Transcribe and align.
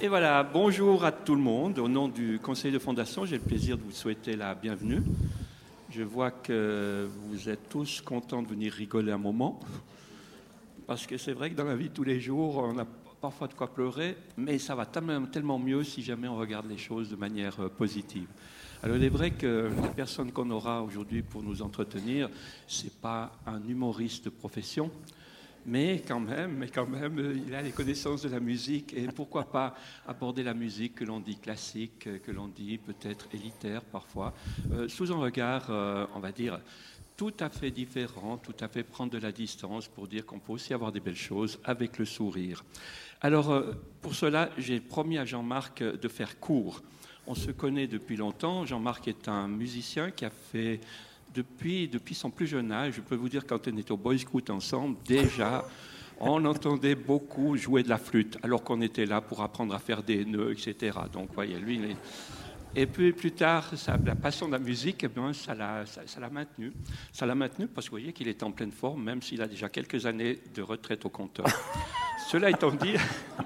Et 0.00 0.06
voilà, 0.06 0.44
bonjour 0.44 1.04
à 1.04 1.10
tout 1.10 1.34
le 1.34 1.40
monde. 1.40 1.80
Au 1.80 1.88
nom 1.88 2.06
du 2.06 2.38
conseil 2.38 2.70
de 2.70 2.78
fondation, 2.78 3.26
j'ai 3.26 3.34
le 3.34 3.42
plaisir 3.42 3.76
de 3.76 3.82
vous 3.82 3.90
souhaiter 3.90 4.36
la 4.36 4.54
bienvenue. 4.54 5.02
Je 5.90 6.04
vois 6.04 6.30
que 6.30 7.08
vous 7.24 7.48
êtes 7.48 7.68
tous 7.68 8.00
contents 8.00 8.40
de 8.40 8.46
venir 8.46 8.72
rigoler 8.72 9.10
un 9.10 9.18
moment. 9.18 9.58
Parce 10.86 11.04
que 11.04 11.18
c'est 11.18 11.32
vrai 11.32 11.50
que 11.50 11.56
dans 11.56 11.64
la 11.64 11.74
vie 11.74 11.90
tous 11.90 12.04
les 12.04 12.20
jours, 12.20 12.58
on 12.58 12.78
a 12.78 12.86
parfois 13.20 13.48
de 13.48 13.54
quoi 13.54 13.74
pleurer, 13.74 14.16
mais 14.36 14.60
ça 14.60 14.76
va 14.76 14.86
tellement 14.86 15.58
mieux 15.58 15.82
si 15.82 16.00
jamais 16.00 16.28
on 16.28 16.36
regarde 16.36 16.68
les 16.68 16.78
choses 16.78 17.10
de 17.10 17.16
manière 17.16 17.58
euh, 17.58 17.68
positive. 17.68 18.28
Alors 18.84 18.96
il 18.98 19.02
est 19.02 19.08
vrai 19.08 19.32
que 19.32 19.68
la 19.82 19.88
personne 19.88 20.30
qu'on 20.30 20.50
aura 20.50 20.80
aujourd'hui 20.80 21.22
pour 21.22 21.42
nous 21.42 21.60
entretenir, 21.60 22.30
ce 22.68 22.84
n'est 22.84 22.92
pas 23.02 23.32
un 23.48 23.60
humoriste 23.66 24.26
de 24.26 24.30
profession, 24.30 24.92
mais 25.68 26.02
quand 26.06 26.20
même, 26.20 26.56
mais 26.56 26.68
quand 26.68 26.86
même, 26.86 27.42
il 27.46 27.54
a 27.54 27.60
les 27.60 27.72
connaissances 27.72 28.22
de 28.22 28.30
la 28.30 28.40
musique 28.40 28.94
et 28.94 29.06
pourquoi 29.08 29.44
pas 29.44 29.74
aborder 30.06 30.42
la 30.42 30.54
musique 30.54 30.94
que 30.94 31.04
l'on 31.04 31.20
dit 31.20 31.36
classique, 31.36 32.08
que 32.22 32.30
l'on 32.32 32.48
dit 32.48 32.78
peut-être 32.78 33.28
élitaire 33.34 33.82
parfois, 33.82 34.32
euh, 34.72 34.88
sous 34.88 35.12
un 35.12 35.16
regard, 35.16 35.66
euh, 35.68 36.06
on 36.14 36.20
va 36.20 36.32
dire, 36.32 36.58
tout 37.18 37.34
à 37.40 37.50
fait 37.50 37.70
différent, 37.70 38.38
tout 38.38 38.54
à 38.60 38.68
fait 38.68 38.82
prendre 38.82 39.12
de 39.12 39.18
la 39.18 39.30
distance 39.30 39.88
pour 39.88 40.08
dire 40.08 40.24
qu'on 40.24 40.38
peut 40.38 40.52
aussi 40.52 40.72
avoir 40.72 40.90
des 40.90 41.00
belles 41.00 41.16
choses 41.16 41.58
avec 41.64 41.98
le 41.98 42.06
sourire. 42.06 42.64
Alors, 43.20 43.50
euh, 43.50 43.72
pour 44.00 44.14
cela, 44.14 44.48
j'ai 44.56 44.80
promis 44.80 45.18
à 45.18 45.26
Jean-Marc 45.26 45.82
de 45.82 46.08
faire 46.08 46.40
court. 46.40 46.82
On 47.26 47.34
se 47.34 47.50
connaît 47.50 47.88
depuis 47.88 48.16
longtemps. 48.16 48.64
Jean-Marc 48.64 49.06
est 49.06 49.28
un 49.28 49.48
musicien 49.48 50.12
qui 50.12 50.24
a 50.24 50.30
fait 50.30 50.80
depuis, 51.38 51.86
depuis 51.86 52.16
son 52.16 52.30
plus 52.30 52.48
jeune 52.48 52.72
âge, 52.72 52.94
je 52.96 53.00
peux 53.00 53.14
vous 53.14 53.28
dire, 53.28 53.46
quand 53.46 53.68
on 53.68 53.76
était 53.76 53.92
au 53.92 53.96
Boy 53.96 54.18
Scout 54.18 54.50
ensemble, 54.50 54.96
déjà, 55.06 55.64
on 56.18 56.44
entendait 56.44 56.96
beaucoup 56.96 57.56
jouer 57.56 57.84
de 57.84 57.88
la 57.88 57.98
flûte, 57.98 58.38
alors 58.42 58.64
qu'on 58.64 58.80
était 58.80 59.06
là 59.06 59.20
pour 59.20 59.40
apprendre 59.40 59.72
à 59.72 59.78
faire 59.78 60.02
des 60.02 60.24
nœuds, 60.24 60.50
etc. 60.50 60.98
Donc, 61.12 61.32
voyez, 61.32 61.56
lui, 61.60 61.80
Et 62.74 62.86
puis 62.86 63.12
plus 63.12 63.30
tard, 63.30 63.70
la 64.04 64.16
passion 64.16 64.48
de 64.48 64.52
la 64.52 64.58
musique, 64.58 65.04
eh 65.04 65.32
ça 65.32 65.54
l'a 65.54 65.86
ça, 65.86 66.28
maintenu. 66.28 66.72
Ça 67.12 67.24
l'a 67.24 67.36
maintenu 67.36 67.68
parce 67.68 67.86
que 67.86 67.92
vous 67.92 67.98
voyez 67.98 68.12
qu'il 68.12 68.26
est 68.26 68.42
en 68.42 68.50
pleine 68.50 68.72
forme, 68.72 69.04
même 69.04 69.22
s'il 69.22 69.40
a 69.40 69.46
déjà 69.46 69.68
quelques 69.68 70.06
années 70.06 70.40
de 70.52 70.62
retraite 70.62 71.04
au 71.04 71.10
compteur. 71.10 71.46
Cela 72.30 72.50
étant 72.50 72.72
dit, 72.72 72.92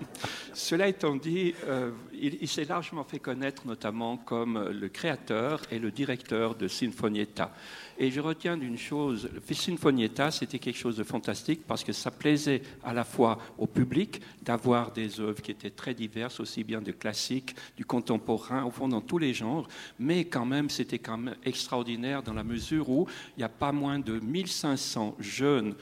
cela 0.54 0.88
étant 0.88 1.14
dit 1.14 1.54
euh, 1.68 1.92
il, 2.20 2.48
s'est 2.48 2.64
largement 2.64 3.04
fait 3.04 3.20
connaître 3.20 3.64
notamment 3.64 4.16
comme 4.16 4.70
le 4.70 4.88
créateur 4.88 5.62
et 5.70 5.78
le 5.78 5.92
directeur 5.92 6.56
de 6.56 6.66
Sinfonietta. 6.66 7.54
Et 7.96 8.10
je 8.10 8.20
retiens 8.20 8.56
d'une 8.56 8.76
chose, 8.76 9.30
Sinfonietta, 9.48 10.32
c'était 10.32 10.58
quelque 10.58 10.78
chose 10.78 10.96
de 10.96 11.04
fantastique 11.04 11.60
parce 11.64 11.84
que 11.84 11.92
ça 11.92 12.10
plaisait 12.10 12.62
à 12.82 12.92
la 12.92 13.04
fois 13.04 13.38
au 13.56 13.68
public 13.68 14.20
d'avoir 14.42 14.90
des 14.90 15.20
œuvres 15.20 15.40
qui 15.40 15.52
étaient 15.52 15.70
très 15.70 15.94
diverses, 15.94 16.40
aussi 16.40 16.64
bien 16.64 16.82
de 16.82 16.90
classique, 16.90 17.54
du 17.76 17.84
contemporain, 17.84 18.64
au 18.64 18.72
fond 18.72 18.88
dans 18.88 19.00
tous 19.00 19.18
les 19.18 19.32
genres, 19.32 19.68
mais 20.00 20.24
quand 20.24 20.44
même 20.44 20.68
c'était 20.70 20.98
quand 20.98 21.18
même 21.18 21.36
extraordinaire 21.44 22.24
dans 22.24 22.34
la 22.34 22.42
mesure 22.42 22.90
où 22.90 23.06
il 23.36 23.40
n'y 23.40 23.44
a 23.44 23.48
pas 23.48 23.70
moins 23.70 24.00
de 24.00 24.18
1500 24.18 25.14
jeunes 25.20 25.76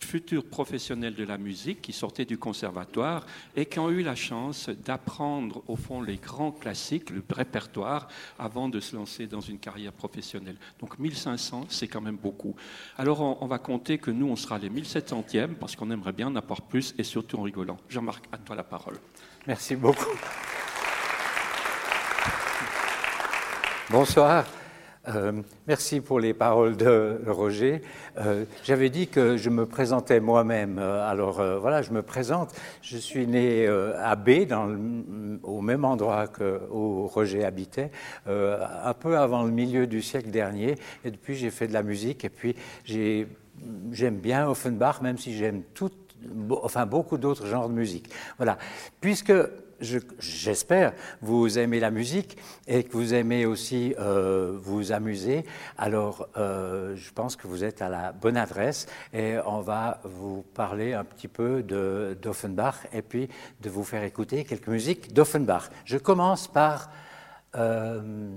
futurs 0.00 0.44
professionnels 0.44 1.14
de 1.14 1.24
la 1.24 1.38
musique 1.38 1.82
qui 1.82 1.92
sortaient 1.92 2.24
du 2.24 2.38
conservatoire 2.38 3.26
et 3.54 3.66
qui 3.66 3.78
ont 3.78 3.90
eu 3.90 4.02
la 4.02 4.14
chance 4.14 4.68
d'apprendre 4.84 5.62
au 5.68 5.76
fond 5.76 6.02
les 6.02 6.16
grands 6.16 6.52
classiques, 6.52 7.10
le 7.10 7.22
répertoire, 7.28 8.08
avant 8.38 8.68
de 8.68 8.80
se 8.80 8.96
lancer 8.96 9.26
dans 9.26 9.40
une 9.40 9.58
carrière 9.58 9.92
professionnelle. 9.92 10.56
Donc 10.80 10.98
1500, 10.98 11.66
c'est 11.68 11.88
quand 11.88 12.00
même 12.00 12.16
beaucoup. 12.16 12.54
Alors 12.96 13.42
on, 13.42 13.46
va 13.46 13.58
compter 13.58 13.98
que 13.98 14.10
nous, 14.10 14.28
on 14.28 14.36
sera 14.36 14.58
les 14.58 14.70
1700e 14.70 15.54
parce 15.54 15.76
qu'on 15.76 15.90
aimerait 15.90 16.12
bien 16.12 16.28
en 16.28 16.36
avoir 16.36 16.62
plus 16.62 16.94
et 16.98 17.04
surtout 17.04 17.38
en 17.38 17.42
rigolant. 17.42 17.78
Jean-Marc, 17.88 18.24
à 18.32 18.38
toi 18.38 18.56
la 18.56 18.64
parole. 18.64 18.98
Merci 19.46 19.76
beaucoup. 19.76 20.16
Bonsoir. 23.90 24.44
Euh, 25.08 25.32
merci 25.68 26.00
pour 26.00 26.18
les 26.18 26.34
paroles 26.34 26.76
de 26.76 27.20
Roger. 27.26 27.82
Euh, 28.18 28.44
j'avais 28.64 28.90
dit 28.90 29.06
que 29.06 29.36
je 29.36 29.50
me 29.50 29.66
présentais 29.66 30.18
moi-même. 30.18 30.78
Euh, 30.78 31.08
alors 31.08 31.42
voilà, 31.60 31.82
je 31.82 31.92
me 31.92 32.02
présente. 32.02 32.54
Je 32.82 32.96
suis 32.96 33.26
né 33.26 33.66
à 33.66 34.16
B, 34.16 34.30
au 35.42 35.60
même 35.60 35.84
endroit 35.84 36.26
que, 36.26 36.60
où 36.70 37.06
Roger 37.06 37.44
habitait, 37.44 37.90
un 38.26 38.94
peu 38.94 39.18
avant 39.18 39.42
le 39.44 39.50
milieu 39.50 39.86
du 39.86 40.02
siècle 40.02 40.30
dernier. 40.30 40.76
Et 41.04 41.10
depuis, 41.10 41.34
j'ai 41.34 41.50
fait 41.50 41.68
de 41.68 41.72
la 41.72 41.82
musique. 41.82 42.24
Et 42.24 42.30
puis, 42.30 42.56
j'aime 42.84 44.16
bien 44.18 44.48
Offenbach, 44.48 45.00
même 45.02 45.18
si 45.18 45.36
j'aime 45.36 45.62
tout, 45.74 45.90
enfin 46.62 46.86
beaucoup 46.86 47.18
d'autres 47.18 47.46
genres 47.46 47.68
de 47.68 47.74
musique. 47.74 48.10
Voilà. 48.38 48.58
Puisque 49.00 49.32
j'espère, 49.80 50.92
vous 51.20 51.58
aimez 51.58 51.80
la 51.80 51.90
musique 51.90 52.36
et 52.66 52.84
que 52.84 52.92
vous 52.92 53.14
aimez 53.14 53.46
aussi 53.46 53.94
euh, 53.98 54.56
vous 54.60 54.92
amuser. 54.92 55.44
Alors, 55.76 56.28
euh, 56.36 56.96
je 56.96 57.12
pense 57.12 57.36
que 57.36 57.46
vous 57.46 57.64
êtes 57.64 57.82
à 57.82 57.88
la 57.88 58.12
bonne 58.12 58.36
adresse 58.36 58.86
et 59.12 59.36
on 59.46 59.60
va 59.60 60.00
vous 60.04 60.42
parler 60.54 60.92
un 60.94 61.04
petit 61.04 61.28
peu 61.28 61.62
d'Offenbach 61.62 62.86
et 62.92 63.02
puis 63.02 63.28
de 63.60 63.70
vous 63.70 63.84
faire 63.84 64.02
écouter 64.02 64.44
quelques 64.44 64.68
musiques 64.68 65.12
d'Offenbach. 65.12 65.70
Je 65.84 65.98
commence 65.98 66.48
par... 66.48 66.90
Euh, 67.54 68.30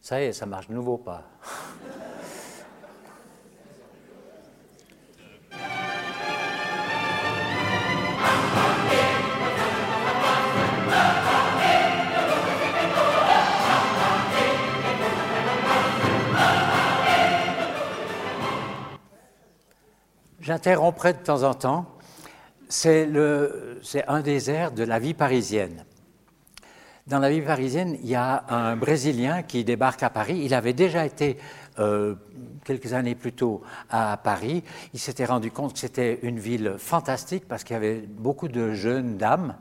ça 0.00 0.20
y 0.20 0.24
est, 0.24 0.32
ça 0.32 0.46
marche 0.46 0.68
de 0.68 0.74
nouveau 0.74 0.98
pas. 0.98 1.24
J'interromprai 20.64 21.12
de 21.12 21.18
temps 21.18 21.42
en 21.42 21.52
temps. 21.52 21.84
C'est 22.70 23.06
un 24.08 24.20
des 24.22 24.50
airs 24.50 24.72
de 24.72 24.82
la 24.82 24.98
vie 24.98 25.12
parisienne. 25.12 25.84
Dans 27.06 27.18
la 27.18 27.28
vie 27.28 27.42
parisienne, 27.42 27.98
il 28.02 28.08
y 28.08 28.14
a 28.14 28.46
un 28.48 28.74
Brésilien 28.74 29.42
qui 29.42 29.62
débarque 29.62 30.02
à 30.02 30.08
Paris. 30.08 30.40
Il 30.42 30.54
avait 30.54 30.72
déjà 30.72 31.04
été 31.04 31.36
euh, 31.78 32.14
quelques 32.64 32.94
années 32.94 33.14
plus 33.14 33.34
tôt 33.34 33.60
à 33.90 34.16
Paris. 34.16 34.64
Il 34.94 35.00
s'était 35.00 35.26
rendu 35.26 35.50
compte 35.50 35.74
que 35.74 35.78
c'était 35.80 36.20
une 36.22 36.38
ville 36.38 36.76
fantastique 36.78 37.44
parce 37.46 37.62
qu'il 37.62 37.74
y 37.74 37.76
avait 37.76 38.00
beaucoup 38.00 38.48
de 38.48 38.72
jeunes 38.72 39.18
dames. 39.18 39.56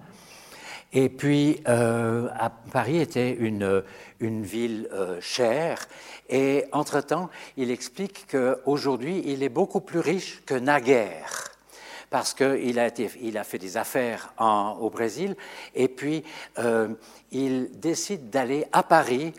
Et 0.93 1.09
puis, 1.09 1.59
euh, 1.67 2.29
à 2.37 2.51
Paris 2.51 2.99
était 2.99 3.31
une, 3.31 3.83
ville 4.21 4.87
euh, 4.93 5.19
chère. 5.21 5.79
Et 6.29 6.65
entre-temps, 6.71 7.29
il 7.57 7.71
explique 7.71 8.27
qu'aujourd'hui, 8.31 9.23
il 9.25 9.41
est 9.41 9.49
beaucoup 9.49 9.81
plus 9.81 9.99
riche 9.99 10.43
que 10.45 10.53
naguère. 10.53 11.49
Parce 12.11 12.35
qu'il 12.35 12.79
a, 12.79 12.89
il 13.21 13.37
a 13.39 13.43
fait 13.43 13.57
des 13.57 13.75
affaires 13.75 14.33
au 14.79 14.91
Brésil, 14.91 15.35
et 15.73 15.87
puis 15.87 16.23
euh, 16.59 16.89
il 17.31 17.79
décide 17.79 18.29
d'aller 18.29 18.65
à 18.71 18.83
Paris 18.83 19.33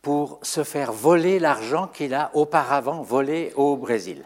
pour 0.00 0.38
se 0.42 0.62
faire 0.62 0.92
voler 0.92 1.40
l'argent 1.40 1.88
qu'il 1.88 2.14
a 2.14 2.30
auparavant 2.34 3.02
volé 3.02 3.52
au 3.56 3.76
Brésil. 3.76 4.24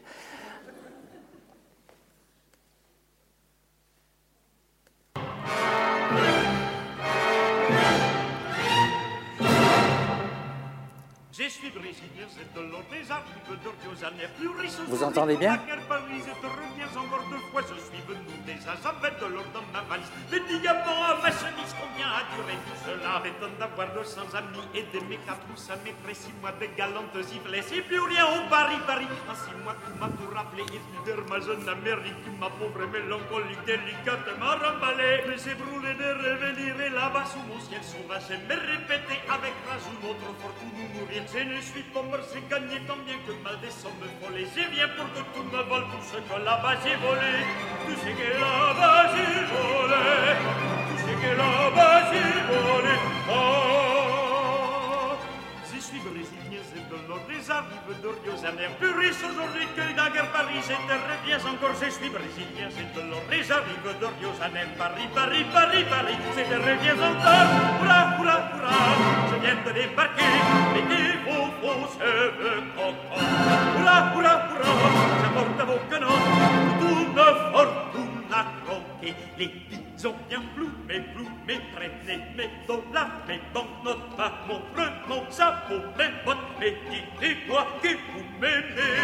Je 12.02 12.23
Vous 14.88 15.02
entendez 15.02 15.36
bien 15.36 15.58
encore 16.96 17.24
deux 17.30 17.42
fois, 17.50 17.62
je 17.62 17.74
suis 17.80 18.02
venu 18.06 18.34
déjà, 18.46 18.74
j'avais 18.82 19.14
de 19.18 19.26
l'or 19.26 19.44
dans 19.52 19.64
ma 19.72 19.82
valise. 19.88 20.10
Le 20.30 20.38
diamant 20.60 21.02
à 21.04 21.20
ma 21.22 21.30
chemise, 21.30 21.74
combien 21.74 22.06
a 22.06 22.22
duré 22.34 22.54
tout 22.64 22.78
cela 22.84 23.20
M'étonne 23.22 23.56
d'avoir 23.58 23.92
de 23.94 24.04
sans 24.04 24.28
amis 24.34 24.64
et 24.74 24.82
de 24.94 25.00
mes 25.06 25.18
quatre 25.26 25.42
ça 25.56 25.74
m'effraie 25.84 26.14
six 26.14 26.32
mois 26.40 26.52
de 26.52 26.66
galantes 26.76 27.18
sifflets. 27.22 27.62
C'est 27.62 27.82
plus 27.82 28.00
rien 28.00 28.26
au 28.26 28.48
Paris, 28.48 28.78
Paris. 28.86 29.08
En 29.28 29.34
six 29.34 29.54
mois, 29.62 29.74
tout 29.84 29.94
m'a 29.98 30.08
tout 30.08 30.30
rappelé. 30.34 30.62
Et 30.74 30.80
fidèle, 30.80 31.24
ma 31.28 31.40
jeune 31.40 31.68
Amérique, 31.68 32.24
ma 32.40 32.50
pauvre 32.50 32.86
mélancolique 32.86 33.64
délicate 33.66 34.28
m'a 34.38 34.54
remballé. 34.54 35.24
Mais 35.28 35.38
j'ai 35.38 35.54
brûlé 35.54 35.94
de 35.94 36.08
revenir 36.14 36.80
et 36.80 36.90
là-bas 36.90 37.24
sous 37.26 37.42
mon 37.48 37.60
ciel 37.60 37.82
sauvage, 37.82 38.30
me 38.30 38.54
répéter 38.54 39.18
avec 39.28 39.54
rage 39.66 39.86
notre 40.02 40.30
fortune 40.40 40.74
mourir. 40.94 41.22
Je 41.32 41.42
ne 41.42 41.60
suis 41.60 41.82
pas 41.94 42.02
mort, 42.14 42.24
j'ai 42.32 42.42
gagné 42.48 42.80
tant 42.86 42.96
bien 43.06 43.18
que 43.26 43.32
mal 43.42 43.58
des 43.60 43.70
sommes 43.70 43.92
folles. 44.20 44.38
Je 44.38 44.62
viens 44.74 44.88
pour 44.96 45.06
que 45.12 45.20
tout 45.34 45.44
me 45.44 45.62
vole 45.68 45.84
tout 45.92 46.04
ce 46.10 46.16
que 46.16 46.36
là-bas 46.44 46.76
j'ai 46.82 46.96
volé. 46.96 47.34
Tout 47.86 47.96
ce 48.02 48.10
que 48.18 48.28
là-bas 48.40 49.02
j'ai 49.12 49.34
volé. 49.52 50.04
Tout 50.88 50.98
ce 51.04 51.12
que 51.22 51.30
là-bas 51.40 51.98
j'ai 52.10 52.32
volé. 52.50 52.96
Oh, 53.30 55.12
je 55.72 55.78
suis 55.80 56.00
brésilien, 56.00 56.43
c'est 56.90 57.32
des 57.32 57.50
arbres 57.50 57.68
rive 57.88 58.00
d'Oriosa 58.02 58.52
n'aime 58.52 58.74
plus 58.78 58.92
riche 58.92 59.22
aujourd'hui 59.24 59.66
que 59.76 59.82
naguère 59.96 60.30
Paris. 60.32 60.60
C'était 60.62 61.00
reviens 61.00 61.38
encore, 61.38 61.74
je 61.80 61.90
suis 61.90 62.10
brésilien, 62.10 62.68
c'est 62.70 62.92
de 62.94 63.02
l'orige 63.08 63.52
rive 63.52 63.88
d'Oriosa 64.00 64.48
n'aime 64.52 64.74
Paris, 64.76 65.08
Paris, 65.14 65.44
Paris, 65.52 65.84
Paris. 65.88 66.18
C'était 66.34 66.56
reviens 66.56 66.98
encore, 67.00 67.48
hurrah, 67.82 68.16
hurrah, 68.18 68.40
hurrah. 68.54 68.94
Je 69.30 69.36
viens 69.40 69.58
de 69.64 69.70
débarquer, 69.72 70.34
et 70.76 70.84
des 70.88 71.16
faux, 71.24 71.48
cheveux 71.96 72.62
coco. 72.76 73.16
Hurrah, 73.78 74.12
hurrah, 74.14 74.38
hurrah, 74.50 74.76
j'apporte 75.22 75.60
à 75.60 75.64
vos 75.64 75.80
canons 75.90 76.20
toute 76.80 76.90
une 76.90 77.14
fortune 77.52 78.24
à 78.32 78.46
croquer. 78.64 79.14
Les 79.38 79.48
filles 79.48 79.93
J'en 80.04 80.12
bien 80.28 80.42
plus, 80.54 80.68
mes 80.86 81.00
plus, 81.00 81.30
mes 81.46 81.60
traînées, 81.74 82.22
mes 82.36 82.50
dollars, 82.68 83.08
mes 83.26 83.40
banknotes, 83.54 84.16
pas 84.18 84.32
mon 84.46 84.60
bleu, 84.74 84.90
mon 85.08 85.22
chapeau, 85.34 85.80
mes 85.96 86.12
bottes, 86.26 86.36
mes 86.60 86.76
guides, 86.92 87.38
moi 87.48 87.66
qui 87.80 87.94
vous 87.94 88.22
m'aimez. 88.38 89.00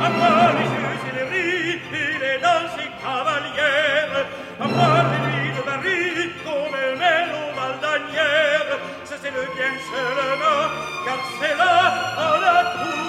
À 0.00 0.08
moi 0.08 0.52
les 0.56 0.64
fusileries 0.64 1.10
et 1.10 1.14
les 1.14 1.24
rires, 1.24 1.80
et 1.92 2.18
les 2.24 2.38
danses 2.40 2.78
et 2.78 2.88
cavalières, 3.04 4.26
à 4.58 4.66
moi 4.66 5.04
les 5.10 5.20
nuits 5.28 5.56
de 5.58 5.60
Paris, 5.60 6.30
comme 6.42 6.72
me 6.72 6.98
mène 6.98 7.32
aux 7.36 7.52
Valdanières. 7.60 8.78
Ça 9.04 9.16
c'est 9.20 9.32
le 9.32 9.44
bien 9.54 9.74
seulement, 9.92 10.62
car 11.04 11.20
c'est 11.38 11.54
là, 11.58 11.74
à 12.16 12.40
la 12.40 12.70
cour. 12.78 12.99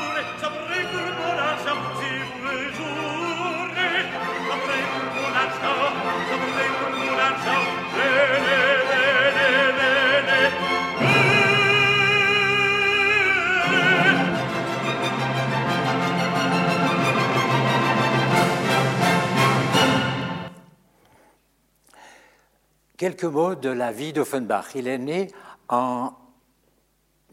Quelques 23.21 23.33
mots 23.35 23.53
de 23.53 23.69
la 23.69 23.91
vie 23.91 24.13
d'Offenbach. 24.13 24.73
Il 24.73 24.87
est 24.87 24.97
né 24.97 25.27
en 25.69 26.13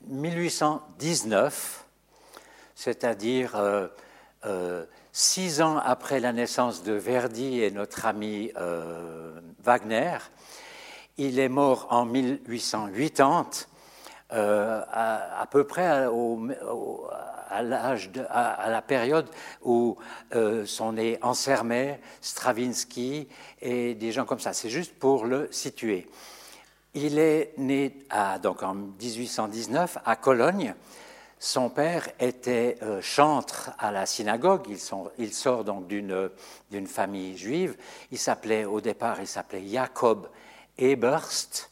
1819, 0.07 1.87
c'est-à-dire 2.75 3.57
euh, 3.57 3.89
euh, 4.45 4.85
six 5.13 5.63
ans 5.63 5.79
après 5.79 6.21
la 6.21 6.35
naissance 6.35 6.83
de 6.83 6.93
Verdi 6.93 7.63
et 7.63 7.71
notre 7.71 8.05
ami 8.05 8.53
euh, 8.59 9.41
Wagner. 9.63 10.19
Il 11.17 11.39
est 11.39 11.49
mort 11.49 11.87
en 11.89 12.05
1880, 12.05 13.47
euh, 14.35 14.83
à, 14.93 15.47
peu 15.51 15.65
près 15.65 16.05
au, 16.05 16.39
à, 17.51 18.71
la 18.71 18.83
période 18.83 19.29
où 19.63 19.97
euh, 20.35 20.67
sont 20.67 20.93
nés 20.93 21.19
Ansermet, 21.23 22.01
Stravinsky 22.21 23.29
et 23.61 23.95
des 23.95 24.13
gens 24.13 24.25
comme 24.25 24.41
ça. 24.41 24.53
C'est 24.53 24.71
juste 24.71 24.95
pour 24.99 25.25
le 25.25 25.49
situer. 25.51 26.07
Il 26.95 27.19
est 27.19 27.53
né 27.59 27.99
donc 28.43 28.63
en 28.63 28.75
1819 28.75 29.99
à 30.05 30.17
Cologne. 30.17 30.75
Son 31.41 31.71
père 31.71 32.09
était 32.19 32.79
euh, 32.83 33.01
chantre 33.01 33.71
à 33.79 33.93
la 33.93 34.07
synagogue. 34.07 34.67
Il 35.19 35.33
sort 35.33 35.63
donc 35.65 35.87
d'une 35.87 36.87
famille 36.87 37.37
juive. 37.37 37.77
Il 38.11 38.19
s'appelait 38.19 38.65
au 38.65 38.81
départ, 38.81 39.21
il 39.21 39.29
s'appelait 39.29 39.67
Jacob 39.67 40.29
Eberst. 40.77 41.71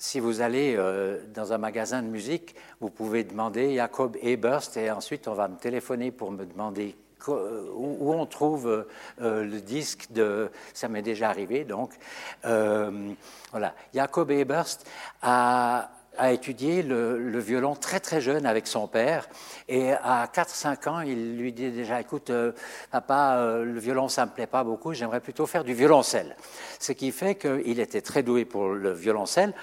Si 0.00 0.20
vous 0.20 0.42
allez 0.42 0.76
euh, 0.76 1.18
dans 1.34 1.52
un 1.52 1.58
magasin 1.58 2.02
de 2.02 2.06
musique, 2.06 2.54
vous 2.80 2.88
pouvez 2.88 3.24
demander 3.24 3.74
Jacob 3.74 4.16
Eberst 4.22 4.76
et 4.76 4.92
ensuite 4.92 5.26
on 5.26 5.34
va 5.34 5.48
me 5.48 5.56
téléphoner 5.56 6.12
pour 6.12 6.30
me 6.30 6.46
demander 6.46 6.94
où 7.26 8.14
on 8.14 8.26
trouve 8.26 8.86
euh, 9.20 9.44
le 9.44 9.60
disque 9.60 10.12
de. 10.12 10.50
Ça 10.72 10.86
m'est 10.88 11.02
déjà 11.02 11.30
arrivé 11.30 11.64
donc. 11.64 11.90
Euh, 12.44 13.10
voilà. 13.50 13.74
Jacob 13.92 14.30
Eberst 14.30 14.88
a, 15.20 15.90
a 16.18 16.32
étudié 16.32 16.82
le, 16.82 17.38
violon 17.38 17.74
très 17.74 18.00
très 18.00 18.20
jeune 18.20 18.46
avec 18.46 18.66
son 18.66 18.88
père. 18.88 19.28
Et 19.68 19.92
à 19.92 20.26
4-5 20.26 20.88
ans 20.88 21.00
il 21.00 21.38
lui 21.38 21.52
dit 21.52 21.70
déjà 21.70 22.00
écoute 22.00 22.30
euh, 22.30 22.52
papa 22.90 23.36
euh, 23.38 23.64
le 23.64 23.78
violon 23.78 24.08
ça 24.08 24.26
me 24.26 24.30
plaît 24.30 24.46
pas 24.46 24.64
beaucoup 24.64 24.92
j'aimerais 24.92 25.20
plutôt 25.20 25.46
faire 25.46 25.64
du 25.64 25.74
violoncelle. 25.74 26.36
Ce 26.78 26.92
qui 26.92 27.12
fait 27.12 27.36
qu'il 27.36 27.80
était 27.80 28.00
très 28.00 28.22
doué 28.22 28.44
pour 28.44 28.68
le 28.68 28.92
violoncelle. 28.92 29.54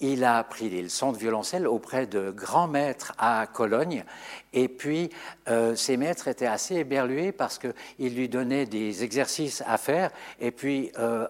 Il 0.00 0.24
a 0.24 0.38
appris 0.38 0.68
les 0.68 0.82
leçons 0.82 1.12
de 1.12 1.18
violoncelle 1.18 1.68
auprès 1.68 2.06
de 2.06 2.30
grands 2.30 2.66
maîtres 2.66 3.12
à 3.16 3.46
Cologne. 3.46 4.04
Et 4.52 4.68
puis 4.68 5.10
euh, 5.48 5.74
ces 5.74 5.96
maîtres 5.96 6.28
étaient 6.28 6.46
assez 6.46 6.76
éberlués 6.76 7.32
parce 7.32 7.58
qu'ils 7.58 8.14
lui 8.14 8.28
donnaient 8.28 8.66
des 8.66 9.04
exercices 9.04 9.62
à 9.66 9.78
faire. 9.78 10.10
Et 10.40 10.50
puis 10.50 10.90
euh, 10.98 11.26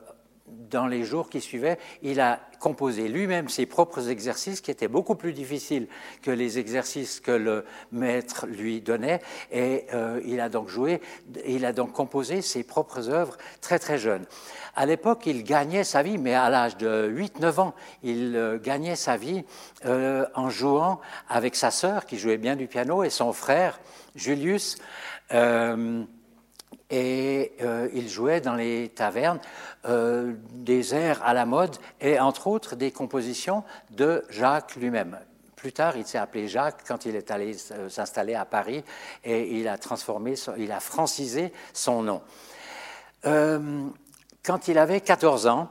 dans 0.46 0.87
les 0.87 1.05
jours 1.05 1.31
qui 1.31 1.41
suivaient, 1.41 1.79
il 2.02 2.20
a 2.20 2.38
composé 2.61 3.08
lui-même 3.08 3.49
ses 3.49 3.64
propres 3.64 4.11
exercices 4.11 4.61
qui 4.61 4.70
étaient 4.70 4.88
beaucoup 4.88 5.14
plus 5.14 5.32
difficiles 5.32 5.87
que 6.23 6.31
les 6.31 6.58
exercices 6.58 7.20
que 7.20 7.31
le 7.31 7.64
maître 7.93 8.46
lui 8.46 8.81
donnait 8.81 9.20
et 9.50 9.87
euh, 9.94 10.20
il 10.25 10.41
a 10.41 10.49
donc 10.49 10.69
joué, 10.69 11.00
il 11.46 11.64
a 11.64 11.73
donc 11.73 11.93
composé 11.93 12.43
ses 12.43 12.62
propres 12.62 13.08
œuvres 13.08 13.38
très 13.61 13.79
très 13.79 13.99
jeune. 13.99 14.25
À 14.76 14.87
l'époque, 14.87 15.26
il 15.26 15.44
gagnait 15.44 15.85
sa 15.85 16.02
vie, 16.02 16.19
mais 16.19 16.35
à 16.35 16.50
l'âge 16.50 16.76
de 16.76 17.11
8-9 17.14 17.61
ans, 17.61 17.75
il 18.02 18.37
euh, 18.37 18.58
gagnait 18.58 18.96
sa 18.96 19.17
vie 19.17 19.44
euh, 19.87 20.26
en 20.35 20.50
jouant 20.50 21.00
avec 21.29 21.56
sa 21.56 21.70
sœur 21.70 22.05
qui 22.05 22.19
jouait 22.19 22.38
bien 22.38 22.56
du 22.56 22.67
piano 22.67 23.02
et 23.02 23.11
son 23.11 23.32
frère 23.32 23.81
Julius. 24.14 24.76
Euh, 26.93 26.97
et 26.97 27.53
euh, 27.62 27.88
il 27.93 28.09
jouait 28.09 28.41
dans 28.41 28.55
les 28.55 28.88
tavernes 28.88 29.41
euh, 29.87 30.35
des 30.53 30.94
airs 30.94 31.23
à 31.25 31.35
la 31.35 31.47
mode 31.47 31.76
et 32.00 32.19
entre 32.19 32.47
autres 32.47 32.76
des 32.76 32.91
compositions 32.91 33.65
de 33.91 34.25
Jacques 34.31 34.76
lui-même. 34.76 35.19
Plus 35.56 35.73
tard, 35.73 35.97
il 35.97 36.06
s'est 36.06 36.19
appelé 36.19 36.47
Jacques 36.47 36.82
quand 36.87 37.06
il 37.06 37.17
est 37.17 37.31
allé 37.31 37.55
s'installer 37.88 38.35
à 38.35 38.44
Paris 38.44 38.85
et 39.25 39.59
il 39.59 39.67
a 39.69 39.79
transformé, 39.79 40.35
il 40.59 40.73
a 40.73 40.81
francisé 40.81 41.53
son 41.73 42.03
nom. 42.03 42.23
Euh, 43.25 43.88
quand 44.44 44.69
il 44.69 44.77
avait 44.77 45.00
14 45.00 45.47
ans, 45.47 45.70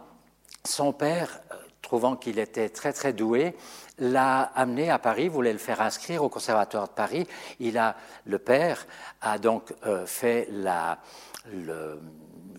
son 0.65 0.93
père, 0.93 1.41
trouvant 1.83 2.15
qu'il 2.15 2.39
était 2.39 2.69
très 2.69 2.91
très 2.91 3.13
doué, 3.13 3.55
l'a 3.99 4.41
amené 4.55 4.89
à 4.89 4.99
Paris, 4.99 5.29
voulait 5.29 5.53
le 5.53 5.59
faire 5.59 5.81
inscrire 5.81 6.23
au 6.23 6.29
Conservatoire 6.29 6.87
de 6.87 6.93
Paris. 6.93 7.27
Il 7.59 7.77
a, 7.77 7.95
le 8.25 8.39
père 8.39 8.85
a 9.21 9.37
donc 9.37 9.73
euh, 9.85 10.05
fait 10.05 10.47
la, 10.51 10.99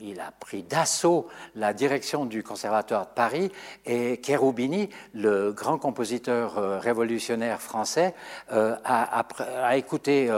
il 0.01 0.21
a 0.21 0.31
pris 0.39 0.63
d'assaut 0.63 1.29
la 1.55 1.73
direction 1.73 2.27
du 2.27 2.43
Conservatoire 2.43 3.07
de 3.07 3.13
Paris 3.15 3.51
et 3.85 4.21
Cherubini, 4.25 4.91
le 5.13 5.53
grand 5.53 5.79
compositeur 5.79 6.59
euh, 6.59 6.79
révolutionnaire 6.79 7.61
français, 7.61 8.15
euh, 8.53 8.77
a, 8.85 9.21
a, 9.21 9.27
a, 9.67 9.77
écouté 9.77 10.31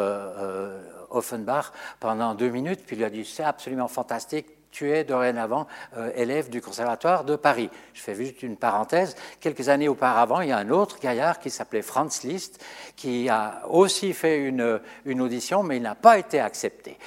Offenbach 1.11 1.73
pendant 2.00 2.35
deux 2.35 2.50
minutes, 2.50 2.85
puis 2.87 2.97
lui 2.97 3.04
a 3.04 3.11
dit 3.11 3.25
c'est 3.25 3.44
absolument 3.44 3.88
fantastique, 3.88 4.55
tu 4.76 4.92
es 4.92 5.04
dorénavant 5.04 5.66
euh, 5.97 6.11
élève 6.16 6.50
du 6.50 6.61
Conservatoire 6.61 7.25
de 7.25 7.35
Paris. 7.35 7.71
Je 7.95 8.02
fais 8.02 8.14
juste 8.14 8.42
une 8.42 8.59
parenthèse. 8.59 9.16
Quelques 9.40 9.71
années 9.71 9.88
auparavant, 9.88 10.42
il 10.42 10.50
y 10.50 10.52
a 10.52 10.59
un 10.59 10.68
autre 10.68 11.00
gaillard 11.00 11.40
qui 11.40 11.49
s'appelait 11.49 11.80
Franz 11.80 12.28
Liszt, 12.28 12.62
qui 12.95 13.30
a 13.30 13.62
aussi 13.71 14.12
fait 14.12 14.37
une, 14.37 14.78
une 15.06 15.23
audition, 15.23 15.62
mais 15.62 15.78
il 15.78 15.83
n'a 15.83 15.95
pas 15.95 16.18
été 16.18 16.40
accepté. 16.40 16.99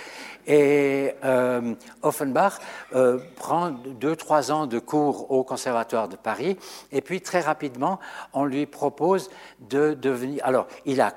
Et 0.48 1.14
euh, 1.24 1.76
Offenbach 2.02 2.54
euh, 2.96 3.20
prend 3.36 3.70
deux, 3.70 4.16
trois 4.16 4.52
ans 4.52 4.66
de 4.66 4.80
cours 4.80 5.30
au 5.30 5.44
Conservatoire 5.44 6.10
de 6.10 6.16
Paris, 6.16 6.58
et 6.92 7.02
puis 7.02 7.22
très 7.22 7.42
rapidement, 7.42 8.00
on 8.34 8.46
lui 8.46 8.66
propose 8.66 9.30
de 9.60 9.94
devenir. 9.94 10.44
Alors, 10.44 10.66
il 10.86 11.02
a 11.02 11.14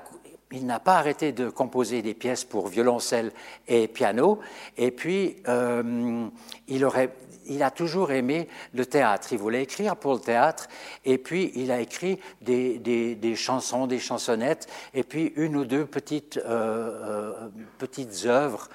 il 0.53 0.65
n'a 0.67 0.79
pas 0.79 0.97
arrêté 0.97 1.31
de 1.31 1.49
composer 1.49 2.01
des 2.01 2.13
pièces 2.13 2.43
pour 2.43 2.67
violoncelle 2.67 3.31
et 3.67 3.87
piano, 3.87 4.39
et 4.77 4.91
puis 4.91 5.37
euh, 5.47 6.27
il, 6.67 6.85
aurait, 6.85 7.13
il, 7.47 7.63
a 7.63 7.71
toujours 7.71 8.11
aimé 8.11 8.47
le 8.73 8.85
théâtre. 8.85 9.33
Il 9.33 9.39
voulait 9.39 9.63
écrire 9.63 9.95
pour 9.95 10.13
le 10.13 10.19
théâtre, 10.19 10.67
et 11.05 11.17
puis 11.17 11.51
il 11.55 11.71
a 11.71 11.81
écrit 11.81 12.19
des, 12.41 12.77
des, 12.77 13.35
chansons, 13.35 13.87
des 13.87 13.99
chansonnettes, 13.99 14.67
et 14.93 15.03
puis 15.03 15.33
une 15.35 15.55
ou 15.55 15.65
deux 15.65 15.85
petites, 15.85 16.37
euh, 16.37 16.45
euh, 16.45 17.49
petites 17.79 18.25
œuvres 18.25 18.69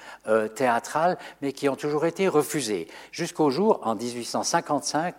théâtrales, 0.55 1.17
mais 1.41 1.53
qui 1.53 1.69
ont 1.69 1.77
toujours 1.77 2.05
été 2.05 2.27
refusées, 2.27 2.87
jusqu'au 3.11 3.49
jour, 3.49 3.79
en 3.83 3.95
1855, 3.95 5.15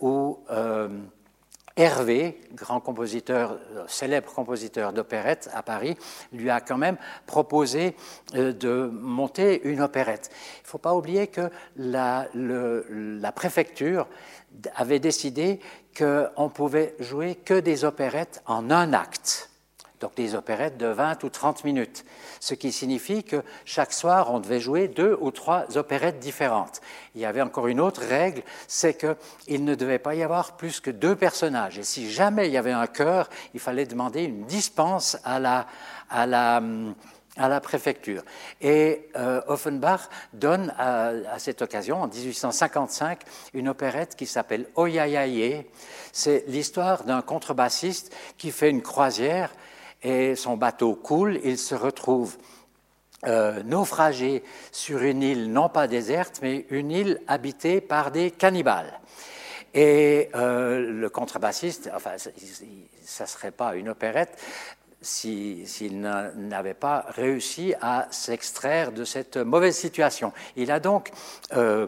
où 0.00 0.38
Hervé, 1.76 2.40
grand 2.54 2.80
compositeur, 2.80 3.58
célèbre 3.88 4.32
compositeur 4.32 4.92
d'opérette 4.92 5.48
à 5.54 5.62
Paris, 5.62 5.96
lui 6.32 6.50
a 6.50 6.60
quand 6.60 6.76
même 6.76 6.98
proposé 7.26 7.96
de 8.34 8.90
monter 8.92 9.66
une 9.66 9.80
opérette. 9.80 10.30
Il 10.32 10.64
ne 10.64 10.68
faut 10.68 10.78
pas 10.78 10.94
oublier 10.94 11.28
que 11.28 11.50
la, 11.76 12.28
la 12.34 13.32
préfecture 13.32 14.06
avait 14.76 14.98
décidé 14.98 15.60
qu'on 15.96 16.50
pouvait 16.50 16.94
jouer 16.98 17.36
que 17.36 17.58
des 17.58 17.84
opérettes 17.84 18.42
en 18.46 18.70
un 18.70 18.92
acte. 18.92 19.51
Donc 20.02 20.14
des 20.16 20.34
opérettes 20.34 20.76
de 20.76 20.86
20 20.86 21.22
ou 21.24 21.30
30 21.30 21.64
minutes, 21.64 22.04
ce 22.40 22.54
qui 22.54 22.72
signifie 22.72 23.24
que 23.24 23.42
chaque 23.64 23.92
soir, 23.92 24.32
on 24.32 24.40
devait 24.40 24.60
jouer 24.60 24.88
deux 24.88 25.16
ou 25.20 25.30
trois 25.30 25.78
opérettes 25.78 26.18
différentes. 26.18 26.80
Il 27.14 27.20
y 27.20 27.24
avait 27.24 27.40
encore 27.40 27.68
une 27.68 27.80
autre 27.80 28.02
règle, 28.02 28.42
c'est 28.66 28.94
qu'il 28.94 29.64
ne 29.64 29.74
devait 29.74 29.98
pas 29.98 30.14
y 30.14 30.22
avoir 30.22 30.56
plus 30.56 30.80
que 30.80 30.90
deux 30.90 31.16
personnages. 31.16 31.78
Et 31.78 31.84
si 31.84 32.10
jamais 32.10 32.48
il 32.48 32.52
y 32.52 32.58
avait 32.58 32.72
un 32.72 32.86
chœur, 32.86 33.30
il 33.54 33.60
fallait 33.60 33.86
demander 33.86 34.24
une 34.24 34.44
dispense 34.44 35.16
à 35.24 35.38
la, 35.38 35.66
à 36.10 36.26
la, 36.26 36.60
à 37.36 37.48
la 37.48 37.60
préfecture. 37.60 38.22
Et 38.60 39.08
euh, 39.16 39.40
Offenbach 39.46 40.08
donne 40.32 40.74
à, 40.78 41.38
cette 41.38 41.62
occasion, 41.62 42.02
en 42.02 42.08
1855, 42.08 43.20
une 43.54 43.68
opérette 43.68 44.16
qui 44.16 44.26
s'appelle 44.26 44.66
Oyayaye. 44.74 45.64
C'est 46.12 46.44
l'histoire 46.48 47.04
d'un 47.04 47.22
contrebassiste 47.22 48.14
qui 48.36 48.50
fait 48.50 48.70
une 48.70 48.82
croisière 48.82 49.50
et 50.02 50.36
son 50.36 50.56
bateau 50.56 50.94
coule. 50.94 51.40
Il 51.44 51.58
se 51.58 51.74
retrouve 51.74 52.36
euh, 53.26 53.62
naufragé 53.62 54.42
sur 54.72 55.02
une 55.02 55.22
île 55.22 55.52
non 55.52 55.68
pas 55.68 55.86
déserte, 55.86 56.40
mais 56.42 56.66
une 56.70 56.90
île 56.90 57.20
habitée 57.28 57.80
par 57.80 58.10
des 58.10 58.30
cannibales. 58.30 59.00
Et 59.74 60.28
euh, 60.34 60.92
le 60.92 61.08
contrebassiste, 61.08 61.90
enfin, 61.94 62.18
ça 62.18 63.24
ne 63.24 63.28
serait 63.28 63.52
pas 63.52 63.76
une 63.76 63.88
opérette, 63.88 64.36
s'il 65.00 66.00
n'avait 66.00 66.74
pas 66.74 67.06
réussi 67.08 67.74
à 67.80 68.06
s'extraire 68.10 68.92
de 68.92 69.04
cette 69.04 69.36
mauvaise 69.36 69.76
situation. 69.76 70.32
Il 70.56 70.70
a 70.70 70.80
donc, 70.80 71.10
euh, 71.54 71.86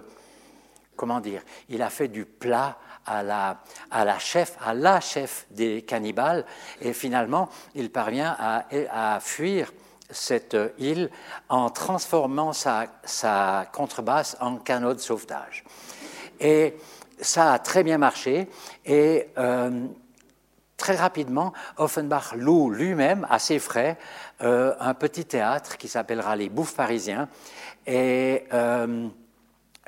comment 0.96 1.20
dire, 1.20 1.42
il 1.68 1.82
a 1.82 1.90
fait 1.90 2.08
du 2.08 2.24
plat 2.24 2.78
à 3.06 3.22
la, 3.22 3.60
à 3.90 4.04
la, 4.04 4.18
chef, 4.18 4.56
à 4.64 4.74
la 4.74 5.00
chef 5.00 5.46
des 5.50 5.82
cannibales, 5.82 6.44
et 6.80 6.92
finalement, 6.92 7.48
il 7.74 7.90
parvient 7.90 8.36
à, 8.38 8.64
à 8.90 9.20
fuir 9.20 9.72
cette 10.10 10.56
île 10.78 11.10
en 11.48 11.70
transformant 11.70 12.52
sa, 12.52 12.86
sa, 13.04 13.66
contrebasse 13.72 14.36
en 14.40 14.56
canot 14.56 14.94
de 14.94 15.00
sauvetage. 15.00 15.64
Et 16.40 16.76
ça 17.20 17.52
a 17.52 17.58
très 17.58 17.82
bien 17.82 17.98
marché, 17.98 18.48
et 18.84 19.28
euh, 19.38 19.86
très 20.76 20.96
rapidement, 20.96 21.52
Offenbach 21.76 22.34
loue 22.34 22.70
lui-même, 22.70 23.26
à 23.30 23.38
ses 23.38 23.58
frais, 23.58 23.96
euh, 24.42 24.74
un 24.80 24.94
petit 24.94 25.24
théâtre 25.24 25.76
qui 25.76 25.88
s'appellera 25.88 26.36
Les 26.36 26.48
Bouffes 26.48 26.74
Parisiens. 26.74 27.28
Et 27.86 28.44
euh, 28.52 29.08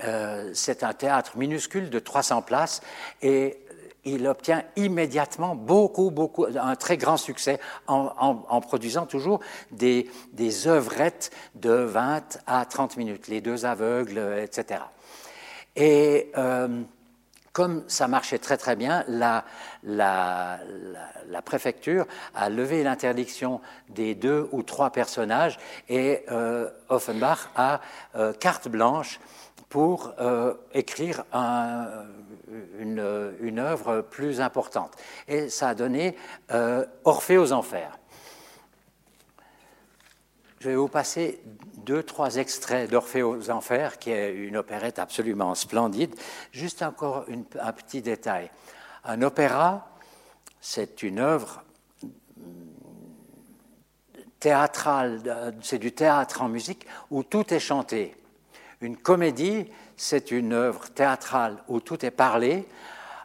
euh, 0.05 0.51
c'est 0.55 0.83
un 0.83 0.93
théâtre 0.93 1.37
minuscule 1.37 1.91
de 1.91 1.99
300 1.99 2.43
places. 2.43 2.81
Et 3.23 3.59
il 4.05 4.27
obtient 4.29 4.63
immédiatement 4.77 5.57
beaucoup, 5.57 6.11
beaucoup, 6.11 6.47
un 6.47 6.77
très 6.77 6.97
grand 6.97 7.17
succès 7.17 7.59
en, 7.89 8.61
produisant 8.61 9.05
toujours 9.05 9.41
des, 9.73 10.09
œuvrettes 10.69 11.33
de 11.57 11.71
20 11.71 12.39
à 12.47 12.65
30 12.65 12.99
minutes, 12.99 13.27
les 13.27 13.41
deux 13.41 13.67
aveugles, 13.67 14.19
etc. 14.41 14.83
Et 15.75 16.31
comme 17.57 17.85
ça 17.89 18.07
marchait 18.07 18.39
très 18.39 18.59
très 18.59 18.77
bien, 18.77 19.03
la, 19.09 19.43
préfecture 21.43 22.05
a 22.35 22.51
levé 22.51 22.83
l'interdiction 22.83 23.63
des 23.89 24.15
deux 24.15 24.47
ou 24.53 24.63
trois 24.63 24.91
personnages 24.91 25.57
et 25.89 26.23
euh, 26.31 26.69
Offenbach 26.91 27.49
a 27.57 27.81
euh, 28.15 28.35
carte 28.35 28.69
blanche 28.69 29.21
pour 29.77 30.15
euh, 30.21 30.55
écrire 30.73 31.25
une, 32.79 33.35
une, 33.43 33.59
œuvre 33.59 34.01
plus 34.01 34.41
importante. 34.41 34.95
Et 35.29 35.51
ça 35.51 35.69
a 35.69 35.75
donné 35.75 36.17
Orphée 37.05 37.37
aux 37.37 37.53
Enfers. 37.53 37.99
Je 40.61 40.71
vais 40.71 40.77
vous 40.77 40.89
passer 40.89 41.43
deux, 41.85 42.03
trois 42.03 42.37
extraits 42.37 42.91
d'Orphée 42.91 43.23
aux 43.23 43.51
Enfers, 43.51 43.99
qui 43.99 44.13
est 44.13 44.33
une 44.33 44.57
opérette 44.57 44.99
absolument 44.99 45.55
splendide. 45.55 46.15
Juste 46.53 46.81
encore 46.81 47.27
un 47.61 47.73
petit 47.73 48.01
détail. 48.01 48.51
Un 49.05 49.21
opéra, 49.21 49.91
c'est 50.59 51.03
une 51.03 51.19
œuvre 51.19 51.63
théâtrale, 54.41 55.55
c'est 55.61 55.77
du 55.79 55.93
théâtre 55.93 56.41
en 56.41 56.49
musique 56.49 56.87
où 57.11 57.23
tout 57.23 57.53
est 57.53 57.61
chanté. 57.61 58.17
Une 58.81 58.97
comédie, 58.97 59.67
c'est 59.97 60.31
une 60.31 60.53
œuvre 60.53 60.89
théâtrale 60.91 61.63
où 61.69 61.81
tout 61.81 62.05
est 62.05 62.11
parlé. 62.11 62.67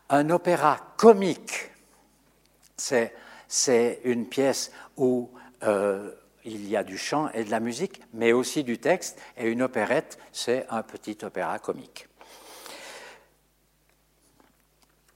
Un 0.09 0.29
opéra 0.29 0.77
comique, 0.97 1.71
c'est 2.77 4.01
une 4.03 4.27
pièce 4.27 4.71
où 4.97 5.29
euh, 5.63 6.11
il 6.45 6.67
y 6.67 6.75
a 6.75 6.83
du 6.83 6.97
chant 6.97 7.29
et 7.33 7.43
de 7.43 7.51
la 7.51 7.59
musique, 7.59 8.01
mais 8.13 8.31
aussi 8.31 8.63
du 8.63 8.77
texte, 8.77 9.19
et 9.37 9.47
une 9.47 9.61
opérette, 9.61 10.17
c'est 10.31 10.65
un 10.69 10.83
petit 10.83 11.17
opéra 11.23 11.59
comique. 11.59 12.07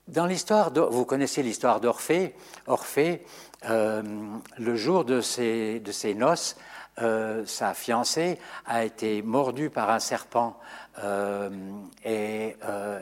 Dans 0.08 0.28
l'histoire, 0.28 0.72
vous 0.72 1.06
connaissez 1.06 1.42
l'histoire 1.42 1.82
d'Orphée. 1.82 2.36
Orphée, 2.68 3.26
euh, 3.68 4.04
le 4.60 4.76
jour 4.76 5.04
de 5.04 5.20
ses, 5.20 5.80
de 5.80 5.92
ses 5.92 6.14
noces, 6.14 6.58
euh, 7.02 7.46
sa 7.46 7.74
fiancée 7.74 8.40
a 8.66 8.86
été 8.86 9.22
mordue 9.22 9.70
par 9.70 9.90
un 9.90 10.00
serpent 10.00 10.58
euh, 11.04 11.50
et 12.06 12.56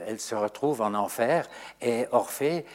elle 0.08 0.20
se 0.20 0.36
retrouve 0.36 0.82
en 0.82 0.94
enfer. 0.94 1.48
Et 1.82 2.08
Orphée 2.12 2.66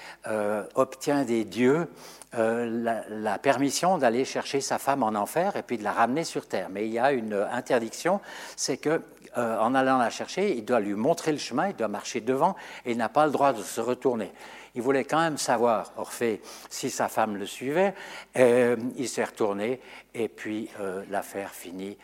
obtient 0.74 1.24
des 1.24 1.44
dieux 1.44 1.88
euh, 2.34 3.00
la, 3.08 3.38
permission 3.38 3.96
d'aller 3.96 4.26
chercher 4.26 4.60
sa 4.60 4.78
femme 4.78 5.02
en 5.02 5.14
enfer 5.14 5.56
et 5.56 5.62
puis 5.62 5.78
de 5.78 5.84
la 5.84 5.92
ramener 5.92 6.24
sur 6.24 6.46
terre. 6.46 6.68
Mais 6.70 6.86
il 6.86 6.92
y 6.92 6.98
a 6.98 7.12
une 7.12 7.32
interdiction, 7.32 8.20
c'est 8.54 8.76
que 8.76 9.00
euh, 9.38 9.58
en 9.58 9.74
allant 9.74 9.96
la 9.96 10.10
chercher, 10.10 10.54
il 10.54 10.64
doit 10.64 10.80
lui 10.80 10.92
montrer 10.92 11.32
le 11.32 11.38
chemin, 11.38 11.68
il 11.68 11.76
doit 11.76 11.88
marcher 11.88 12.20
devant 12.20 12.54
et 12.84 12.92
il 12.92 12.98
n'a 12.98 13.08
pas 13.08 13.24
le 13.24 13.32
droit 13.32 13.54
de 13.54 13.62
se 13.62 13.80
retourner. 13.80 14.30
Il 14.74 14.82
voulait 14.82 15.04
quand 15.04 15.20
même 15.20 15.38
savoir, 15.38 15.92
Orphée, 15.96 16.42
si 16.68 16.90
sa 16.90 17.08
femme 17.08 17.36
le 17.36 17.46
suivait. 17.46 17.94
Euh, 18.36 18.76
il 18.96 19.08
s'est 19.08 19.24
retourné 19.24 19.80
et 20.18 20.28
puis 20.28 20.68
l'affaire 21.08 21.52
finit 21.52 21.96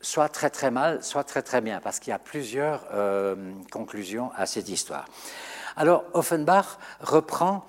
soit 0.00 0.28
très 0.28 0.50
très 0.50 0.70
mal, 0.70 1.02
soit 1.02 1.24
très 1.24 1.42
très 1.42 1.60
bien, 1.60 1.80
parce 1.80 1.98
qu'il 1.98 2.12
y 2.12 2.14
a 2.14 2.18
plusieurs 2.18 2.86
conclusions 3.70 4.30
à 4.36 4.46
cette 4.46 4.68
histoire. 4.68 5.06
Alors 5.76 6.04
Offenbach 6.14 6.78
reprend 7.00 7.66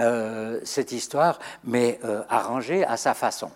euh, 0.00 0.60
cette 0.64 0.92
histoire, 0.92 1.40
mais 1.64 1.98
euh, 2.04 2.22
arrangée 2.28 2.84
à 2.84 2.96
sa 2.96 3.14
façon. 3.14 3.50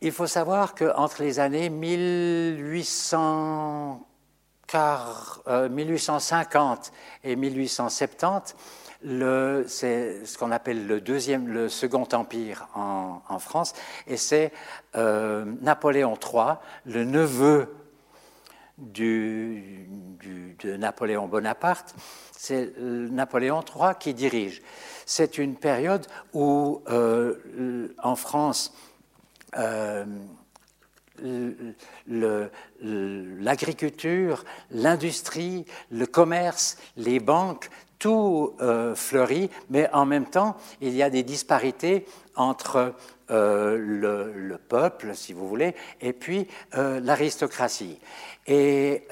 Il 0.00 0.10
faut 0.10 0.26
savoir 0.26 0.74
qu'entre 0.74 1.22
les 1.22 1.38
années 1.38 1.68
1850 1.68 4.02
euh, 5.48 5.68
et 7.24 7.36
1870, 7.36 8.56
c'est 9.02 10.26
ce 10.26 10.38
qu'on 10.38 10.50
appelle 10.50 10.86
le 10.86 11.00
deuxième, 11.00 11.48
le 11.48 11.68
second 11.68 12.06
empire 12.12 12.68
en, 12.74 13.38
France, 13.38 13.74
et 14.06 14.16
c'est 14.16 14.52
Napoléon 14.94 16.16
III, 16.16 16.54
le 16.86 17.04
neveu 17.04 17.74
de 18.78 20.76
Napoléon 20.76 21.28
Bonaparte, 21.28 21.94
c'est 22.42 22.72
Napoléon 22.78 23.60
III 23.60 23.90
qui 23.98 24.14
dirige. 24.14 24.62
C'est 25.04 25.36
une 25.36 25.56
période 25.56 26.06
où, 26.32 26.82
euh, 26.88 27.88
en 28.02 28.16
France, 28.16 28.72
euh, 29.58 30.06
l'agriculture, 32.08 34.46
l'industrie, 34.70 35.66
le 35.90 36.06
commerce, 36.06 36.78
les 36.96 37.20
banques, 37.20 37.68
tout 38.00 38.56
euh, 38.60 38.96
fleurit, 38.96 39.48
mais 39.68 39.88
en 39.92 40.06
même 40.06 40.26
temps, 40.26 40.56
il 40.80 40.96
y 40.96 41.04
a 41.04 41.10
des 41.10 41.22
disparités 41.22 42.06
entre 42.34 42.94
le, 43.28 44.56
peuple, 44.68 45.14
si 45.14 45.32
vous 45.32 45.48
voulez, 45.48 45.76
et 46.00 46.12
puis 46.12 46.48
l'aristocratie. 46.72 48.00
Et 48.48 49.06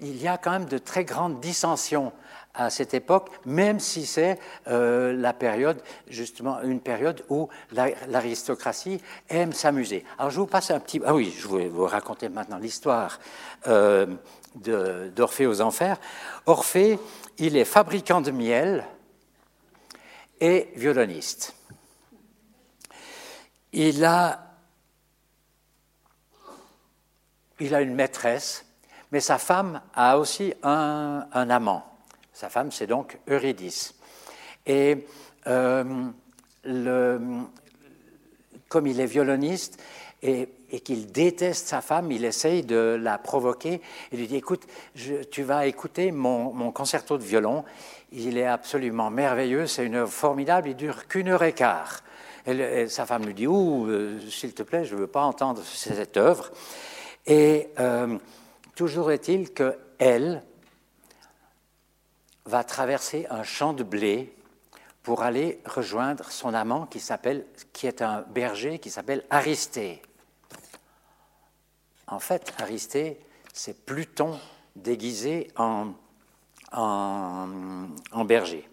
il 0.00 0.22
y 0.22 0.28
a 0.28 0.38
quand 0.38 0.50
même 0.50 0.64
de 0.64 0.78
très 0.78 1.04
grandes 1.04 1.40
dissensions 1.40 2.12
à 2.58 2.70
cette 2.70 2.92
époque, 2.92 3.30
même 3.46 3.80
si 3.80 4.04
c'est 4.04 4.38
euh, 4.66 5.12
la 5.14 5.32
période, 5.32 5.82
justement, 6.08 6.60
une 6.62 6.80
période 6.80 7.24
où 7.30 7.48
l'aristocratie 7.72 9.00
aime 9.30 9.52
s'amuser. 9.52 10.04
Alors 10.18 10.30
je 10.30 10.40
vous 10.40 10.46
passe 10.46 10.70
un 10.70 10.80
petit... 10.80 11.00
Ah 11.06 11.14
oui, 11.14 11.34
je 11.36 11.48
vais 11.48 11.68
vous 11.68 11.86
raconter 11.86 12.28
maintenant 12.28 12.58
l'histoire 12.58 13.18
euh, 13.66 14.06
d'Orphée 14.54 15.46
aux 15.46 15.60
Enfers. 15.60 15.98
Orphée, 16.44 16.98
il 17.38 17.56
est 17.56 17.64
fabricant 17.64 18.20
de 18.20 18.30
miel 18.30 18.84
et 20.40 20.68
violoniste. 20.76 21.54
Il 23.72 24.04
a, 24.04 24.40
il 27.60 27.74
a 27.74 27.80
une 27.80 27.94
maîtresse 27.94 28.64
mais 29.12 29.20
sa 29.20 29.38
femme 29.38 29.80
a 29.94 30.18
aussi 30.18 30.54
un, 30.62 31.26
amant. 31.32 31.84
Sa 32.38 32.48
femme, 32.48 32.70
c'est 32.70 32.86
donc 32.86 33.18
Eurydice. 33.28 33.96
Et 34.64 35.06
le, 35.44 37.20
comme 38.68 38.86
il 38.86 39.00
est 39.00 39.06
violoniste 39.06 39.82
et, 40.22 40.48
qu'il 40.84 41.10
déteste 41.10 41.66
sa 41.66 41.80
femme, 41.80 42.12
il 42.12 42.24
essaye 42.24 42.62
de 42.62 42.96
la 43.02 43.18
provoquer 43.18 43.80
et 44.12 44.16
lui 44.16 44.28
dit 44.28 44.36
Écoute, 44.36 44.68
tu 45.32 45.42
vas 45.42 45.66
écouter 45.66 46.12
mon, 46.12 46.70
concerto 46.70 47.18
de 47.18 47.24
violon. 47.24 47.64
Il 48.12 48.38
est 48.38 48.46
absolument 48.46 49.10
merveilleux, 49.10 49.66
c'est 49.66 49.84
une 49.84 49.96
œuvre 49.96 50.12
formidable, 50.12 50.68
il 50.68 50.76
dure 50.76 51.08
qu'une 51.08 51.30
heure 51.30 51.42
et 51.42 51.54
quart. 51.54 52.04
Et, 52.46 52.86
sa 52.86 53.04
femme 53.04 53.26
lui 53.26 53.34
dit 53.34 53.48
Ouh, 53.48 53.88
euh, 53.88 54.20
s'il 54.30 54.54
te 54.54 54.62
plaît, 54.62 54.84
je 54.84 54.94
ne 54.94 55.00
veux 55.00 55.06
pas 55.08 55.22
entendre 55.22 55.60
cette 55.64 56.16
œuvre. 56.16 56.52
Et 57.26 57.70
euh, 57.80 58.16
toujours 58.76 59.10
est-il 59.10 59.52
qu'elle 59.52 60.44
va 62.48 62.64
traverser 62.64 63.26
un 63.28 63.42
champ 63.42 63.74
de 63.74 63.82
blé 63.82 64.34
pour 65.02 65.22
aller 65.22 65.60
rejoindre 65.66 66.30
son 66.30 66.54
amant 66.54 66.86
qui, 66.86 66.98
s'appelle, 66.98 67.46
qui 67.72 67.86
est 67.86 68.00
un 68.00 68.22
berger 68.22 68.78
qui 68.78 68.90
s'appelle 68.90 69.24
Aristée. 69.28 70.02
En 72.06 72.18
fait, 72.18 72.54
Aristée, 72.58 73.20
c'est 73.52 73.84
Pluton 73.84 74.38
déguisé 74.76 75.50
en, 75.56 75.92
berger. 78.24 78.68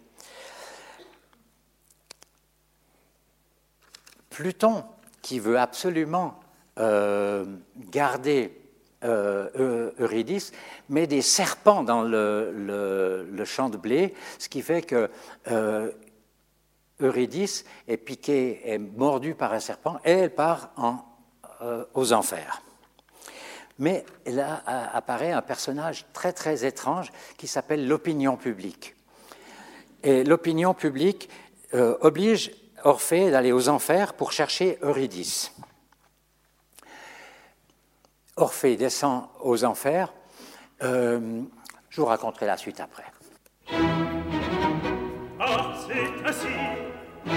Pluton, 4.30 4.84
qui 5.20 5.38
veut 5.38 5.58
absolument 5.58 6.40
euh, 6.78 7.44
garder 7.76 8.65
euh, 9.06 9.90
Eurydice, 9.98 10.52
met 10.88 11.06
des 11.06 11.22
serpents 11.22 11.82
dans 11.82 12.02
le, 12.02 13.44
champ 13.44 13.68
de 13.68 13.76
blé, 13.76 14.14
ce 14.38 14.48
qui 14.48 14.62
fait 14.62 14.82
que 14.82 15.10
euh, 15.50 15.90
Eurydice 17.00 17.64
est 17.88 17.96
piquée, 17.96 18.60
est 18.64 18.78
mordue 18.78 19.34
par 19.34 19.52
un 19.52 19.60
serpent 19.60 19.98
et 20.04 20.12
elle 20.12 20.34
part 20.34 20.70
euh, 21.62 21.84
aux 21.94 22.12
enfers. 22.12 22.62
Mais 23.78 24.04
là 24.26 24.62
apparaît 24.94 25.32
un 25.32 25.42
personnage 25.42 26.06
très 26.14 26.32
très 26.32 26.64
étrange 26.64 27.12
qui 27.36 27.46
s'appelle 27.46 27.86
l'opinion 27.86 28.36
publique. 28.36 28.94
Et 30.02 30.24
l'opinion 30.24 30.72
publique 30.72 31.28
oblige 32.00 32.52
Orphée 32.84 33.30
d'aller 33.32 33.52
aux 33.52 33.68
enfers 33.68 34.14
pour 34.14 34.32
chercher 34.32 34.78
Eurydice. 34.80 35.52
Orphée 38.38 38.76
descend 38.76 39.28
aux 39.40 39.64
enfers. 39.64 40.12
Euh, 40.82 41.40
je 41.88 42.00
vous 42.02 42.06
raconterai 42.06 42.44
la 42.44 42.58
suite 42.58 42.80
après. 42.80 43.04
Ah, 45.40 45.72
c'est 45.86 46.28
ainsi 46.28 46.46
Oui, 47.24 47.32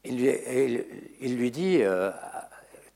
Il 0.04 0.18
lui, 0.18 0.30
il, 0.48 0.86
il 1.22 1.38
lui 1.38 1.52
dit 1.52 1.80
euh, 1.82 2.12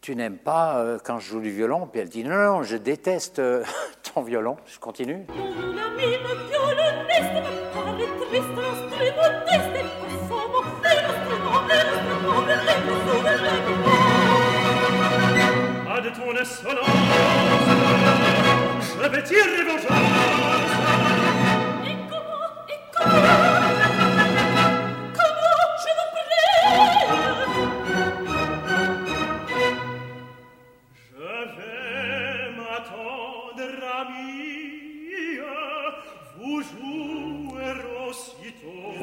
Tu 0.02 0.16
n'aimes 0.16 0.38
pas 0.38 0.80
euh, 0.80 1.00
quand 1.04 1.20
je 1.20 1.30
joue 1.30 1.42
du 1.42 1.52
violon? 1.52 1.88
Puis 1.88 2.02
elle 2.02 2.10
dit 2.10 2.24
Non, 2.24 2.38
non, 2.38 2.64
je 2.64 2.78
déteste 2.78 3.40
euh, 3.40 3.64
ton 4.14 4.22
violon. 4.22 4.58
Je 4.66 4.80
continue. 4.80 5.26
Mon 5.30 5.78
ami, 5.78 6.18
mon 6.24 6.36
violoniste 6.48 7.00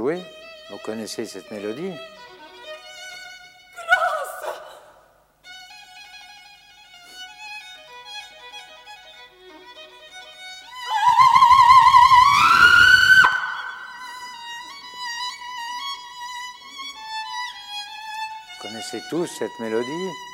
Vous 0.00 0.78
connaissez 0.82 1.26
cette 1.26 1.50
mélodie. 1.50 1.92
Connaissez 18.62 19.02
tous 19.10 19.26
cette 19.26 19.50
mélodie 19.60 20.29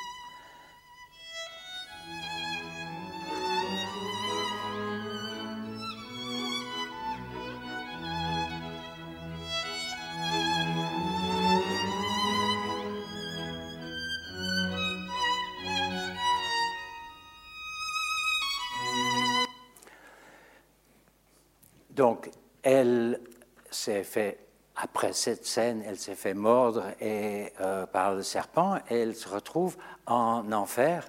après 24.75 25.13
cette 25.13 25.45
scène, 25.45 25.83
elle 25.85 25.97
s'est 25.97 26.15
fait 26.15 26.33
mordre 26.33 26.83
euh, 27.01 27.85
par 27.87 28.13
le 28.13 28.23
serpent 28.23 28.77
et 28.89 28.99
elle 28.99 29.15
se 29.15 29.27
retrouve 29.27 29.75
en 30.05 30.51
enfer, 30.51 31.07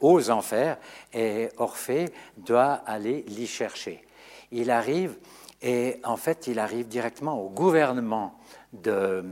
aux 0.00 0.30
enfers, 0.30 0.78
et 1.12 1.48
Orphée 1.56 2.12
doit 2.36 2.82
aller 2.86 3.24
l'y 3.28 3.46
chercher. 3.46 4.04
Il 4.50 4.70
arrive, 4.70 5.16
et 5.62 6.00
en 6.04 6.16
fait, 6.16 6.48
il 6.48 6.58
arrive 6.58 6.88
directement 6.88 7.40
au 7.40 7.48
gouvernement 7.48 8.38
de, 8.72 9.24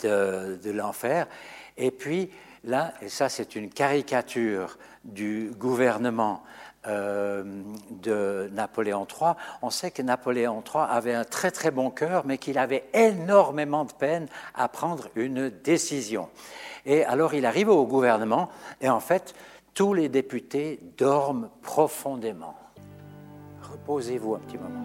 de, 0.00 0.58
de 0.62 0.70
l'enfer, 0.70 1.28
et 1.76 1.92
puis 1.92 2.30
là, 2.64 2.92
et 3.00 3.08
ça 3.08 3.28
c'est 3.28 3.54
une 3.56 3.70
caricature 3.70 4.78
du 5.04 5.52
gouvernement 5.56 6.42
euh, 6.86 7.44
de 7.90 8.50
Napoléon 8.52 9.06
III, 9.08 9.32
on 9.62 9.70
sait 9.70 9.90
que 9.90 10.02
Napoléon 10.02 10.62
III 10.62 10.84
avait 10.88 11.14
un 11.14 11.24
très 11.24 11.50
très 11.50 11.70
bon 11.70 11.90
cœur, 11.90 12.24
mais 12.26 12.38
qu'il 12.38 12.58
avait 12.58 12.84
énormément 12.94 13.84
de 13.84 13.92
peine 13.92 14.28
à 14.54 14.68
prendre 14.68 15.08
une 15.14 15.50
décision. 15.50 16.28
Et 16.84 17.04
alors 17.04 17.34
il 17.34 17.46
arrive 17.46 17.68
au 17.68 17.86
gouvernement, 17.86 18.48
et 18.80 18.88
en 18.88 19.00
fait, 19.00 19.34
tous 19.74 19.92
les 19.92 20.08
députés 20.08 20.80
dorment 20.96 21.50
profondément. 21.62 22.56
Reposez-vous 23.62 24.34
un 24.34 24.38
petit 24.38 24.58
moment. 24.58 24.84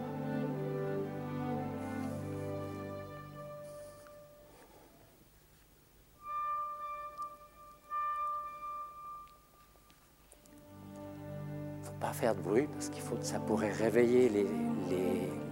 Pas 12.01 12.11
faire 12.13 12.35
de 12.35 12.41
bruit 12.41 12.67
parce 12.73 12.89
faut, 13.01 13.17
ça 13.21 13.39
pourrait 13.39 13.71
réveiller 13.71 14.29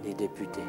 les 0.04 0.14
députés. 0.14 0.60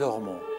d'Ormont. 0.00 0.49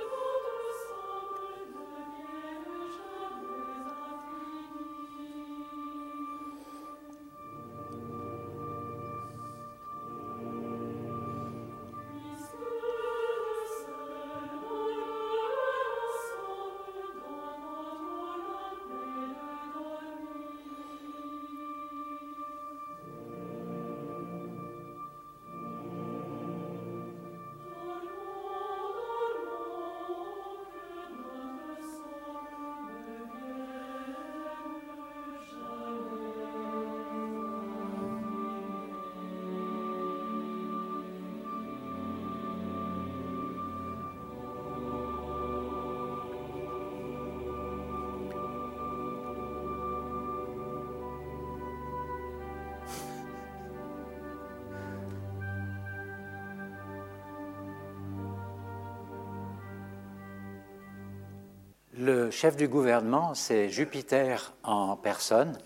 Le 62.31 62.37
chef 62.37 62.55
du 62.55 62.69
gouvernement, 62.69 63.35
c'est 63.35 63.67
Jupiter 63.67 64.53
en 64.63 64.95
personne. 64.95 65.57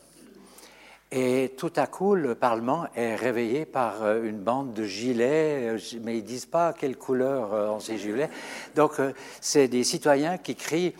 Et 1.12 1.54
tout 1.60 1.72
à 1.76 1.86
coup, 1.86 2.16
le 2.16 2.34
Parlement 2.34 2.88
est 2.96 3.16
réveillé 3.16 3.68
par 3.68 4.02
euh, 4.02 4.24
une 4.24 4.40
bande 4.40 4.74
de 4.74 4.84
gilets, 4.84 5.76
euh, 5.76 5.80
mais 6.02 6.18
ils 6.18 6.24
ne 6.24 6.28
disent 6.28 6.48
pas 6.48 6.74
quelle 6.74 6.98
couleur 6.98 7.54
euh, 7.54 7.70
ont 7.70 7.80
ces 7.80 8.00
gilets. 8.00 8.32
Donc, 8.76 8.94
c'est 9.42 9.68
des 9.68 9.84
citoyens 9.84 10.40
qui 10.40 10.56
crient 10.56 10.96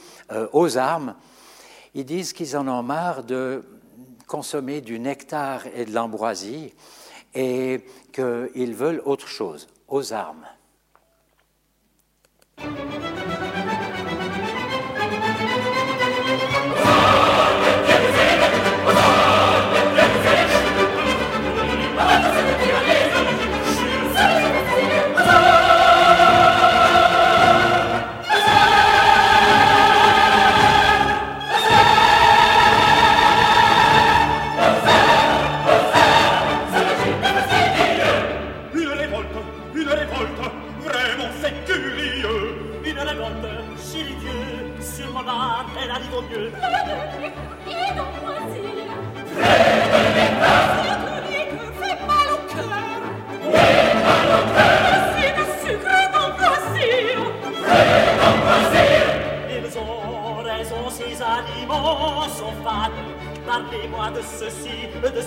aux 0.54 0.78
armes. 0.78 1.16
Ils 1.96 2.06
disent 2.06 2.32
qu'ils 2.32 2.56
en 2.56 2.68
ont 2.68 2.84
marre 2.84 3.24
de 3.24 3.64
consommer 4.28 4.82
du 4.82 5.00
nectar 5.00 5.64
et 5.76 5.86
de 5.86 5.96
l'ambroisie 5.96 6.76
et 7.34 7.84
qu'ils 8.14 8.76
veulent 8.76 9.02
autre 9.04 9.28
chose, 9.28 9.68
aux 9.88 10.14
armes. 10.14 10.46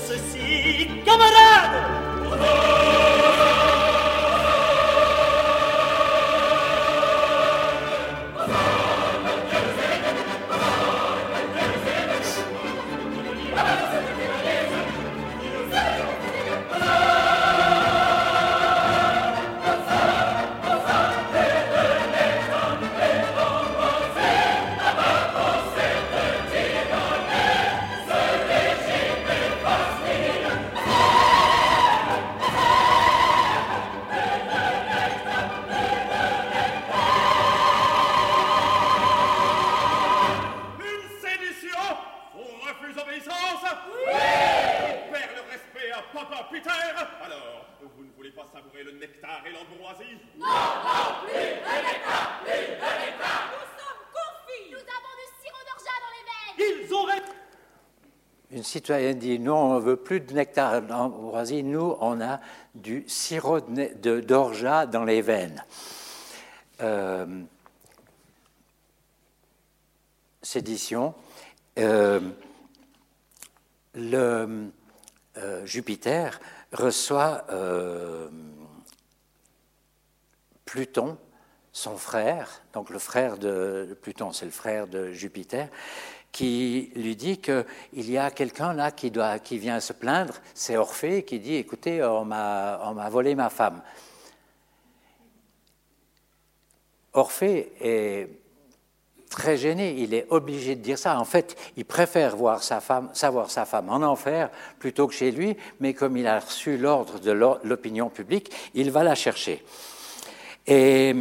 Ceci, 0.09 0.78
citoyen 58.89 59.13
dit, 59.13 59.39
nous, 59.39 59.53
on 59.53 59.75
ne 59.75 59.81
veut 59.81 59.97
plus 59.97 60.21
de 60.21 60.33
nectar 60.33 60.81
d'ambroisie, 60.81 61.63
nous, 61.63 61.99
on 62.01 62.23
a 62.23 62.41
du 62.75 63.05
sirop 63.07 63.61
d'orgeat 63.61 64.87
dans 64.87 65.05
les 65.05 65.21
veines. 65.21 65.63
Euh, 66.81 67.27
sédition. 70.41 71.15
Euh, 71.79 72.21
le 73.95 74.71
euh, 75.37 75.67
Jupiter 75.67 76.41
reçoit 76.73 77.45
Pluton, 80.65 81.19
son 81.73 81.99
frère, 81.99 82.63
donc 82.73 82.89
le 82.89 82.99
frère 82.99 83.37
de 83.37 83.99
Pluton, 84.01 84.33
c'est 84.33 84.47
le 84.47 84.51
frère 84.51 84.87
de 84.87 85.13
Jupiter, 85.13 85.69
qui 86.33 86.91
lui 86.95 87.17
dit 87.17 87.39
qu'il 87.39 87.65
y 87.93 88.19
a 88.19 88.31
quelqu'un 88.31 88.73
là 88.73 88.91
qui, 88.91 89.11
doit, 89.11 89.39
qui 89.39 89.59
vient 89.59 89.81
se 89.81 89.93
plaindre, 89.93 90.35
c'est 90.55 90.77
Orphée, 90.77 91.25
qui 91.25 91.41
dit 91.41 91.57
Écoutez, 91.57 92.03
on 92.05 92.25
m'a 92.25 93.09
volé 93.11 93.35
ma 93.35 93.51
femme. 93.51 93.83
Orphée 97.15 97.73
est 97.81 98.29
très 99.29 99.57
gêné, 99.57 99.95
il 99.99 100.15
est 100.15 100.27
obligé 100.31 100.75
de 100.75 100.81
dire 100.81 100.99
ça. 100.99 101.19
En 101.19 101.25
fait, 101.25 101.57
il 101.77 101.85
préfère 101.85 102.37
voir 102.37 102.63
sa 102.63 102.81
femme, 102.81 103.11
savoir 103.13 103.51
sa 103.51 103.65
femme 103.65 103.89
en 103.89 104.03
enfer 104.03 104.51
plutôt 104.79 105.07
que 105.07 105.15
chez 105.15 105.31
lui, 105.31 105.57
mais 105.81 105.95
comme 105.95 106.17
il 106.17 106.27
a 106.27 106.41
reçu 106.41 106.77
l'ordre 106.77 107.19
de 107.19 107.31
l'opinion 107.33 108.09
publique, 108.09 108.53
il 108.75 108.91
va 108.91 109.03
la 109.03 109.15
chercher. 109.15 109.65
Et 110.67 111.15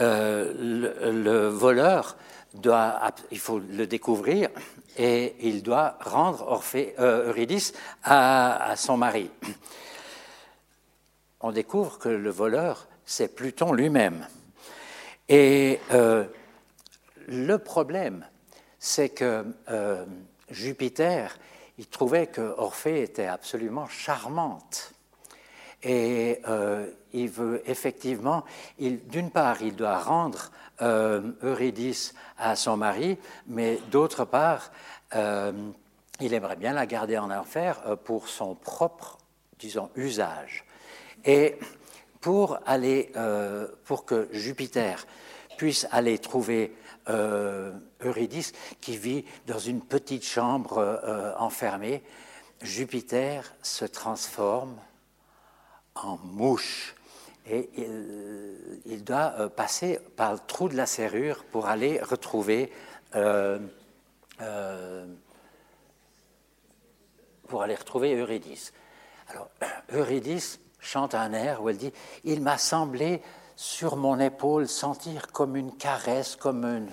euh, 0.00 0.52
le, 1.10 1.48
voleur 1.48 2.16
il 3.30 3.38
faut 3.38 3.58
le 3.58 3.86
découvrir 3.86 4.48
et 4.96 5.34
il 5.40 5.62
doit 5.62 5.98
rendre 6.00 6.46
Orphée, 6.46 6.94
euh, 6.98 7.28
Eurydice 7.28 7.72
à, 8.02 8.74
son 8.76 8.96
mari. 8.96 9.30
On 11.40 11.52
découvre 11.52 11.98
que 11.98 12.08
le 12.08 12.30
voleur, 12.30 12.86
c'est 13.04 13.34
Pluton 13.34 13.72
lui-même. 13.72 14.26
Et 15.28 15.80
euh, 15.92 16.24
le 17.26 17.58
problème, 17.58 18.26
c'est 18.78 19.10
que 19.10 19.44
euh, 19.70 20.04
Jupiter, 20.50 21.36
il 21.78 21.86
trouvait 21.86 22.28
que 22.28 22.54
Orphée 22.56 23.02
était 23.02 23.26
absolument 23.26 23.88
charmante. 23.88 24.92
Et 25.82 26.40
il 27.12 27.28
veut 27.28 27.62
effectivement, 27.66 28.44
d'une 28.78 29.30
part, 29.30 29.62
il 29.62 29.76
doit 29.76 29.98
rendre 29.98 30.50
euh, 30.82 31.32
Eurydice 31.42 32.14
à 32.36 32.54
son 32.54 32.76
mari, 32.76 33.16
mais 33.46 33.78
d'autre 33.90 34.24
part, 34.24 34.70
euh, 35.14 35.52
il 36.20 36.34
aimerait 36.34 36.56
bien 36.56 36.74
la 36.74 36.84
garder 36.84 37.16
en 37.16 37.30
enfer 37.30 37.80
euh, 37.86 37.96
pour 37.96 38.28
son 38.28 38.54
propre, 38.54 39.18
usage. 39.96 40.66
Et 41.24 41.56
pour, 42.20 42.58
aller, 42.66 43.10
pour 43.84 44.04
que 44.04 44.28
Jupiter 44.30 45.06
puisse 45.56 45.86
aller 45.90 46.18
trouver 46.18 46.76
Eurydice, 47.08 48.52
qui 48.82 48.98
vit 48.98 49.24
dans 49.46 49.58
une 49.58 49.80
petite 49.80 50.24
chambre 50.24 51.34
enfermée, 51.38 52.02
Jupiter 52.60 53.54
se 53.62 53.86
transforme 53.86 54.76
en 55.94 56.18
mouche 56.18 56.95
et 57.48 57.70
il, 58.86 59.04
doit 59.04 59.48
passer 59.50 60.00
par 60.16 60.32
le 60.32 60.38
trou 60.38 60.68
de 60.68 60.76
la 60.76 60.86
serrure 60.86 61.44
pour 61.44 61.66
aller 61.66 62.00
retrouver 62.00 62.72
pour 67.46 67.62
aller 67.62 67.74
retrouver 67.74 68.14
Eurydice. 68.14 68.72
Alors, 69.28 69.48
Eurydice 69.92 70.60
chante 70.80 71.14
un 71.14 71.32
air 71.32 71.62
où 71.62 71.68
elle 71.68 71.78
dit 71.78 71.92
Il 72.24 72.42
m'a 72.42 72.58
semblé 72.58 73.22
sur 73.56 73.96
mon 73.96 74.20
épaule 74.20 74.68
sentir 74.68 75.28
comme 75.28 75.56
une 75.56 75.76
caresse, 75.76 76.36
comme 76.36 76.64
une. 76.64 76.90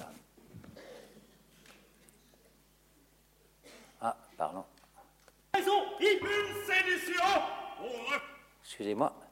Ah, 4.01 4.15
pardon. 4.37 4.63
Excusez-moi. 8.63 9.22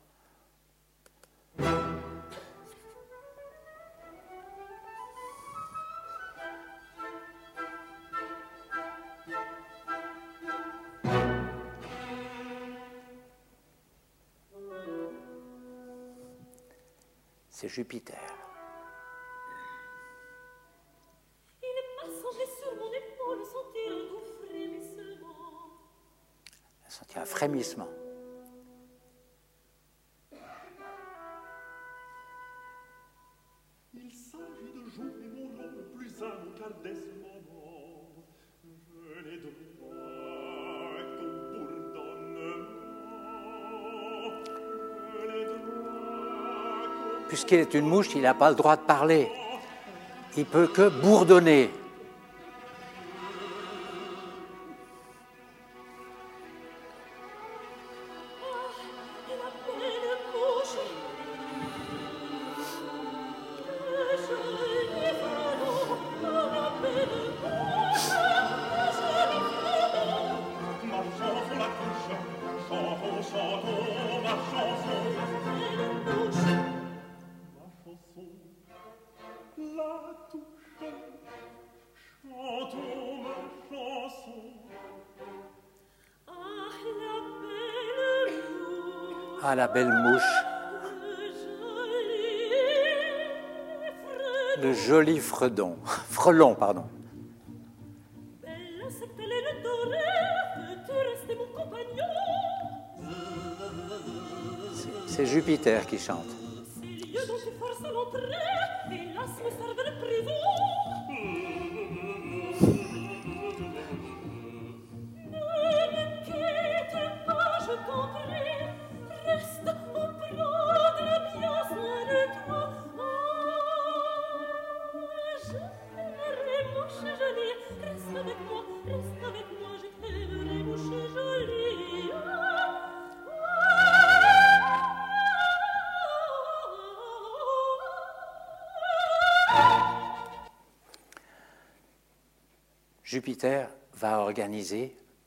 C'est 17.61 17.69
Jupiter. 17.69 18.17
Il 21.61 21.67
semblé 22.21 22.45
sur 22.59 22.75
mon 22.75 22.91
épaule 22.91 23.45
sentir 23.45 23.91
un 23.91 24.07
doux 24.09 24.25
frémissement. 24.47 25.35
Sentir 26.89 27.21
un 27.21 27.25
frémissement. 27.25 28.00
Puisqu'il 47.51 47.67
est 47.67 47.79
une 47.79 47.85
mouche, 47.89 48.07
il 48.15 48.21
n'a 48.21 48.33
pas 48.33 48.49
le 48.49 48.55
droit 48.55 48.77
de 48.77 48.81
parler. 48.83 49.29
Il 50.37 50.45
peut 50.45 50.67
que 50.67 50.87
bourdonner. 50.87 51.69
Belle 89.73 89.91
mouche, 89.91 90.21
Le 94.62 94.73
joli 94.73 95.19
fredon. 95.19 95.77
Frelon, 96.10 96.53
pardon. 96.53 96.84
C'est 105.07 105.25
Jupiter 105.25 105.86
qui 105.88 105.97
chante. 105.97 106.40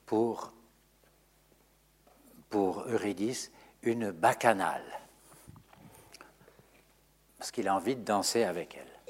Pour, 0.07 0.53
pour 2.51 2.81
Eurydice 2.83 3.51
une 3.83 4.11
bacchanale. 4.11 4.85
Parce 7.39 7.51
qu'il 7.51 7.69
a 7.69 7.75
envie 7.75 7.97
de 7.97 8.03
danser 8.03 8.45
avec 8.45 8.77
elle. 8.77 9.04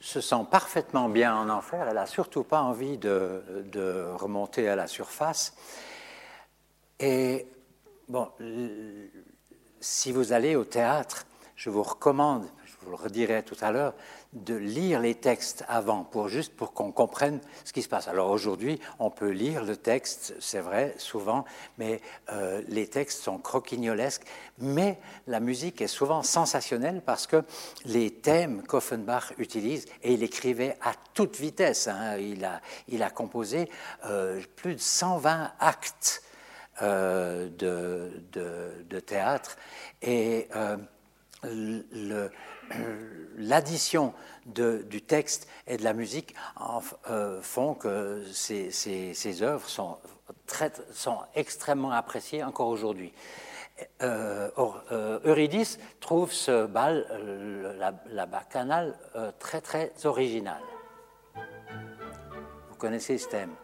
Se 0.00 0.20
sent 0.20 0.46
parfaitement 0.50 1.08
bien 1.08 1.36
en 1.36 1.50
enfer, 1.50 1.86
elle 1.86 1.94
n'a 1.94 2.06
surtout 2.06 2.42
pas 2.42 2.62
envie 2.62 2.96
de, 2.96 3.42
de 3.70 4.06
remonter 4.14 4.68
à 4.68 4.76
la 4.76 4.86
surface. 4.86 5.54
Et 6.98 7.46
bon, 8.08 8.30
si 9.80 10.12
vous 10.12 10.32
allez 10.32 10.56
au 10.56 10.64
théâtre, 10.64 11.26
je 11.56 11.68
vous 11.68 11.82
recommande, 11.82 12.46
vous 12.90 12.96
le 12.96 13.02
redirai 13.04 13.42
tout 13.44 13.56
à 13.60 13.70
l'heure, 13.70 13.94
de 14.32 14.54
lire 14.54 15.00
les 15.00 15.14
textes 15.14 15.64
avant, 15.68 16.02
pour 16.02 16.28
juste 16.28 16.54
pour 16.56 16.72
qu'on 16.72 16.90
comprenne 16.92 17.40
ce 17.64 17.72
qui 17.72 17.82
se 17.82 17.88
passe. 17.88 18.08
Alors 18.08 18.30
aujourd'hui, 18.30 18.80
on 18.98 19.10
peut 19.10 19.30
lire 19.30 19.64
le 19.64 19.76
texte, 19.76 20.34
c'est 20.40 20.58
vrai, 20.60 20.94
souvent, 20.98 21.44
mais 21.78 22.00
euh, 22.32 22.62
les 22.68 22.88
textes 22.88 23.22
sont 23.22 23.38
croquignolesques, 23.38 24.22
mais 24.58 24.98
la 25.28 25.38
musique 25.40 25.80
est 25.80 25.86
souvent 25.86 26.22
sensationnelle 26.22 27.00
parce 27.04 27.26
que 27.26 27.44
les 27.84 28.10
thèmes 28.10 28.62
qu'Offenbach 28.64 29.32
utilise, 29.38 29.86
et 30.02 30.14
il 30.14 30.22
écrivait 30.24 30.76
à 30.82 30.92
toute 31.14 31.36
vitesse, 31.36 31.86
hein, 31.86 32.16
il, 32.18 32.44
a, 32.44 32.60
il 32.88 33.02
a 33.04 33.10
composé 33.10 33.68
euh, 34.06 34.40
plus 34.56 34.74
de 34.74 34.80
120 34.80 35.52
actes 35.60 36.22
euh, 36.82 37.48
de, 37.50 38.10
de- 38.32 39.00
théâtre. 39.00 39.56
Et 40.02 40.48
le- 41.42 42.30
l'addition 43.36 44.14
du 44.46 45.02
texte 45.02 45.48
et 45.66 45.76
de 45.76 45.84
la 45.84 45.92
musique 45.92 46.34
euh, 47.10 47.40
font 47.42 47.74
que 47.74 48.24
ces, 48.32 49.42
œuvres 49.42 49.68
sont, 49.68 49.98
extrêmement 51.34 51.92
appréciées 51.92 52.42
encore 52.42 52.68
aujourd'hui. 52.68 53.12
Euh, 54.02 54.50
euh, 54.92 55.20
Eurydice 55.24 55.78
trouve 56.00 56.32
ce 56.32 56.66
bal, 56.66 57.06
la, 57.78 57.94
la 58.10 58.26
bacchanale, 58.26 58.98
très 59.38 59.60
très 59.60 59.92
original. 60.04 60.60
Vous 62.68 62.76
connaissez 62.76 63.16
ce 63.16 63.28
thème? 63.28 63.54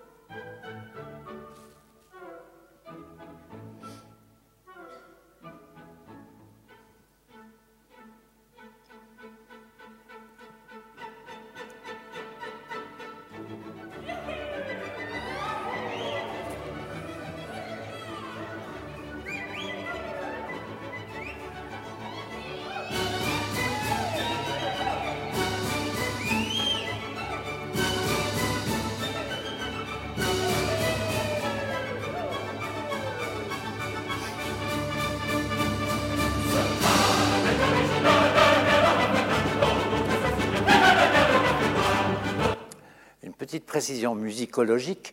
Précision 43.77 44.15
musicologique, 44.15 45.13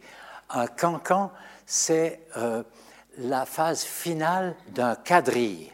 un 0.49 0.67
cancan, 0.67 1.31
c'est 1.65 2.21
euh, 2.37 2.63
la 3.17 3.45
phase 3.45 3.83
finale 3.83 4.55
d'un 4.69 4.95
quadrille. 4.95 5.69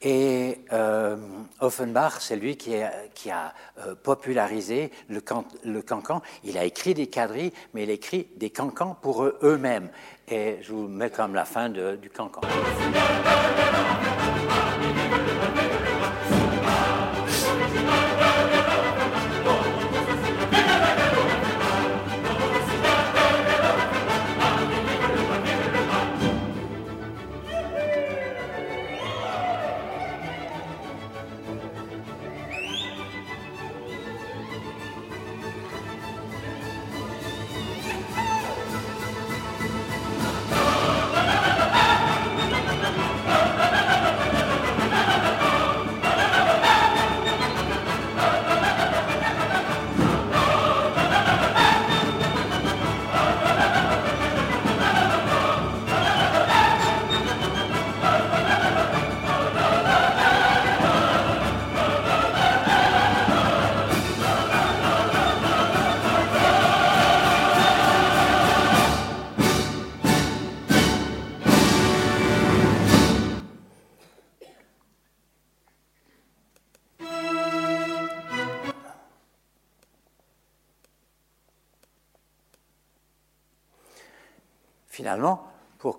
Et 0.00 0.62
euh, 0.72 1.18
Offenbach, 1.60 2.14
c'est 2.20 2.36
lui 2.36 2.56
qui, 2.56 2.74
a- 2.74 3.52
euh, 3.86 3.94
popularisé 4.02 4.90
le, 5.10 5.20
can- 5.20 5.44
le 5.62 5.82
cancan. 5.82 6.22
Il 6.42 6.56
a 6.56 6.64
écrit 6.64 6.94
des 6.94 7.08
quadrilles, 7.08 7.52
mais 7.74 7.82
il 7.82 7.90
écrit 7.90 8.28
des 8.36 8.48
cancans 8.48 8.96
pour 9.02 9.22
eux- 9.24 9.38
eux-mêmes. 9.42 9.90
Et 10.26 10.56
je 10.62 10.72
vous 10.72 10.88
mets 10.88 11.10
comme 11.10 11.34
la 11.34 11.44
fin 11.44 11.68
du 11.68 12.08
cancan. 12.08 12.40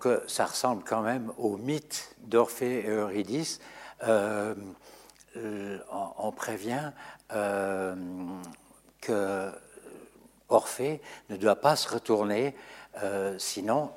Que 0.01 0.23
ça 0.27 0.45
ressemble 0.45 0.83
quand 0.83 1.01
même 1.01 1.31
au 1.37 1.55
mythe 1.55 2.15
d'Orphée 2.17 2.79
et 2.79 2.89
Eurydice, 2.89 3.61
euh, 4.03 4.55
euh, 5.37 5.77
on, 6.17 6.31
prévient 6.31 6.91
euh, 7.31 7.95
que 8.99 9.51
Orphée 10.49 11.01
ne 11.29 11.37
doit 11.37 11.55
pas 11.55 11.77
se 11.77 11.87
retourner, 11.87 12.55
sinon 13.37 13.91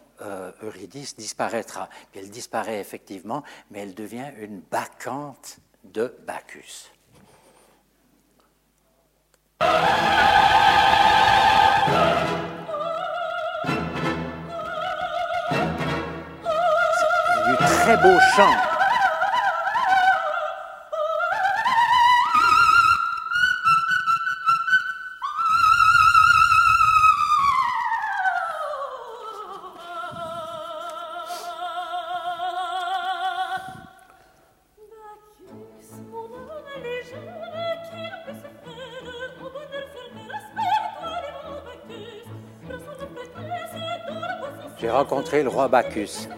Eurydice 0.62 1.16
disparaîtra. 1.16 1.88
Elle 2.14 2.30
disparaît 2.30 2.78
effectivement, 2.78 3.42
mais 3.70 3.80
elle 3.80 3.94
devient 3.94 4.30
une 4.38 4.60
bacchante 4.60 5.56
de 5.82 6.14
Bacchus. 6.24 6.92
J'ai 44.80 44.90
rencontré 44.90 45.42
le 45.42 45.48
roi 45.50 45.68
Bacchus. 45.68 46.28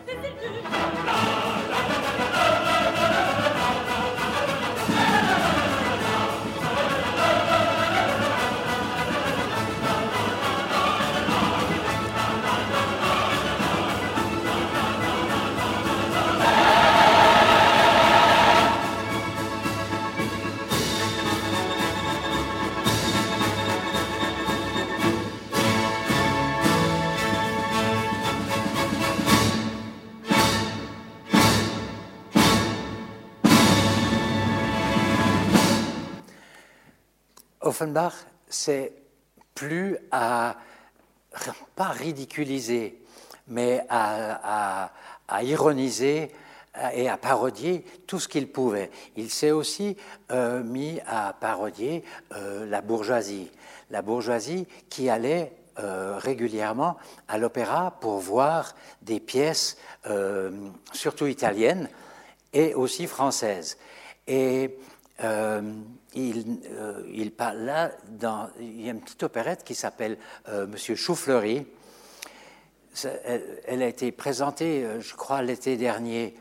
Offenbach, 37.67 38.14
c'est 38.49 38.93
plus 39.55 39.99
à, 40.11 40.57
pas 41.75 41.89
ridiculiser, 41.89 43.03
mais 43.49 43.85
à, 43.89 44.91
à- 45.29 45.43
ironiser 45.43 46.31
et 46.95 47.09
à 47.09 47.17
parodier 47.17 47.85
tout 48.07 48.21
ce 48.21 48.29
qu'il 48.29 48.49
pouvait. 48.49 48.91
Il 49.17 49.31
s'est 49.31 49.51
aussi 49.51 49.97
euh, 50.31 50.62
mis 50.62 51.01
à 51.07 51.35
parodier 51.39 52.05
euh, 52.33 52.64
la 52.67 52.81
bourgeoisie. 52.81 53.51
La 53.91 54.03
bourgeoisie 54.03 54.69
qui 54.89 55.09
allait 55.11 55.53
euh, 55.81 56.17
régulièrement 56.19 56.97
à 57.29 57.39
l'opéra 57.39 57.97
pour 58.01 58.19
voir 58.19 58.75
des 59.03 59.21
pièces, 59.21 59.77
surtout 60.93 61.27
italiennes, 61.27 61.89
et 62.53 62.75
aussi 62.75 63.07
françaises. 63.07 63.77
Et 64.29 64.79
il, 66.17 66.61
euh, 66.73 67.03
il 67.12 67.31
parle 67.31 67.59
là, 67.59 67.93
dans, 68.09 68.49
il 68.59 68.81
y 68.81 68.89
a 68.89 68.93
une 68.93 69.01
petite 69.01 69.23
opérette 69.23 69.62
qui 69.62 69.75
s'appelle 69.75 70.17
euh, 70.49 70.67
Monsieur 70.67 70.97
Choufleury. 70.97 71.67
elle, 73.05 73.83
a 73.83 73.87
été 73.87 74.11
présentée, 74.12 74.85
euh, 74.85 75.01
je 75.01 75.14
crois, 75.14 75.43
l'été 75.43 75.77
dernier 75.77 76.35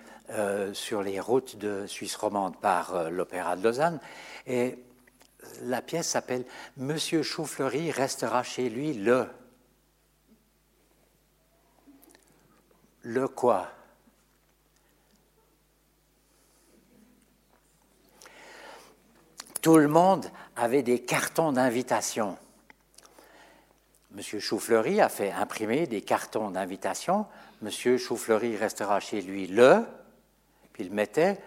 sur 0.74 1.04
les 1.04 1.20
routes 1.20 1.56
de 1.58 1.86
Suisse 1.86 2.16
romande 2.16 2.58
par 2.58 3.12
l'Opéra 3.12 3.56
de 3.56 3.64
Lausanne. 3.64 4.00
Et 4.48 4.80
la 5.62 5.84
pièce 5.84 6.08
s'appelle 6.08 6.46
Monsieur 6.78 7.22
Choufleury 7.22 7.92
restera 7.92 8.42
chez 8.42 8.68
lui 8.68 8.96
le. 8.96 9.28
Le 13.04 13.28
quoi? 13.28 13.70
Tout 19.66 19.80
le 19.80 19.88
monde 19.88 20.28
avait 20.55 20.84
des 20.84 20.99
cartons 20.99 21.51
d'invitation. 21.51 22.38
Monsieur 24.11 24.39
Choufleury 24.39 25.01
a 25.01 25.09
fait 25.09 25.32
imprimer 25.32 25.88
des 25.88 26.01
cartons 26.01 26.51
d'invitation. 26.51 27.26
Monsieur 27.63 27.97
Choufleury 27.97 28.57
restera 28.57 28.99
chez 28.99 29.24
lui 29.24 29.47
le, 29.47 29.84
puis 30.72 30.84
il 30.84 30.93
mettait 30.93 31.39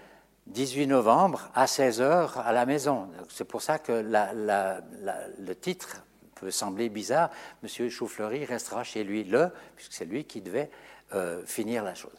18 0.49 0.89
novembre 0.89 1.49
à 1.55 1.67
16h 1.67 2.43
à 2.43 2.51
la 2.51 2.67
maison. 2.67 3.09
C'est 3.29 3.45
pour 3.45 3.63
ça 3.63 3.79
que 3.79 3.93
le 4.03 5.55
titre 5.55 6.03
peut 6.35 6.51
sembler 6.51 6.89
bizarre. 6.89 7.31
Monsieur 7.63 7.89
Choufleury 7.89 8.45
restera 8.45 8.83
chez 8.83 9.05
lui 9.05 9.23
le, 9.23 9.53
puisque 9.77 9.93
c'est 9.93 10.07
lui 10.07 10.25
qui 10.25 10.41
devait 10.41 10.71
euh, 11.15 11.47
finir 11.47 11.85
la 11.85 11.95
chose. 11.95 12.19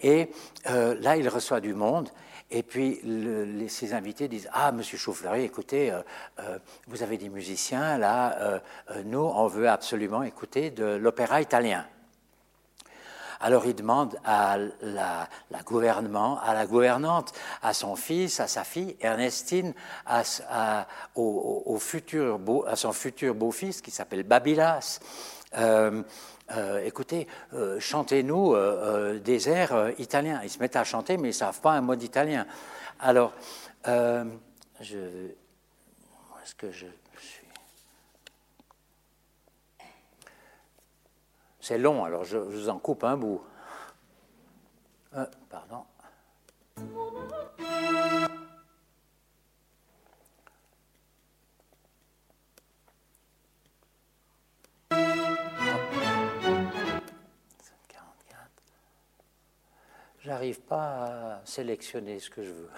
Et 0.00 0.30
euh, 0.68 0.94
là, 1.00 1.16
il 1.16 1.26
reçoit 1.26 1.62
du 1.62 1.72
monde. 1.72 2.10
Et 2.50 2.62
puis, 2.62 3.00
ses 3.68 3.92
invités 3.92 4.26
disent 4.26 4.48
Ah, 4.52 4.72
monsieur 4.72 4.96
Choufleury, 4.96 5.44
écoutez, 5.44 5.92
euh, 5.92 6.00
euh, 6.40 6.58
vous 6.86 7.02
avez 7.02 7.18
des 7.18 7.28
musiciens, 7.28 7.98
là, 7.98 8.38
euh, 8.38 8.58
nous, 9.04 9.18
on 9.18 9.46
veut 9.48 9.68
absolument 9.68 10.22
écouter 10.22 10.70
de 10.70 10.84
l'opéra 10.84 11.42
italien. 11.42 11.84
Alors 13.40 13.66
il 13.66 13.74
demande 13.74 14.18
à 14.24 14.56
la, 14.82 15.28
gouvernement, 15.64 16.40
à 16.40 16.54
la 16.54 16.66
gouvernante, 16.66 17.32
à 17.62 17.72
son 17.72 17.94
fils, 17.94 18.40
à 18.40 18.48
sa 18.48 18.64
fille, 18.64 18.96
Ernestine, 19.00 19.74
à, 20.06 20.24
son 20.24 21.78
futur 21.78 22.38
beau-fils 22.38 23.80
qui 23.80 23.92
s'appelle 23.92 24.24
Babylas. 24.24 24.98
Euh, 26.50 26.84
écoutez, 26.84 27.26
euh, 27.52 27.78
chantez-nous 27.78 28.54
euh, 28.54 29.18
des 29.18 29.48
airs 29.48 29.92
italiens. 29.98 30.40
Ils 30.42 30.50
se 30.50 30.58
mettent 30.58 30.76
à 30.76 30.84
chanter, 30.84 31.16
mais 31.16 31.28
ils 31.28 31.32
ne 31.32 31.32
savent 31.32 31.60
pas 31.60 31.72
un 31.72 31.80
mot 31.80 31.94
d'italien. 31.94 32.46
Alors, 33.00 33.32
je, 33.84 35.28
est-ce 36.42 36.54
que 36.56 36.70
je 36.70 36.86
suis? 37.18 37.46
C'est 41.60 41.78
long, 41.78 42.04
alors 42.04 42.24
je, 42.24 42.38
vous 42.38 42.68
en 42.70 42.78
coupe 42.78 43.04
un 43.04 43.16
bout. 43.16 43.42
Pardon. 45.50 45.84
J'arrive 60.28 60.60
pas 60.60 61.38
à 61.38 61.40
sélectionner 61.46 62.20
ce 62.20 62.28
que 62.28 62.42
je 62.42 62.50
veux. 62.50 62.68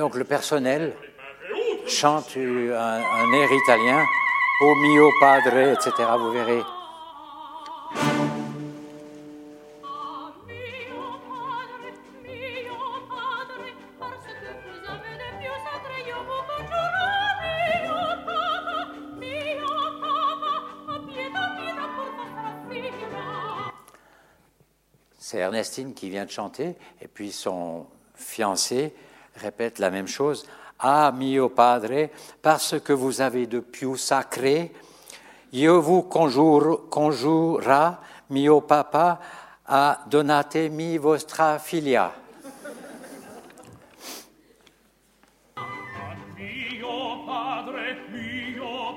Donc 0.00 0.14
le 0.14 0.24
personnel 0.24 0.94
chante 1.86 2.34
un, 2.34 2.72
un 2.72 3.32
air 3.34 3.48
italien, 3.52 4.02
O 4.62 4.74
mio 4.76 5.10
padre, 5.20 5.74
etc. 5.74 5.92
Vous 6.18 6.30
verrez. 6.30 6.62
C'est 25.18 25.40
Ernestine 25.40 25.92
qui 25.92 26.08
vient 26.08 26.24
de 26.24 26.30
chanter, 26.30 26.74
et 27.02 27.06
puis 27.06 27.32
son 27.32 27.86
fiancé 28.14 28.94
répète 29.40 29.78
la 29.78 29.90
même 29.90 30.06
chose. 30.06 30.46
Ah, 30.78 31.12
mio 31.12 31.48
padre, 31.48 32.08
parce 32.40 32.78
que 32.80 32.92
vous 32.92 33.20
avez 33.20 33.46
de 33.46 33.60
più 33.60 33.96
sacré, 33.96 34.72
io 35.52 35.80
vous 35.80 36.02
conjure, 36.02 36.88
conjura, 36.88 38.00
mio 38.30 38.60
papa, 38.62 39.20
a 39.66 40.00
donatemi 40.06 40.96
vostra 40.96 41.58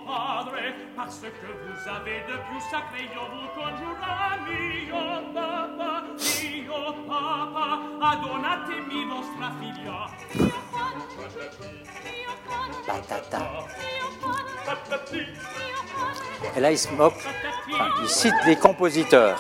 padre, 0.05 0.61
parce 0.95 1.19
que 1.19 1.49
vous 1.63 1.89
avez 1.89 2.21
de 2.29 2.37
più 2.47 2.59
sacré, 2.71 3.03
io 3.13 3.27
vous 3.33 3.47
papa, 3.99 4.39
mio 4.47 5.32
papa, 7.23 7.79
adonatemi 8.11 9.05
vostra 9.05 9.51
figlia. 9.59 10.09
Et 16.55 16.59
là, 16.59 16.71
il 16.71 16.77
se 16.77 16.89
moque, 16.89 17.23
il 18.01 18.09
cite 18.09 18.33
les 18.45 18.55
compositeurs. 18.55 19.39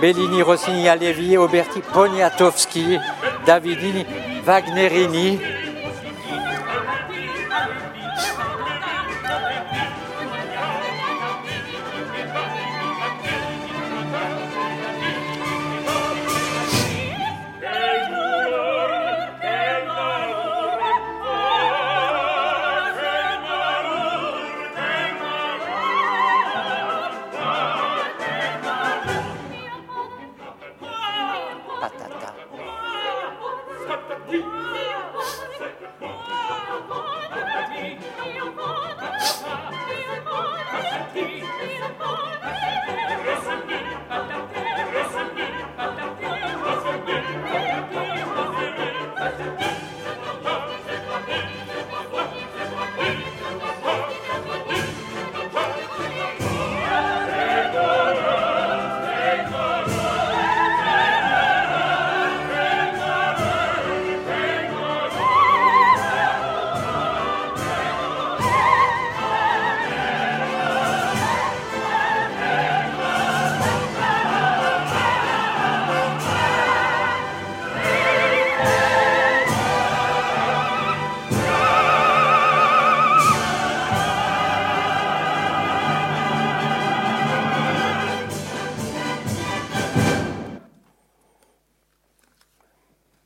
Bellini, 0.00 0.42
Rossini, 0.42 0.88
Alevi, 0.88 1.36
Auberti, 1.36 1.80
Poniatowski, 1.80 2.98
Davidini, 3.46 4.04
Wagnerini. 4.46 5.38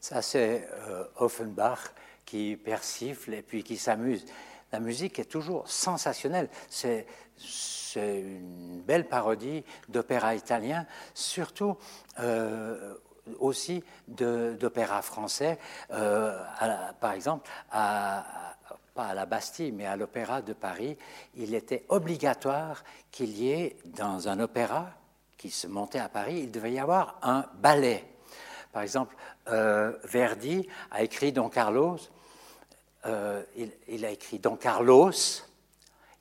Ça, 0.03 0.21
c'est 0.21 0.69
euh, 0.89 1.05
Offenbach 1.19 1.93
qui 2.25 2.57
persifle 2.57 3.35
et 3.35 3.43
puis 3.43 3.63
qui 3.63 3.77
s'amuse. 3.77 4.25
La 4.73 4.81
musique 4.81 5.21
est 5.21 5.27
toujours 5.27 5.69
sensationnelle. 5.71 6.49
C'est 6.69 7.07
une 7.95 8.83
belle 8.85 9.07
parodie 9.07 9.63
d'opéra 9.89 10.35
italien, 10.35 10.87
surtout 11.15 11.77
euh, 12.19 12.95
aussi 13.39 13.85
d'opéra 14.09 15.03
français. 15.03 15.61
Euh, 15.93 16.37
par 17.01 17.13
exemple, 17.13 17.49
pas 17.71 18.25
à 18.97 19.15
la 19.15 19.25
Bastille, 19.25 19.71
mais 19.71 19.87
à 19.87 19.95
l'Opéra 19.95 20.43
de 20.43 20.53
Paris, 20.53 20.99
il 21.37 21.55
était 21.55 21.85
obligatoire 21.91 22.83
qu'il 23.13 23.39
y 23.39 23.53
ait 23.53 23.77
dans 23.85 24.29
un 24.29 24.41
opéra 24.41 24.91
qui 25.39 25.51
se 25.51 25.69
montait 25.69 26.01
à 26.01 26.09
Paris, 26.09 26.41
il 26.41 26.51
devait 26.51 26.73
y 26.73 26.81
avoir 26.81 27.21
un 27.23 27.47
ballet. 27.55 28.12
Par 28.73 28.83
exemple, 28.83 29.15
euh, 29.49 29.93
Verdi 30.05 30.67
a 30.91 31.03
écrit 31.03 31.33
Don 31.33 31.51
Carlos, 31.51 31.99
euh, 33.05 33.43
il, 33.87 34.05
a 34.05 34.11
écrit 34.11 34.39
Don 34.39 34.57
Carlos, 34.57 35.13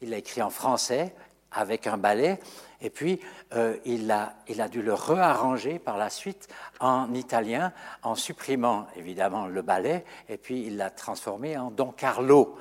il 0.01 0.09
l'a 0.09 0.17
écrit 0.17 0.41
en 0.41 0.49
français 0.49 1.15
avec 1.51 1.87
un 1.87 1.97
ballet, 1.97 2.39
et 2.81 2.89
puis 2.89 3.21
euh, 3.53 3.77
il, 3.85 4.11
a, 4.11 4.33
il 4.49 4.59
a 4.61 4.67
dû 4.67 4.81
le 4.81 4.93
réarranger 4.93 5.79
par 5.79 5.97
la 5.97 6.09
suite 6.09 6.49
en 6.81 7.13
italien, 7.13 7.71
en 8.03 8.15
supprimant 8.15 8.87
évidemment 8.97 9.47
le 9.47 9.61
ballet, 9.61 10.03
et 10.27 10.37
puis 10.37 10.65
il 10.65 10.75
l'a 10.75 10.89
transformé 10.89 11.57
en 11.57 11.71
Don 11.71 11.91
Carlo. 11.91 12.57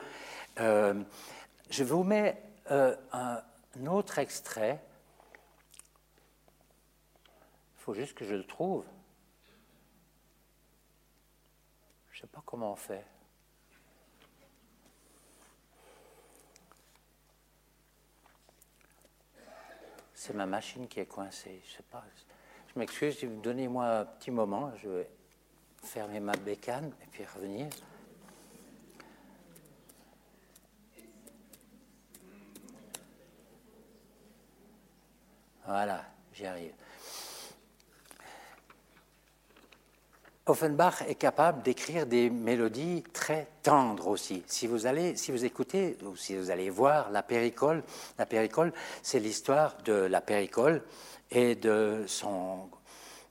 Je 0.57 1.84
vous 1.84 2.05
mets 2.05 2.41
un 2.68 3.86
autre 3.86 4.18
extrait. 4.18 4.82
Il 7.78 7.82
faut 7.82 7.95
juste 7.95 8.14
que 8.14 8.26
je 8.26 8.34
le 8.34 8.45
trouve. 8.45 8.84
Je 12.20 12.26
ne 12.26 12.28
sais 12.28 12.34
pas 12.34 12.42
comment 12.44 12.72
on 12.72 12.76
fait. 12.76 13.02
C'est 20.12 20.34
ma 20.34 20.44
machine 20.44 20.86
qui 20.86 21.00
est 21.00 21.06
coincée. 21.06 21.62
Je 21.64 21.76
sais 21.78 21.82
pas. 21.84 22.04
Je 22.74 22.78
m'excuse. 22.78 23.18
Donnez-moi 23.42 24.00
un 24.00 24.04
petit 24.04 24.30
moment. 24.30 24.70
Je 24.76 24.90
vais 24.90 25.10
fermer 25.82 26.20
ma 26.20 26.36
bécane 26.36 26.92
et 27.02 27.06
puis 27.06 27.24
revenir. 27.24 27.70
Voilà, 35.64 36.04
j'y 36.34 36.44
arrive. 36.44 36.80
Offenbach 40.51 41.03
est 41.09 41.14
capable 41.14 41.62
d'écrire 41.62 42.07
des 42.07 42.28
mélodies 42.28 43.03
très 43.12 43.46
tendres 43.62 44.09
aussi. 44.09 44.42
Si 44.46 44.66
vous 44.66 44.86
allez, 44.86 45.16
si 45.16 45.32
vous 45.32 45.44
écoutez 45.44 45.96
ou 46.05 46.16
si 46.16 46.36
vous 46.36 46.51
allez 46.51 46.70
voir 46.70 47.11
la 47.11 47.22
péricole, 47.22 47.82
la 48.18 48.26
péricole, 48.26 48.72
c'est 49.03 49.20
l'histoire 49.20 49.76
de 49.84 49.92
la 49.92 50.20
péricole 50.20 50.82
et 51.30 51.55
de 51.55 52.05
son, 52.07 52.68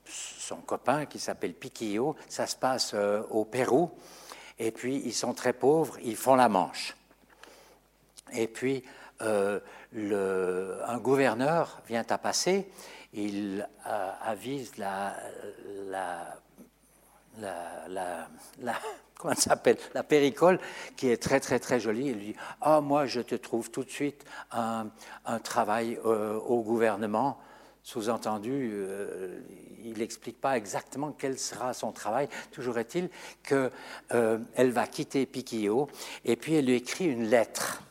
son 0.04 0.56
copain 0.56 1.06
qui 1.06 1.18
s'appelle 1.18 1.54
Piquillo. 1.54 2.16
Ça 2.28 2.46
se 2.46 2.56
passe 2.56 2.92
euh, 2.94 3.22
au 3.30 3.44
Pérou. 3.44 3.90
Et 4.58 4.70
puis 4.70 5.02
ils 5.04 5.14
sont 5.14 5.34
très 5.34 5.52
pauvres, 5.52 5.96
ils 6.02 6.16
font 6.16 6.34
la 6.34 6.48
Manche. 6.48 6.96
Et 8.32 8.46
puis, 8.46 8.84
euh, 9.22 9.60
un 10.86 10.98
gouverneur 10.98 11.82
vient 11.86 12.04
à 12.08 12.18
passer, 12.18 12.70
il 13.12 13.68
euh, 13.86 14.12
avise 14.22 14.76
la, 14.78 15.16
la, 17.38 18.28
la- 18.62 18.74
comment 19.18 19.34
s'appelle, 19.34 19.76
la 19.94 20.02
péricole, 20.02 20.58
qui 20.96 21.08
est 21.08 21.22
très 21.22 21.40
très 21.40 21.58
très 21.58 21.78
jolie. 21.80 22.06
Il 22.06 22.14
lui 22.14 22.26
dit, 22.26 22.36
ah 22.60 22.80
moi 22.80 23.06
je 23.06 23.20
te 23.20 23.34
trouve 23.34 23.70
tout 23.70 23.84
de 23.84 23.90
suite 23.90 24.24
un, 24.52 24.88
un 25.26 25.38
travail 25.38 25.98
euh, 26.04 26.38
au 26.38 26.62
gouvernement. 26.62 27.38
Sous-entendu, 27.82 28.70
euh, 28.72 29.40
il 29.82 29.98
n'explique 29.98 30.38
pas 30.40 30.56
exactement 30.56 31.12
quel 31.12 31.38
sera 31.38 31.72
son 31.72 31.92
travail. 31.92 32.28
Toujours 32.52 32.78
est-il 32.78 33.08
qu'elle 33.42 34.70
va 34.70 34.86
quitter 34.86 35.24
Piquillo 35.24 35.88
et 36.24 36.36
puis 36.36 36.54
elle 36.54 36.66
lui 36.66 36.74
écrit 36.74 37.06
une 37.06 37.24
lettre. 37.24 37.82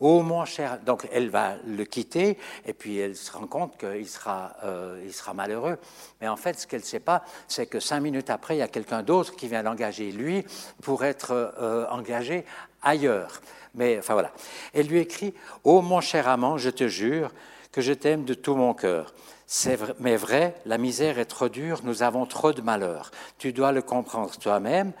Oh 0.00 0.22
mon 0.22 0.44
cher, 0.44 0.78
donc 0.84 1.08
elle 1.10 1.30
va 1.30 1.54
le 1.66 1.84
quitter 1.84 2.36
et 2.66 2.72
puis 2.74 2.98
elle 2.98 3.16
se 3.16 3.32
rend 3.32 3.46
compte 3.46 3.78
qu'il 3.78 4.06
sera, 4.06 4.52
euh, 4.62 5.02
il 5.04 5.12
sera 5.12 5.32
malheureux. 5.32 5.78
Mais 6.20 6.28
en 6.28 6.36
fait, 6.36 6.58
ce 6.58 6.66
qu'elle 6.66 6.80
ne 6.80 6.86
sait 6.86 7.00
pas, 7.00 7.24
c'est 7.48 7.66
que 7.66 7.80
cinq 7.80 8.00
minutes 8.00 8.28
après, 8.28 8.56
il 8.56 8.58
y 8.58 8.62
a 8.62 8.68
quelqu'un 8.68 9.02
d'autre 9.02 9.34
qui 9.36 9.48
vient 9.48 9.62
l'engager 9.62 10.12
lui 10.12 10.44
pour 10.82 11.04
être 11.04 11.32
euh, 11.32 11.86
engagé 11.88 12.44
ailleurs. 12.82 13.40
Mais 13.74 13.98
enfin 13.98 14.12
voilà. 14.12 14.32
Elle 14.74 14.86
lui 14.86 14.98
écrit 14.98 15.32
Oh 15.64 15.80
mon 15.80 16.02
cher 16.02 16.28
amant, 16.28 16.58
je 16.58 16.70
te 16.70 16.88
jure 16.88 17.30
que 17.72 17.80
je 17.80 17.92
t'aime 17.94 18.24
de 18.24 18.34
tout 18.34 18.54
mon 18.54 18.74
cœur. 18.74 19.14
C'est 19.46 19.76
vrai, 19.76 19.94
mais 20.00 20.16
vrai, 20.16 20.56
la 20.66 20.76
misère 20.76 21.18
est 21.18 21.26
trop 21.26 21.48
dure, 21.48 21.80
nous 21.84 22.02
avons 22.02 22.26
trop 22.26 22.52
de 22.52 22.60
malheur. 22.60 23.12
Tu 23.38 23.52
dois 23.52 23.72
le 23.72 23.80
comprendre 23.80 24.36
toi-même 24.38 24.92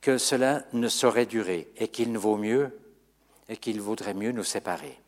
que 0.00 0.18
cela 0.18 0.62
ne 0.72 0.88
saurait 0.88 1.26
durer 1.26 1.68
et 1.76 1.88
qu'il 1.88 2.10
ne 2.10 2.18
vaut 2.18 2.36
mieux 2.36 2.76
et 3.52 3.58
qu'il 3.58 3.82
vaudrait 3.82 4.14
mieux 4.14 4.32
nous 4.32 4.44
séparer. 4.44 4.98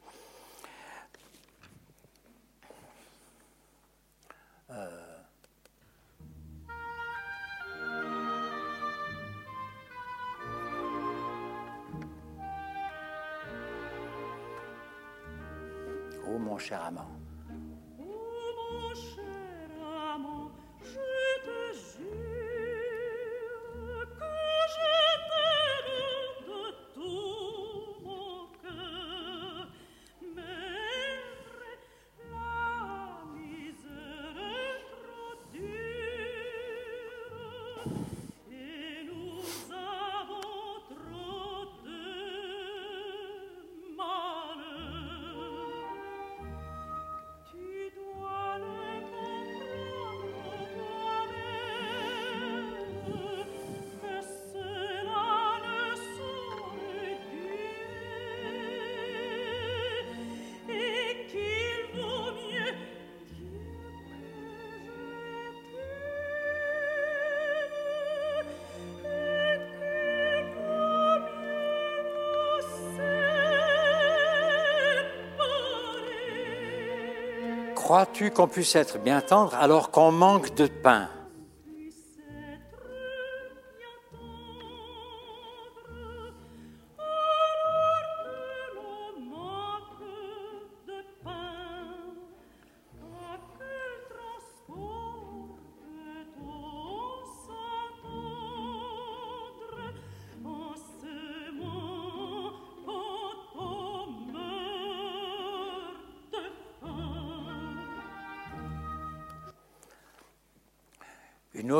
Crois-tu 77.95 78.32
qu'on 78.32 78.49
puisse 78.49 78.74
être 78.74 78.99
bien 78.99 79.20
tendre 79.20 79.55
alors 79.55 79.92
qu'on 79.92 80.11
manque 80.11 80.53
de 80.57 80.66
pain? 80.66 81.09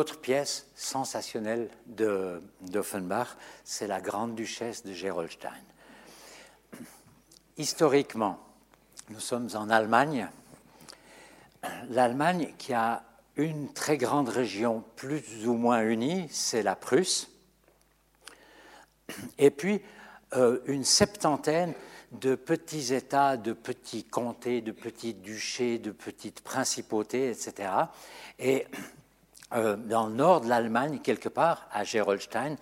Autre 0.05 0.21
pièce 0.21 0.67
sensationnelle 0.75 1.71
de- 1.87 2.43
d'Offenbach, 2.61 3.39
c'est 3.65 3.87
La 3.87 4.03
Grande 4.03 4.35
Duchesse 4.35 4.85
de 4.85 4.93
Gerolstein. 4.93 5.49
Historiquement, 7.57 8.39
nous 9.09 9.19
sommes 9.19 9.49
en 9.55 9.71
Allemagne. 9.71 10.29
L'Allemagne 11.89 12.53
qui 12.59 12.75
a 12.75 13.03
une 13.37 13.73
très 13.73 13.97
grande 13.97 14.29
région 14.29 14.85
plus 14.95 15.47
ou 15.47 15.55
moins 15.55 15.81
unie, 15.81 16.29
c'est 16.31 16.63
la 16.63 16.77
Prusse, 16.77 17.31
et 19.39 19.51
puis 19.51 19.81
euh, 20.35 20.61
une 20.67 20.85
septantaine 20.85 21.73
de 22.13 22.35
petits 22.35 22.93
États, 22.93 23.39
de 23.39 23.55
petits 23.55 24.05
comtés, 24.05 24.61
de 24.61 24.73
petits 24.73 25.15
duchés, 25.15 25.79
de 25.79 25.93
petites 25.93 26.43
principautés, 26.43 27.31
etc. 27.31 27.71
Et 28.39 28.67
euh, 29.55 29.77
dans 29.77 30.09
le 30.09 30.15
nord 30.15 30.41
de 30.41 30.49
l'Allemagne, 30.49 30.99
quelque 30.99 31.29
part, 31.29 31.69
à 31.71 31.85
Gerolstein, 31.85 32.57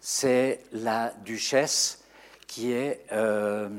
c'est 0.00 0.60
la 0.72 1.10
duchesse 1.24 2.04
qui, 2.46 2.72
est, 2.72 3.06
euh, 3.12 3.70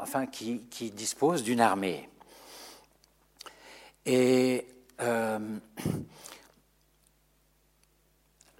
enfin, 0.00 0.26
qui, 0.26 0.90
dispose 0.90 1.44
d'une 1.44 1.60
armée. 1.60 2.08
Et 4.04 4.66
euh, 5.00 5.38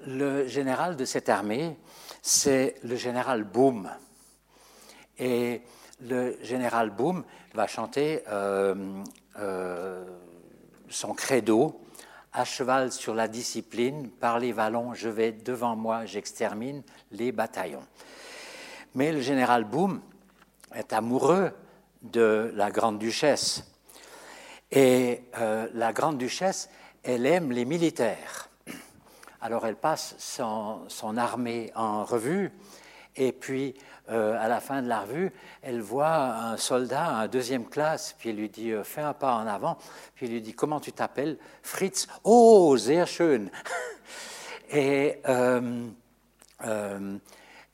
le 0.06 0.46
général 0.46 0.94
de 0.94 1.04
cette 1.04 1.28
armée, 1.28 1.76
c'est 2.22 2.76
le 2.84 2.94
général 2.94 3.42
Boom. 3.42 3.90
Et 5.18 5.62
le 6.00 6.38
général 6.44 6.90
Boom 6.90 7.24
va 7.54 7.66
chanter 7.66 8.22
son 10.90 11.14
credo 11.14 11.87
à 12.38 12.44
cheval 12.44 12.92
sur 12.92 13.16
la 13.16 13.26
discipline, 13.26 14.08
par 14.08 14.38
les 14.38 14.52
vallons, 14.52 14.94
je 14.94 15.08
vais 15.08 15.32
devant 15.32 15.74
moi, 15.74 16.04
j'extermine 16.04 16.84
les 17.10 17.32
bataillons. 17.32 17.84
Mais 18.94 19.10
le 19.10 19.20
général 19.20 19.64
Boom 19.64 20.00
est 20.72 20.92
amoureux 20.92 21.50
de 22.02 22.52
la 22.54 22.70
grande 22.70 23.00
duchesse. 23.00 23.64
Et 24.70 25.22
euh, 25.36 25.66
la 25.74 25.92
grande 25.92 26.16
duchesse, 26.16 26.70
elle 27.02 27.26
aime 27.26 27.50
les 27.50 27.64
militaires. 27.64 28.48
Alors 29.40 29.66
elle 29.66 29.74
passe 29.74 30.14
son, 30.18 30.82
son 30.86 31.16
armée 31.16 31.72
en 31.74 32.04
revue, 32.04 32.52
et 33.16 33.32
puis 33.32 33.74
euh, 34.10 34.42
à 34.42 34.48
la 34.48 34.60
fin 34.60 34.80
de 34.80 34.88
la 34.88 35.00
revue, 35.00 35.30
elle 35.62 35.80
voit 35.82 36.16
un 36.16 36.56
soldat, 36.56 37.08
un 37.08 37.28
deuxième 37.28 37.66
classe, 37.66 38.14
puis 38.18 38.30
elle 38.30 38.36
lui 38.36 38.48
dit 38.48 38.70
euh, 38.70 38.82
Fais 38.82 39.02
un 39.02 39.12
pas 39.12 39.34
en 39.34 39.46
avant. 39.46 39.76
Puis 40.14 40.26
elle 40.26 40.32
lui 40.32 40.40
dit 40.40 40.54
Comment 40.54 40.80
tu 40.80 40.92
t'appelles? 40.92 41.36
Fritz. 41.62 42.06
Oh, 42.24 42.76
sehr 42.78 43.06
schön 43.06 43.50
Et 44.70 45.20
euh, 45.28 45.88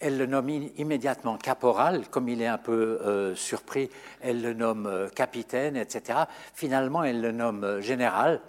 elle 0.01 0.19
le 0.19 0.27
nomme 0.27 0.49
immédiatement 0.77 1.39
caporal, 1.39 2.09
comme 2.09 2.29
il 2.29 2.43
est 2.43 2.47
un 2.47 2.59
peu 2.59 3.35
surpris, 3.35 3.89
elle 4.21 4.43
le 4.43 4.53
nomme 4.53 5.09
capitaine, 5.15 5.77
etc. 5.77 6.21
Finalement, 6.53 7.03
elle 7.03 7.21
le 7.21 7.33
nomme 7.33 7.81
général, 7.81 8.41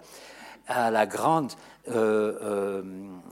à 0.68 0.90
la 0.90 1.06
grande, 1.06 1.52
euh, 1.88 2.32
euh, 2.42 2.82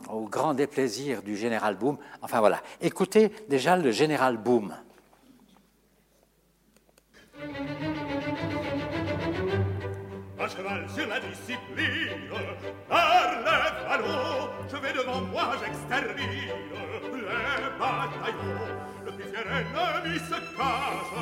au 0.09 0.29
grand 0.29 0.55
déplaisir 0.55 1.23
du 1.23 1.37
général 1.37 1.77
Boom. 1.77 1.97
Enfin 2.23 2.41
voilà, 2.41 2.61
écoutez 2.81 3.31
déjà 3.49 3.77
le 3.77 3.91
général 3.91 4.37
Boom. 4.37 4.75
À 10.39 10.49
cheval 10.49 10.87
sur 10.91 11.07
la 11.09 11.21
discipline, 11.21 12.31
par 12.89 13.33
les 13.33 13.43
vallons, 13.89 14.51
je 14.69 14.77
vais 14.77 14.93
devant 14.93 15.23
moi, 15.23 15.53
j'extermine 15.59 16.55
les 17.15 17.79
bataillons. 17.79 18.75
Le 19.07 19.13
plus 19.13 19.25
ennemi 19.25 20.19
se 20.19 20.35
cache, 20.35 21.13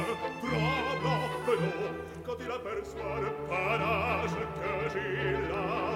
tremblant 0.41 1.29
de 1.47 1.53
l'eau, 1.53 1.89
quand 2.27 2.37
il 2.41 2.51
aperçoit 2.51 3.21
le 3.21 3.31
panache 3.49 4.37
que 4.59 4.73
j'ai 4.93 5.33
là-haut. 5.53 5.92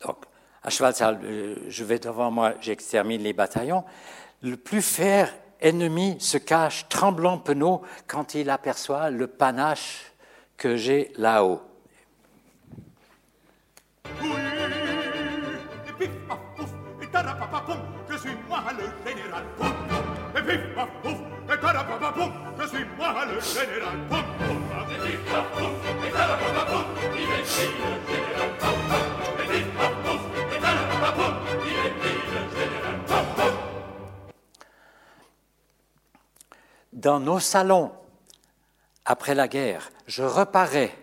Donc, 0.00 0.24
à 0.62 0.68
euh, 0.68 1.56
je 1.68 1.84
vais 1.84 1.98
devant 1.98 2.30
moi, 2.30 2.54
j'extermine 2.60 3.22
les 3.22 3.32
bataillons. 3.32 3.84
Le 4.42 4.56
plus 4.56 4.82
fier 4.82 5.32
ennemi 5.60 6.16
se 6.20 6.38
cache, 6.38 6.88
tremblant 6.88 7.38
penaud, 7.38 7.82
quand 8.06 8.34
il 8.34 8.50
aperçoit 8.50 9.10
le 9.10 9.26
panache 9.26 10.12
que 10.56 10.76
j'ai 10.76 11.12
là-haut. 11.16 11.62
Suis 18.18 18.30
moi 18.48 18.62
le 18.72 18.86
général 19.06 19.44
Je 22.58 22.66
suis 22.68 22.84
moi 22.96 23.24
le 23.26 23.40
général. 23.40 23.98
Dans 36.92 37.20
nos 37.20 37.40
salons, 37.40 37.92
après 39.04 39.34
la 39.34 39.48
guerre, 39.48 39.90
je 40.06 40.22
reparais, 40.22 40.96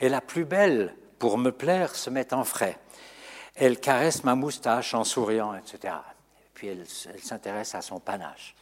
et 0.00 0.08
la 0.08 0.20
plus 0.20 0.44
belle, 0.44 0.94
pour 1.18 1.38
me 1.38 1.50
plaire, 1.50 1.94
se 1.94 2.10
met 2.10 2.32
en 2.34 2.44
frais. 2.44 2.78
Elle 3.54 3.80
caresse 3.80 4.24
ma 4.24 4.34
moustache 4.34 4.94
en 4.94 5.04
souriant, 5.04 5.54
etc. 5.54 5.94
Et 6.38 6.50
puis 6.54 6.68
elle 6.68 6.86
s'intéresse 6.86 7.74
à 7.74 7.82
son 7.82 7.98
panache. 7.98 8.54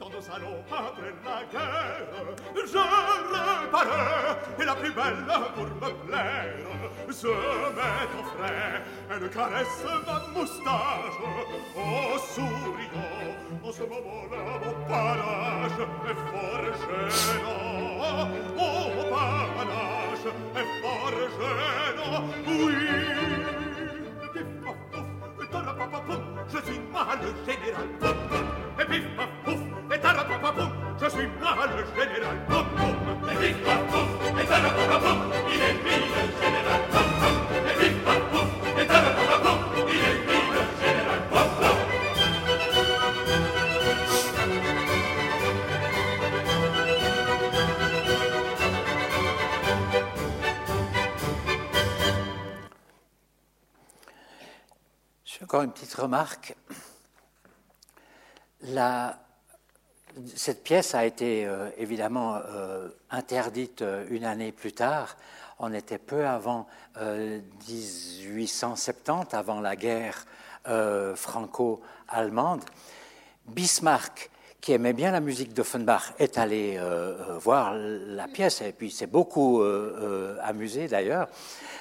Dans 0.00 0.08
nos 0.10 0.20
salons, 0.20 0.64
après 0.70 1.12
la 1.24 1.44
guerre, 1.52 2.36
je 2.54 2.78
réparais 2.78 4.36
et 4.60 4.64
la 4.64 4.74
plus 4.74 4.92
belle 4.92 5.26
pour 5.54 5.64
me 5.64 6.06
plaire 6.06 6.74
se 7.14 7.28
met 7.28 8.10
en 8.18 8.24
frais. 8.24 8.82
Elle 9.10 9.30
caresse 9.30 9.84
ma 10.06 10.18
moustache 10.38 11.18
en 11.76 12.18
souriant. 12.18 13.34
En 13.62 13.72
ce 13.72 13.82
moment-là, 13.82 14.44
mon 14.64 14.74
panache 14.88 15.80
est 16.10 16.18
fort 16.30 16.66
gênant. 17.24 18.28
Mon 18.56 19.10
panache 19.10 20.26
est 20.56 20.70
fort 20.82 21.18
gênant. 21.38 22.24
Oui, 22.46 22.74
je 26.48 26.58
suis 26.58 26.80
mal 26.92 27.20
général. 27.46 28.63
Et 28.80 28.84
pif 28.86 29.04
paf 29.16 29.28
pouf, 29.44 29.60
et 29.94 30.00
tarapapapoum, 30.00 30.70
je 31.00 31.08
suis 31.08 31.26
moi 31.40 31.66
le 31.66 31.84
général 31.94 32.36
Poum 32.48 32.66
Poum. 32.76 32.94
Et 33.30 33.36
pif 33.36 33.56
paf 33.64 33.80
pouf, 33.86 34.08
et 34.40 34.46
tarapapapoum, 34.46 35.18
il 35.48 35.60
est 35.62 35.74
lui 35.74 35.96
le 36.10 36.22
général 36.42 36.80
Poum 36.90 37.08
Poum. 37.20 37.36
Et 37.56 37.74
pif 37.78 37.96
paf 38.04 38.22
pouf, 38.30 38.48
et 38.80 38.86
tarapapapoum, 38.86 39.58
il 39.88 39.94
est 39.94 40.18
lui 40.26 40.38
le 40.54 40.62
général 40.84 41.20
Poum 41.30 41.48
Poum. 41.58 41.78
J'ai 55.24 55.42
encore 55.44 55.62
une 55.62 55.72
petite 55.72 55.94
remarque. 55.94 56.54
Cette 60.34 60.62
pièce 60.62 60.94
a 60.94 61.04
été 61.04 61.44
euh, 61.44 61.68
évidemment 61.76 62.36
euh, 62.36 62.88
interdite 63.10 63.82
euh, 63.82 64.06
une 64.10 64.24
année 64.24 64.52
plus 64.52 64.72
tard. 64.72 65.16
On 65.58 65.72
était 65.72 65.98
peu 65.98 66.26
avant 66.26 66.66
euh, 66.96 67.40
1870, 67.68 69.34
avant 69.34 69.60
la 69.60 69.76
guerre 69.76 70.24
franco-allemande. 71.14 72.62
Bismarck, 73.46 74.30
qui 74.64 74.72
aimait 74.72 74.94
bien 74.94 75.10
la 75.10 75.20
musique 75.20 75.52
d'Offenbach, 75.52 76.14
est 76.18 76.38
allé 76.38 76.78
euh, 76.78 77.12
euh, 77.28 77.38
voir 77.38 77.74
la 77.74 78.26
pièce 78.26 78.62
et 78.62 78.72
puis 78.72 78.90
s'est 78.90 79.06
beaucoup 79.06 79.60
euh, 79.60 80.38
amusé 80.42 80.88
d'ailleurs 80.88 81.28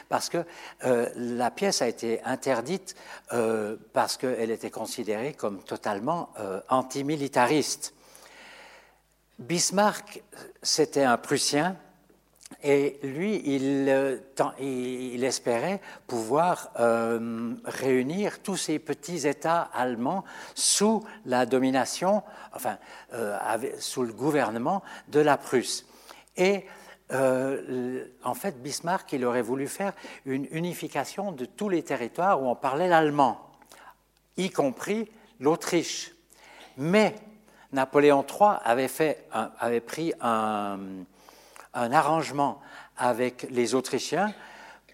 parce 0.10 0.28
que 0.28 0.44
la 0.84 1.50
pièce 1.50 1.82
a 1.82 1.88
été 1.88 2.22
interdite 2.24 2.94
parce 3.94 4.18
qu'elle 4.18 4.52
était 4.52 4.70
considérée 4.70 5.34
comme 5.34 5.64
totalement 5.64 6.30
antimilitariste. 6.70 7.96
Bismarck, 9.40 10.22
c'était 10.62 11.04
un 11.04 11.18
Prussien, 11.18 11.78
et 12.62 13.00
lui, 13.04 13.42
il, 13.46 13.88
euh, 13.90 14.18
espérait 15.22 15.82
pouvoir 16.08 16.72
euh, 16.80 17.54
réunir 17.66 18.42
tous 18.42 18.58
ces 18.58 18.80
petits 18.80 19.28
États 19.28 19.70
allemands 19.74 20.24
sous 20.56 21.04
la 21.26 21.46
domination, 21.46 22.24
enfin, 22.54 22.78
euh, 23.14 23.38
sous 23.80 24.04
le 24.04 24.14
gouvernement 24.14 24.84
de 25.08 25.20
la 25.20 25.38
Prusse. 25.38 25.86
Et 26.38 26.66
en 27.12 28.34
fait, 28.34 28.64
Bismarck, 28.64 29.14
il 29.14 29.24
aurait 29.24 29.44
voulu 29.44 29.68
faire 29.68 29.94
une 30.26 30.48
unification 30.50 31.32
de 31.32 31.46
tous 31.46 31.70
les 31.70 31.84
territoires 31.84 32.42
où 32.42 32.48
on 32.48 32.56
parlait 32.56 32.88
l'allemand 32.88 33.52
y 34.38 34.50
compris 34.50 35.08
l'Autriche. 35.40 36.12
Mais 36.78 37.14
Napoléon 37.72 38.26
III 38.28 38.58
avait 38.64 39.80
pris 39.82 40.14
un, 40.22 40.80
un 41.74 41.92
arrangement 41.92 42.62
avec 42.98 43.48
les 43.50 43.76
Autrichiens 43.76 44.34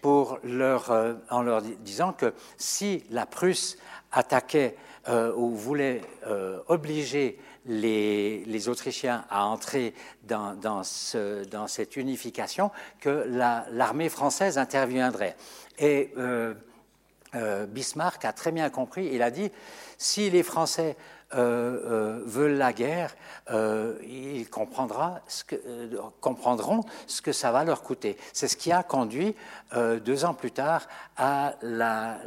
pour 0.02 0.38
leur, 0.44 0.90
euh, 0.90 1.14
en 1.30 1.42
leur 1.42 1.60
di- 1.62 1.76
disant 1.76 2.12
que 2.12 2.32
si 2.56 3.04
la 3.10 3.26
Prusse 3.26 3.76
attaquait 4.12 4.76
euh, 5.08 5.32
ou 5.34 5.54
voulait 5.54 6.00
euh, 6.26 6.58
obliger 6.68 7.38
les, 7.66 8.68
Autrichiens 8.68 9.24
à 9.30 9.44
entrer 9.44 9.94
dans, 10.24 10.54
dans 10.54 10.82
ce- 10.84 11.44
dans 11.44 11.66
cette 11.68 11.96
unification, 11.96 12.70
que 13.00 13.24
la- 13.28 13.66
l'armée 13.70 14.08
française 14.08 14.56
interviendrait. 14.58 15.36
Et 15.78 16.12
Bismarck 17.68 18.24
a 18.24 18.32
très 18.32 18.50
bien 18.52 18.68
compris, 18.70 19.08
il 19.12 19.22
a 19.22 19.30
dit, 19.30 19.50
si 19.98 20.30
les 20.30 20.42
Français 20.42 20.96
euh, 21.32 22.18
euh, 22.18 22.22
veulent 22.24 22.56
la 22.56 22.72
guerre, 22.72 23.14
euh, 23.52 23.94
ils 24.02 24.50
comprendra 24.50 25.20
ce 25.28 25.44
que- 25.44 25.54
euh, 25.64 26.00
comprendront 26.20 26.82
ce 27.06 27.22
que 27.22 27.30
ça 27.30 27.52
va 27.52 27.62
leur 27.62 27.84
coûter. 27.84 28.16
C'est 28.32 28.48
ce 28.48 28.56
qui 28.56 28.72
a 28.72 28.82
conduit, 28.82 29.36
deux 29.72 30.24
ans 30.24 30.34
plus 30.34 30.50
tard, 30.50 30.88
à 31.16 31.54
la, 31.62 32.18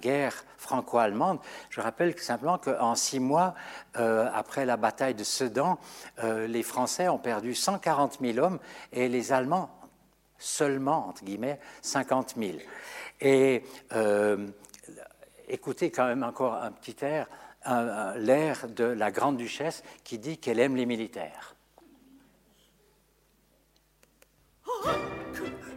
guerre 0.00 0.44
franco-allemande. 0.58 1.38
Je 1.70 1.80
rappelle 1.80 2.18
simplement 2.18 2.58
qu'en 2.58 2.96
six 2.96 3.20
mois, 3.20 3.54
après 3.94 4.66
la 4.66 4.76
bataille 4.76 5.14
de 5.14 5.24
Sedan, 5.24 5.78
les 6.22 6.62
Français 6.64 7.08
ont 7.08 7.18
perdu 7.18 7.54
140 7.54 8.18
000 8.20 8.44
hommes 8.44 8.58
et 8.92 9.08
les 9.08 9.32
Allemands 9.32 9.70
seulement, 10.38 11.08
entre 11.08 11.24
guillemets, 11.24 11.60
50 11.82 12.34
000. 12.36 12.58
Et 13.20 13.62
écoutez 15.48 15.90
quand 15.90 16.06
même 16.06 16.22
encore 16.22 16.54
un 16.54 16.72
petit 16.72 16.96
air, 17.04 17.26
l'air 18.16 18.68
de 18.68 18.84
la 18.84 19.10
grande 19.10 19.36
duchesse 19.36 19.82
qui 20.04 20.18
dit 20.18 20.38
qu'elle 20.38 20.60
aime 20.60 20.76
les 20.76 20.86
militaires. 20.86 21.54
Ah, 24.84 24.94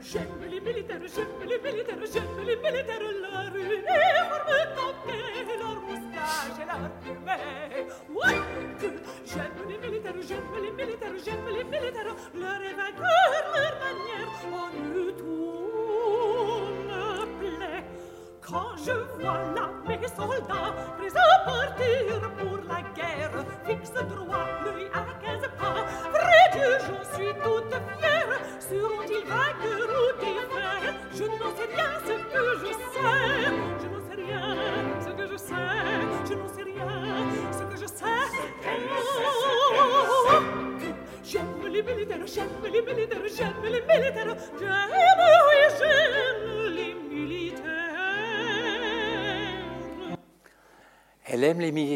j'aime 0.01 0.27
les 0.49 0.59
militaires, 0.59 1.01
j'aime 1.13 1.27
les 1.47 1.59
militaires, 1.59 1.97
j'aime 2.11 2.39
les 2.45 2.55
militaires, 2.55 2.99
leur 2.99 3.55
uniforme 3.55 4.51
toqué, 4.75 5.19
leur 5.59 5.79
moustache 5.81 6.57
et 6.61 6.65
leur 6.65 6.89
fumée. 7.01 7.87
J'aime 9.25 9.57
les 9.67 9.77
militaires, 9.77 10.21
j'aime 10.21 10.53
les 10.61 10.71
militaires, 10.71 11.17
j'aime 11.23 11.47
les 11.47 11.63
militaires, 11.63 12.15
leur 12.33 12.61
évacueur, 12.61 13.29
leur 13.55 13.75
manière, 13.79 14.31
en 14.53 14.69
tout 14.71 14.85
me 14.91 15.11
plaît. 15.11 16.68
Quand 18.51 18.75
je 18.77 18.91
vois 19.21 19.43
là 19.55 19.69
mes 19.87 20.07
soldats 20.07 20.73
prêts 20.97 21.15
à 21.15 21.45
partir 21.45 22.31
pour 22.39 22.57
la 22.67 22.81
guerre, 22.95 23.45
fixe 23.65 23.93
droit, 23.93 24.47
l'œil 24.65 24.89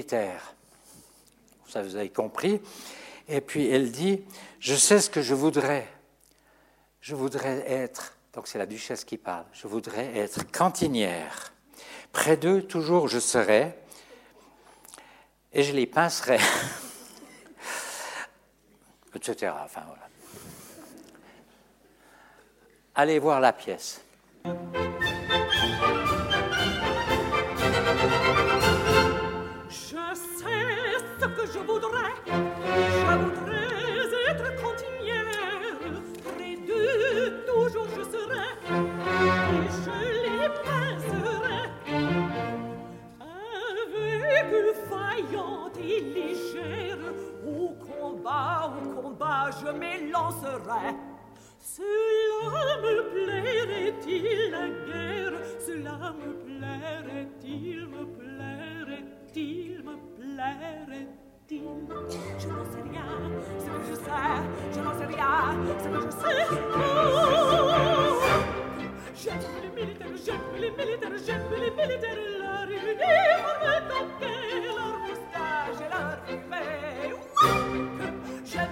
Ça, 0.09 1.81
vous 1.81 1.95
avez 1.95 2.09
compris. 2.09 2.61
Et 3.27 3.41
puis 3.41 3.69
elle 3.69 3.91
dit, 3.91 4.23
je 4.59 4.75
sais 4.75 4.99
ce 4.99 5.09
que 5.09 5.21
je 5.21 5.33
voudrais. 5.33 5.87
Je 7.01 7.15
voudrais 7.15 7.69
être, 7.69 8.15
donc 8.33 8.47
c'est 8.47 8.57
la 8.57 8.65
duchesse 8.65 9.03
qui 9.03 9.17
parle, 9.17 9.45
je 9.53 9.67
voudrais 9.67 10.17
être 10.17 10.49
cantinière. 10.51 11.53
Près 12.11 12.37
d'eux, 12.37 12.61
toujours, 12.61 13.07
je 13.07 13.19
serai, 13.19 13.75
et 15.51 15.63
je 15.63 15.73
les 15.73 15.85
pincerai, 15.85 16.37
etc. 19.15 19.51
Allez 22.95 23.19
voir 23.19 23.39
la 23.39 23.53
pièce. 23.53 24.01
Combat, 48.23 48.71
au 48.81 49.01
combat, 49.01 49.49
je 49.51 49.69
m'élancerai. 49.71 50.95
Cela 51.59 52.77
me 52.81 52.93
plairait-il 53.11 54.51
la 54.51 54.67
guerre? 54.85 55.37
Cela 55.65 56.13
me 56.13 56.29
plairait-il, 56.43 57.87
me 57.87 58.05
plairait-il, 58.05 59.83
me 59.83 59.95
plairait-il? 60.15 61.63
Je 62.39 62.47
n'en 62.47 62.65
sais 62.65 62.81
rien, 62.89 63.11
ce 63.59 63.65
que 63.65 63.71
je 63.89 63.95
sais, 63.95 64.11
je 64.73 64.79
n'en 64.79 64.93
sais 64.97 65.05
rien, 65.05 65.33
ce 65.79 65.87
que 65.87 65.99
je 66.01 66.11
sais. 66.11 66.41
J'aime 69.15 69.45
les 69.61 69.71
militaires, 69.81 70.17
j'aime 70.25 70.47
les 70.59 70.71
militaires, 70.71 71.17
j'aime 71.25 71.47
les 71.51 71.71
militaires, 71.71 72.21
leur 72.39 72.67
uniforme 72.69 73.75
toqué, 73.87 74.35
leur 74.65 74.93
moustache 74.99 75.79
et 75.79 75.89
leur 75.93 76.13
fumée. 76.25 77.13
Ah, 78.55 78.67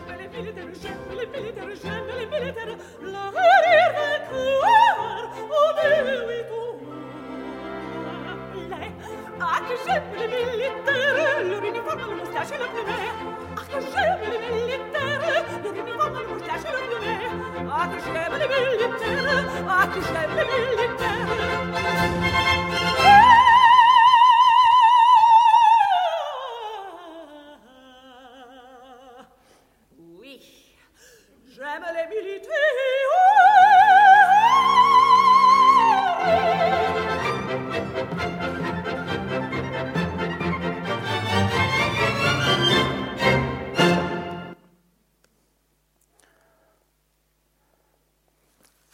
que 19.87 20.01
j'aime 20.01 20.31
les 20.35 20.45
militaires. 20.45 21.21
Je 31.71 31.77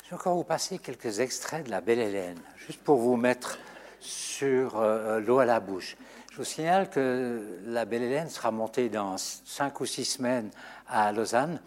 vais 0.09 0.15
encore 0.15 0.35
vous 0.35 0.43
passer 0.43 0.77
quelques 0.77 1.19
extraits 1.19 1.65
de 1.65 1.71
La 1.71 1.81
Belle 1.81 1.97
Hélène, 1.97 2.37
juste 2.57 2.83
pour 2.83 2.97
vous 2.97 3.15
mettre 3.15 3.57
sur 3.99 4.77
euh, 4.77 5.19
l'eau 5.19 5.39
à 5.39 5.45
la 5.45 5.59
bouche. 5.59 5.97
Je 6.31 6.37
vous 6.37 6.43
signale 6.43 6.91
que 6.91 7.59
La 7.65 7.85
Belle 7.85 8.03
Hélène 8.03 8.29
sera 8.29 8.51
montée 8.51 8.89
dans 8.89 9.17
cinq 9.17 9.81
ou 9.81 9.87
six 9.87 10.05
semaines 10.05 10.51
à 10.87 11.11
Lausanne. 11.11 11.59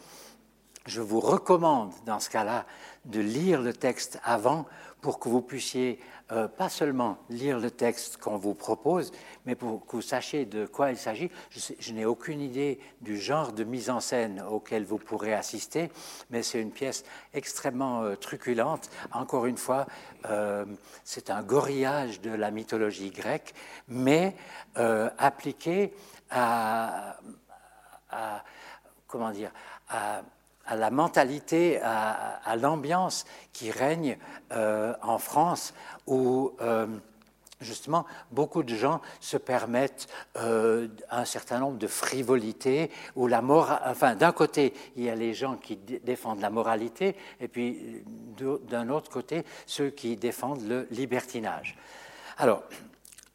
Je 0.86 1.00
vous 1.00 1.20
recommande, 1.20 1.92
dans 2.06 2.20
ce 2.20 2.30
cas-là, 2.30 2.64
de 3.04 3.20
lire 3.20 3.60
le 3.60 3.72
texte 3.72 4.18
avant 4.24 4.66
pour 5.00 5.18
que 5.18 5.28
vous 5.28 5.42
puissiez 5.42 5.98
euh, 6.32 6.46
pas 6.48 6.68
seulement 6.68 7.18
lire 7.28 7.58
le 7.58 7.70
texte 7.70 8.18
qu'on 8.18 8.36
vous 8.36 8.54
propose, 8.54 9.12
mais 9.46 9.54
pour 9.54 9.84
que 9.84 9.92
vous 9.96 10.02
sachiez 10.02 10.44
de 10.44 10.66
quoi 10.66 10.90
il 10.90 10.96
s'agit. 10.96 11.30
Je, 11.50 11.92
n'ai 11.92 12.04
aucune 12.04 12.40
idée 12.40 12.78
du 13.00 13.18
genre 13.18 13.52
de 13.52 13.64
mise 13.64 13.90
en 13.90 14.00
scène 14.00 14.42
auquel 14.42 14.84
vous 14.84 14.98
pourrez 14.98 15.34
assister, 15.34 15.90
mais 16.30 16.42
c'est 16.42 16.60
une 16.60 16.70
pièce 16.70 17.04
extrêmement 17.34 18.02
euh, 18.02 18.14
truculente. 18.14 18.90
Encore 19.12 19.46
une 19.46 19.56
fois, 19.56 19.86
euh, 20.26 20.64
c'est 21.04 21.30
un 21.30 21.42
gorillage 21.42 22.20
de 22.20 22.30
la 22.30 22.50
mythologie 22.50 23.10
grecque, 23.10 23.54
mais 23.88 24.34
appliqué 25.18 25.92
à, 26.30 27.16
à- 28.10 28.44
comment 29.06 29.30
dire, 29.30 29.50
à, 29.88 30.22
à 30.70 30.76
la 30.76 30.90
mentalité, 30.90 31.80
à, 31.82 32.56
l'ambiance 32.56 33.26
qui 33.52 33.72
règne 33.72 34.16
euh, 34.52 34.94
en 35.02 35.18
France, 35.18 35.74
où 36.06 36.52
euh, 36.60 36.86
justement, 37.60 38.06
beaucoup 38.30 38.62
de 38.62 38.72
gens 38.76 39.00
se 39.18 39.36
permettent 39.36 40.06
euh, 40.36 40.86
un 41.10 41.24
certain 41.24 41.58
nombre 41.58 41.76
de 41.76 41.88
frivolités 41.88 42.92
où 43.16 43.26
la 43.26 43.42
mora- 43.42 43.82
enfin, 43.86 44.14
d'un 44.14 44.30
côté, 44.30 44.72
il 44.94 45.02
y 45.02 45.10
a 45.10 45.16
les 45.16 45.34
gens 45.34 45.56
qui 45.56 45.76
dé- 45.76 45.98
défendent 45.98 46.40
la 46.40 46.50
moralité, 46.50 47.16
et 47.40 47.48
puis 47.48 48.04
d'un 48.68 48.90
autre 48.90 49.10
côté, 49.10 49.44
ceux 49.66 49.90
qui 49.90 50.16
défendent 50.16 50.68
le 50.68 50.86
libertinage. 50.92 51.76
Alors, 52.38 52.62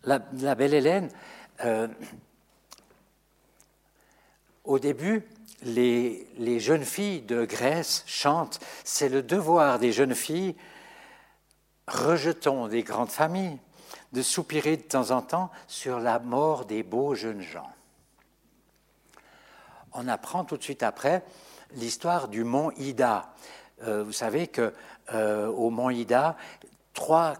la, 0.05 0.19
belle 0.55 0.73
Hélène, 0.73 1.09
au 4.63 4.79
début, 4.79 5.27
les, 5.63 6.59
jeunes 6.59 6.85
filles 6.85 7.21
de 7.21 7.45
Grèce 7.45 8.03
chantent 8.05 8.59
C'est 8.83 9.09
le 9.09 9.23
devoir 9.23 9.79
des 9.79 9.91
jeunes 9.91 10.15
filles, 10.15 10.55
rejetons 11.87 12.67
des 12.67 12.83
grandes 12.83 13.09
familles, 13.09 13.59
de 14.13 14.21
soupirer 14.21 14.77
de 14.77 14.83
temps 14.83 15.11
en 15.11 15.21
temps 15.21 15.51
sur 15.67 15.99
la 15.99 16.19
mort 16.19 16.65
des 16.65 16.83
beaux 16.83 17.15
jeunes 17.15 17.41
gens. 17.41 17.69
On 19.93 20.07
apprend 20.07 20.43
tout 20.43 20.57
de 20.57 20.63
suite 20.63 20.83
après 20.83 21.23
l'histoire 21.73 22.27
du 22.27 22.43
mont 22.43 22.71
Ida. 22.77 23.33
Euh, 23.83 24.03
vous 24.03 24.11
savez 24.11 24.47
que 24.47 24.73
euh, 25.13 25.47
au 25.47 25.69
mont 25.69 25.89
Ida, 25.89 26.37
trois 26.93 27.33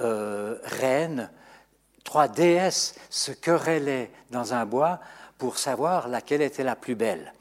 euh, 0.00 0.58
reines, 0.64 1.30
trois 2.04 2.28
déesses 2.28 2.94
se 3.10 3.32
querellaient 3.32 4.10
dans 4.30 4.54
un 4.54 4.66
bois 4.66 5.00
pour 5.38 5.58
savoir 5.58 6.08
laquelle 6.08 6.42
était 6.42 6.64
la 6.64 6.76
plus 6.76 6.94
belle. 6.94 7.32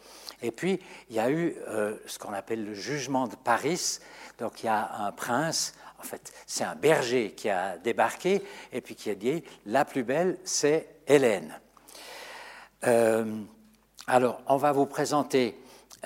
Et 0.41 0.51
puis, 0.51 0.79
il 1.09 1.15
y 1.15 1.19
a 1.19 1.29
eu 1.29 1.55
euh, 1.67 1.95
ce 2.07 2.17
qu'on 2.17 2.33
appelle 2.33 2.65
le 2.65 2.73
jugement 2.73 3.27
de 3.27 3.35
Paris. 3.35 3.99
Donc, 4.39 4.63
il 4.63 4.65
y 4.65 4.69
a 4.69 4.95
un 4.99 5.11
prince, 5.11 5.73
en 5.99 6.03
fait, 6.03 6.33
c'est 6.47 6.63
un 6.63 6.75
berger 6.75 7.31
qui 7.31 7.49
a 7.49 7.77
débarqué 7.77 8.41
et 8.73 8.81
puis 8.81 8.95
qui 8.95 9.09
a 9.09 9.15
dit 9.15 9.43
la 9.65 9.85
plus 9.85 10.03
belle, 10.03 10.37
c'est 10.43 10.87
Hélène. 11.07 11.59
Euh, 12.85 13.41
alors, 14.07 14.41
on 14.47 14.57
va 14.57 14.71
vous 14.71 14.87
présenter 14.87 15.55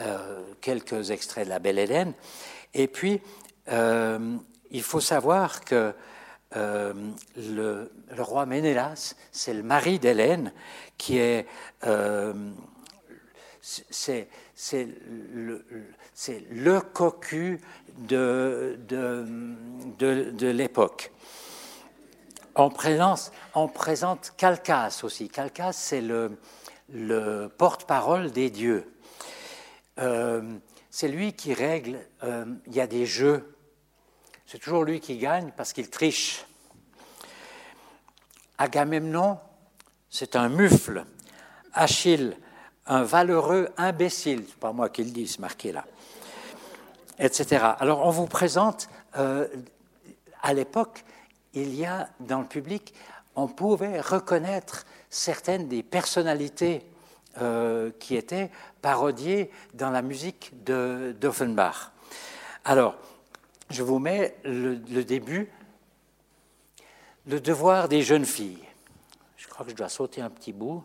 euh, 0.02 0.42
quelques 0.60 1.12
extraits 1.12 1.46
de 1.46 1.50
la 1.50 1.60
Belle 1.60 1.80
Hélène. 1.80 2.14
Et 2.74 2.88
puis, 2.88 3.22
il 3.68 4.84
faut 4.84 5.00
savoir 5.00 5.64
que 5.64 5.94
le, 6.54 7.90
roi 8.18 8.46
Ménélas, 8.46 9.16
c'est 9.32 9.54
le 9.54 9.64
mari 9.64 9.98
d'Hélène, 9.98 10.52
qui 10.98 11.18
est. 11.18 11.48
c'est 13.66 14.88
le, 15.10 15.66
le 16.52 16.82
cocu 16.82 17.60
de, 17.98 18.78
de, 18.88 19.26
de, 20.32 20.48
l'époque. 20.48 21.12
On 22.56 22.70
présente, 22.70 23.32
on 23.56 23.68
présente 23.68 24.34
Calcas 24.38 25.00
aussi. 25.02 25.30
Calcas, 25.30 25.74
c'est 25.74 26.02
le, 26.02 26.38
le 26.94 27.48
porte-parole 27.48 28.32
des 28.32 28.52
dieux. 28.52 28.94
Euh, 29.98 30.44
c'est 30.92 31.08
lui 31.08 31.34
qui 31.34 31.54
règle. 31.54 32.00
euh, 32.24 32.46
Il 32.68 32.76
y 32.76 32.82
a 32.82 32.88
des 32.88 33.08
jeux. 33.08 33.58
C'est 34.46 34.60
toujours 34.60 34.84
lui 34.84 35.00
qui 35.00 35.18
gagne 35.18 35.52
parce 35.58 35.74
qu'il 35.74 35.90
triche. 35.90 36.46
Agamemnon, 38.60 39.40
c'est 40.12 40.36
un 40.36 40.50
mufle. 40.50 41.04
Achille, 41.74 42.38
un 42.88 43.04
valeureux 43.04 43.70
imbécile. 43.78 44.44
C'est 44.48 44.60
pas 44.60 44.72
moi 44.72 44.90
qui 44.90 45.04
le 45.04 45.12
dis, 45.12 45.28
c'est 45.28 45.40
marqué 45.40 45.72
là. 45.72 45.86
Etc. 47.20 47.64
Alors 47.80 48.06
on 48.06 48.10
vous 48.10 48.28
présente, 48.28 48.90
euh, 49.18 49.48
à 50.42 50.54
l'époque, 50.54 51.04
il 51.54 51.74
y 51.74 51.86
a 51.86 52.10
dans 52.20 52.40
le 52.40 52.46
public, 52.46 52.94
on 53.36 53.48
pouvait 53.48 54.02
reconnaître 54.02 54.86
certaines 55.10 55.68
des 55.68 55.84
personnalités 55.84 56.86
euh, 57.42 57.92
qui 58.00 58.16
étaient 58.16 58.52
parodiées 58.82 59.50
dans 59.74 59.90
la 59.90 60.02
musique 60.02 60.52
d'Offenbach. 60.64 61.92
Alors, 62.66 62.96
je 63.70 63.84
vous 63.84 64.00
mets 64.00 64.36
le 64.44 65.04
début, 65.04 65.50
le 67.28 67.40
devoir 67.40 67.88
des 67.88 68.02
jeunes 68.02 68.26
filles. 68.26 68.64
Je 69.38 69.48
crois 69.48 69.66
que 69.66 69.72
je 69.72 69.76
dois 69.76 69.90
sauter 69.90 70.22
un 70.22 70.30
petit 70.30 70.54
bout. 70.54 70.84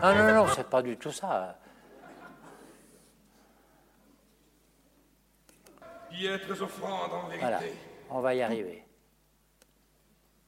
Ah 0.00 0.14
non, 0.14 0.32
non, 0.32 0.46
c'est 0.54 0.68
pas 0.68 0.80
du 0.80 0.96
tout 0.96 1.10
ça. 1.10 1.58
Piètres 6.10 6.62
offrandes 6.62 7.12
en 7.12 7.26
vérité. 7.26 7.40
Voilà, 7.40 7.60
on 8.10 8.20
va 8.20 8.34
y 8.34 8.42
arriver. 8.42 8.84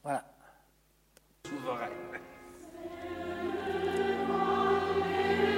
Voilà. 0.02 0.24
Souveraine. 1.46 1.90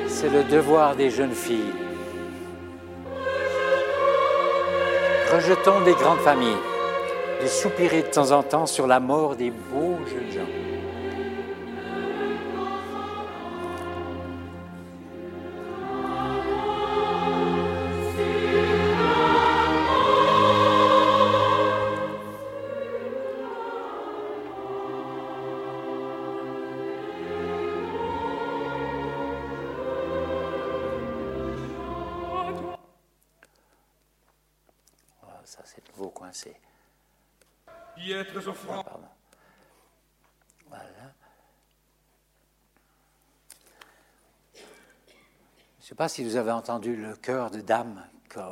C'est 0.09 0.31
le 0.31 0.45
devoir 0.45 0.97
des 0.97 1.11
jeunes 1.11 1.35
filles. 1.35 1.73
Rejetons 5.33 5.81
des 5.83 5.95
grandes 5.95 6.21
familles, 6.21 6.61
de 7.43 7.47
soupirer 7.47 8.03
de 8.03 8.09
temps 8.09 8.31
en 8.33 8.43
temps 8.43 8.67
sur 8.67 8.87
la 8.87 9.01
mort 9.01 9.37
des 9.37 9.51
beaux 9.51 9.99
jeunes 10.07 10.31
gens. 10.31 10.82
Pas 46.03 46.09
si 46.09 46.25
vous 46.25 46.35
avez 46.35 46.51
entendu 46.51 46.97
le 46.97 47.15
chœur 47.15 47.53
de 47.53 47.61
dame. 47.61 48.03
euh, 48.37 48.43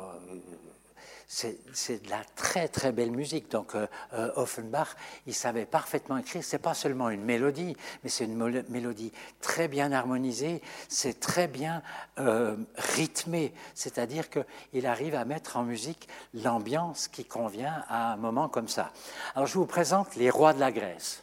C'est 1.27 2.01
de 2.01 2.09
la 2.09 2.23
très 2.37 2.69
très 2.69 2.93
belle 2.93 3.11
musique. 3.11 3.51
Donc 3.51 3.75
euh, 3.75 3.87
euh, 4.13 4.31
Offenbach, 4.37 4.95
il 5.27 5.33
savait 5.33 5.65
parfaitement 5.65 6.17
écrire. 6.17 6.45
C'est 6.45 6.59
pas 6.59 6.73
seulement 6.73 7.09
une 7.09 7.25
mélodie, 7.25 7.75
mais 8.03 8.09
c'est 8.09 8.23
une 8.23 8.63
mélodie 8.69 9.11
très 9.41 9.67
bien 9.67 9.91
harmonisée. 9.91 10.61
C'est 10.87 11.19
très 11.19 11.49
bien 11.49 11.83
euh, 12.19 12.55
rythmé. 12.77 13.53
C'est-à-dire 13.75 14.29
qu'il 14.29 14.87
arrive 14.87 15.15
à 15.15 15.25
mettre 15.25 15.57
en 15.57 15.63
musique 15.63 16.07
l'ambiance 16.33 17.09
qui 17.09 17.25
convient 17.25 17.83
à 17.89 18.13
un 18.13 18.15
moment 18.15 18.47
comme 18.47 18.69
ça. 18.69 18.93
Alors 19.35 19.47
je 19.47 19.55
vous 19.55 19.65
présente 19.65 20.15
les 20.15 20.29
rois 20.29 20.53
de 20.53 20.61
la 20.61 20.71
Grèce. 20.71 21.21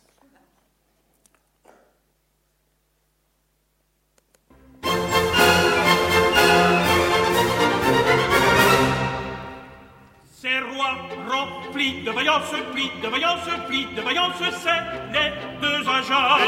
Ces 10.49 10.61
rois 10.61 10.97
remplis 11.29 12.03
de 12.05 12.11
vaillance 12.11 12.55
plis, 12.73 12.91
de 13.03 13.09
vaillance 13.09 13.49
plis, 13.67 13.87
de 13.95 14.01
vaillance 14.01 14.35
c'est 14.39 15.13
les 15.13 15.31
deux 15.61 15.87
Ajax. 15.87 16.43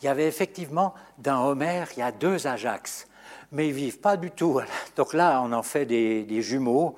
Il 0.00 0.04
y 0.06 0.08
avait 0.08 0.26
effectivement 0.26 0.94
dans 1.18 1.46
Homère, 1.46 1.88
il 1.96 2.00
y 2.00 2.02
a 2.02 2.10
deux 2.10 2.46
Ajax, 2.46 3.08
mais 3.52 3.68
ils 3.68 3.74
vivent 3.74 4.00
pas 4.00 4.16
du 4.16 4.30
tout. 4.30 4.60
Donc 4.96 5.14
là, 5.14 5.40
on 5.42 5.52
en 5.52 5.62
fait 5.62 5.86
des, 5.86 6.42
jumeaux, 6.42 6.94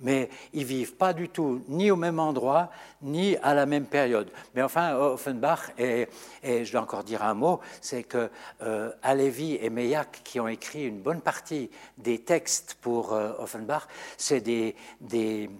mais 0.00 0.28
ils 0.52 0.64
vivent 0.64 0.94
pas 0.94 1.12
du 1.12 1.28
tout 1.28 1.62
ni 1.68 1.90
au 1.90 1.96
même 1.96 2.18
endroit, 2.18 2.70
ni 3.02 3.36
à 3.38 3.54
la 3.54 3.66
même 3.66 3.86
période. 3.86 4.30
Mais 4.54 4.62
enfin, 4.62 4.94
Offenbach, 4.96 5.72
et, 5.78 6.08
je 6.42 6.70
dois 6.70 6.82
encore 6.82 7.04
dire 7.04 7.22
un 7.22 7.34
mot, 7.34 7.60
c'est 7.80 8.02
que 8.02 8.30
euh, 8.62 8.90
Halévy 9.02 9.58
et 9.60 9.70
Meilhac, 9.70 10.20
qui 10.24 10.40
ont 10.40 10.48
écrit 10.48 10.84
une 10.84 11.00
bonne 11.00 11.20
partie 11.20 11.70
des 11.98 12.18
textes 12.18 12.76
pour 12.80 13.12
euh, 13.12 13.32
Offenbach, 13.38 13.86
c'est 14.16 14.40
des, 14.40 14.76
des, 15.00 15.50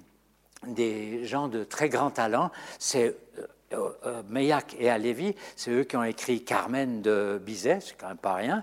des 0.66 1.24
gens 1.24 1.48
de 1.48 1.64
très 1.64 1.88
grand 1.88 2.10
talent. 2.10 2.50
C'est 2.78 3.16
euh, 3.74 3.90
euh, 4.06 4.22
Meilhac 4.28 4.76
et 4.78 4.90
Halévy, 4.90 5.34
c'est 5.56 5.70
eux 5.70 5.84
qui 5.84 5.96
ont 5.96 6.04
écrit 6.04 6.44
Carmen 6.44 7.02
de 7.02 7.40
Bizet, 7.44 7.80
c'est 7.80 7.96
quand 7.96 8.08
même 8.08 8.16
pas 8.16 8.34
rien. 8.34 8.62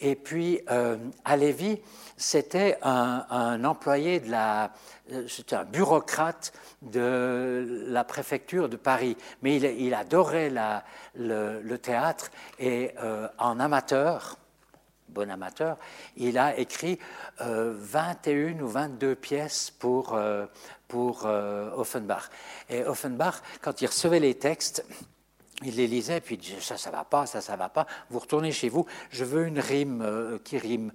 Et 0.00 0.14
puis, 0.14 0.60
euh, 0.70 0.96
à 1.24 1.36
Lévis, 1.36 1.80
c'était 2.16 2.78
un, 2.82 3.64
employé 3.64 4.20
de 4.20 4.30
la. 4.30 4.72
euh, 5.12 5.26
C'était 5.28 5.56
un 5.56 5.64
bureaucrate 5.64 6.52
de 6.82 7.84
la 7.88 8.04
préfecture 8.04 8.68
de 8.68 8.76
Paris. 8.76 9.16
Mais 9.42 9.56
il, 9.56 9.94
adorait 9.94 10.50
le, 11.14 11.76
théâtre 11.76 12.30
et 12.58 12.92
euh, 13.02 13.28
en 13.38 13.58
amateur, 13.58 14.38
bon 15.08 15.30
amateur, 15.30 15.78
il 16.16 16.36
a 16.36 16.58
écrit 16.58 16.98
euh, 17.40 17.72
21 17.74 18.60
ou 18.60 18.68
22 18.68 19.14
pièces 19.14 19.70
pour, 19.70 20.14
euh, 20.14 20.46
pour 20.88 21.24
euh, 21.24 21.70
Offenbach. 21.74 22.24
Et 22.68 22.84
Offenbach, 22.84 23.36
quand 23.62 23.80
il 23.80 23.86
recevait 23.86 24.20
les 24.20 24.34
textes, 24.34 24.84
il 25.64 25.76
les 25.76 25.86
lisait, 25.86 26.20
puis 26.20 26.34
il 26.34 26.38
disait 26.38 26.60
ça, 26.60 26.76
ça 26.76 26.90
va 26.90 27.04
pas, 27.04 27.26
ça, 27.26 27.40
ça 27.40 27.56
va 27.56 27.68
pas. 27.68 27.86
Vous 28.10 28.18
retournez 28.18 28.52
chez 28.52 28.68
vous, 28.68 28.86
je 29.10 29.24
veux 29.24 29.46
une 29.46 29.58
rime 29.58 30.02
euh, 30.02 30.38
qui 30.44 30.58
rime. 30.58 30.92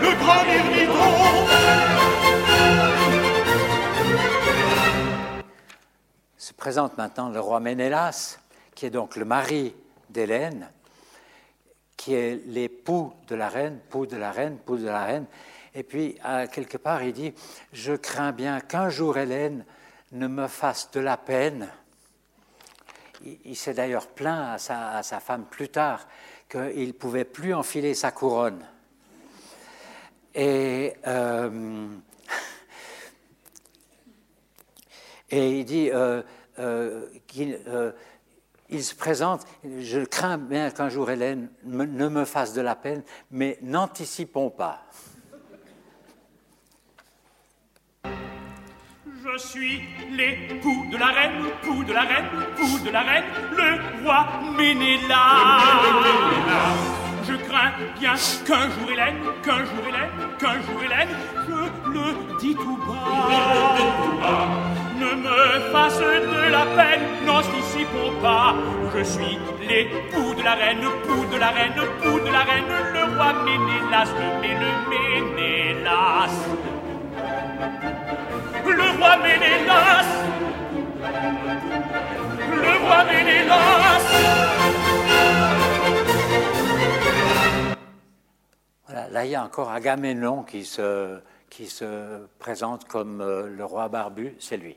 Le 0.02 0.16
grand. 0.16 1.46
Se 6.36 6.52
présente 6.52 6.96
maintenant 6.98 7.28
le 7.28 7.40
roi 7.40 7.60
Ménélas, 7.60 8.38
qui 8.74 8.86
est 8.86 8.90
donc 8.90 9.16
le 9.16 9.24
mari 9.24 9.74
d'Hélène, 10.10 10.68
qui 11.96 12.14
est 12.14 12.42
l'époux 12.46 13.12
de 13.28 13.34
la 13.34 13.48
reine, 13.48 13.78
pou 13.90 14.06
de 14.06 14.16
la 14.16 14.30
reine, 14.30 14.58
pou 14.58 14.76
de 14.76 14.86
la 14.86 15.04
reine. 15.04 15.26
Et 15.74 15.82
puis, 15.82 16.18
quelque 16.52 16.78
part, 16.78 17.02
il 17.02 17.12
dit 17.12 17.34
Je 17.72 17.94
crains 17.94 18.32
bien 18.32 18.60
qu'un 18.60 18.88
jour 18.88 19.18
Hélène 19.18 19.64
ne 20.12 20.26
me 20.26 20.46
fasse 20.46 20.90
de 20.92 21.00
la 21.00 21.16
peine. 21.16 21.68
Il, 23.44 23.56
s'est 23.56 23.74
d'ailleurs 23.74 24.08
plaint 24.08 24.58
à 24.68 25.02
sa 25.02 25.20
femme 25.20 25.46
plus 25.46 25.68
tard 25.68 26.06
qu'il 26.48 26.88
ne 26.88 26.92
pouvait 26.92 27.24
plus 27.24 27.54
enfiler 27.54 27.94
sa 27.94 28.10
couronne. 28.10 28.64
Et. 30.34 30.94
euh, 31.06 31.88
il 35.30 35.64
dit 35.64 35.90
euh, 35.90 36.22
euh, 36.58 37.06
qu'il 37.26 37.58
il 38.68 38.82
se 38.82 38.94
présente, 38.94 39.46
je 39.64 40.00
crains 40.00 40.38
bien 40.38 40.70
qu'un 40.70 40.88
jour 40.88 41.10
Hélène 41.10 41.48
ne 41.64 42.08
me 42.08 42.24
fasse 42.24 42.52
de 42.52 42.60
la 42.60 42.74
peine, 42.74 43.02
mais 43.30 43.58
n'anticipons 43.62 44.50
pas. 44.50 44.85
Je 49.32 49.38
suis 49.38 49.82
l'époux 50.12 50.86
de 50.92 50.96
la 50.96 51.06
reine, 51.06 51.32
pou 51.62 51.82
de 51.82 51.92
la 51.92 52.02
reine, 52.02 52.26
pou 52.56 52.78
de 52.84 52.90
la 52.92 53.00
reine, 53.00 53.24
le 53.56 54.04
roi 54.04 54.24
Ménélas. 54.56 55.62
Je 57.28 57.34
crains 57.34 57.72
bien 57.98 58.14
qu'un 58.46 58.70
jour 58.70 58.88
Hélène, 58.92 59.16
qu'un 59.42 59.64
jour 59.64 59.82
Hélène, 59.88 60.10
qu'un 60.38 60.58
jour 60.62 60.80
Hélène, 60.84 61.08
je 61.48 61.90
le 61.90 62.38
dis 62.38 62.54
tout 62.54 62.78
bas, 62.86 64.54
ne 65.00 65.10
me 65.24 65.72
fasse 65.72 65.98
de 65.98 66.50
la 66.52 66.66
peine, 66.76 67.02
n'anticipons 67.26 68.12
pas. 68.22 68.54
Je 68.96 69.02
suis 69.02 69.38
l'époux 69.68 70.34
de 70.34 70.42
la 70.44 70.54
reine, 70.54 70.86
pou 71.04 71.34
de 71.34 71.38
la 71.40 71.48
reine, 71.48 71.74
pou 72.00 72.20
de 72.20 72.30
la 72.30 72.42
reine, 72.44 72.72
le 72.94 73.16
roi 73.16 73.32
Ménélas, 73.44 74.10
le 74.20 74.48
le 74.62 74.70
Ménélas. 74.88 76.05
Il 89.26 89.30
y 89.30 89.34
a 89.34 89.42
encore 89.42 89.70
Agamemnon 89.70 90.44
qui 90.44 90.64
se, 90.64 91.20
présente 92.38 92.86
comme 92.86 93.20
euh, 93.20 93.48
le 93.48 93.64
roi 93.64 93.88
barbu, 93.88 94.36
c'est 94.38 94.56
lui. 94.56 94.76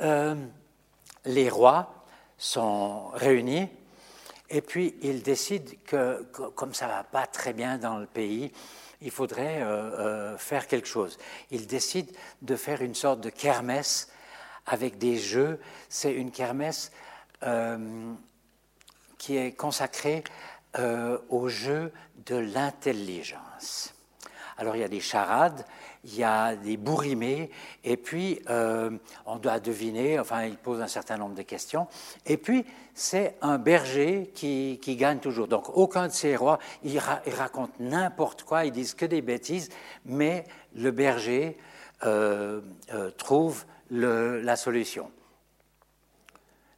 Euh, 0.00 0.34
les 1.26 1.48
rois 1.48 2.04
sont 2.38 3.08
réunis 3.08 3.68
et 4.48 4.62
puis 4.62 4.96
ils 5.02 5.22
décident 5.22 5.70
que, 5.86 6.22
comme 6.54 6.74
ça 6.74 6.88
va 6.88 7.04
pas 7.04 7.26
très 7.26 7.52
bien 7.52 7.78
dans 7.78 7.98
le 7.98 8.06
pays, 8.06 8.52
il 9.02 9.10
faudrait 9.10 9.62
euh, 9.62 10.36
faire 10.38 10.66
quelque 10.66 10.88
chose. 10.88 11.18
Ils 11.50 11.66
décident 11.66 12.12
de 12.40 12.56
faire 12.56 12.80
une 12.80 12.94
sorte 12.94 13.20
de 13.20 13.30
kermesse 13.30 14.08
avec 14.66 14.96
des 14.98 15.18
jeux. 15.18 15.60
C'est 15.88 16.12
une 16.12 16.30
kermesse 16.30 16.90
qui 19.18 19.36
est 19.36 19.52
consacrée 19.52 20.22
euh, 20.78 21.18
au 21.28 21.48
jeu 21.48 21.92
de 22.26 22.36
l'intelligence. 22.36 23.94
Alors 24.58 24.76
il 24.76 24.80
y 24.80 24.84
a 24.84 24.88
des 24.88 25.00
charades, 25.00 25.64
il 26.04 26.14
y 26.14 26.24
a 26.24 26.56
des 26.56 26.76
bourrimés, 26.76 27.50
et 27.84 27.96
puis 27.96 28.40
euh, 28.48 28.90
on 29.26 29.36
doit 29.36 29.60
deviner, 29.60 30.18
enfin 30.18 30.44
il 30.44 30.56
pose 30.56 30.80
un 30.80 30.88
certain 30.88 31.16
nombre 31.16 31.34
de 31.34 31.42
questions, 31.42 31.88
et 32.26 32.36
puis 32.36 32.64
c'est 32.94 33.36
un 33.40 33.58
berger 33.58 34.30
qui, 34.34 34.78
gagne 34.96 35.18
toujours. 35.18 35.48
Donc 35.48 35.76
aucun 35.76 36.08
de 36.08 36.12
ces 36.12 36.36
rois, 36.36 36.58
ils, 36.84 36.98
ra- 36.98 37.22
ils 37.26 37.34
racontent 37.34 37.72
n'importe 37.80 38.42
quoi, 38.42 38.64
ils 38.64 38.72
disent 38.72 38.94
que 38.94 39.06
des 39.06 39.22
bêtises, 39.22 39.70
mais 40.04 40.44
le 40.74 40.90
berger 40.90 41.56
euh, 42.04 42.60
trouve 43.16 43.64
la 43.90 44.56
solution. 44.56 45.10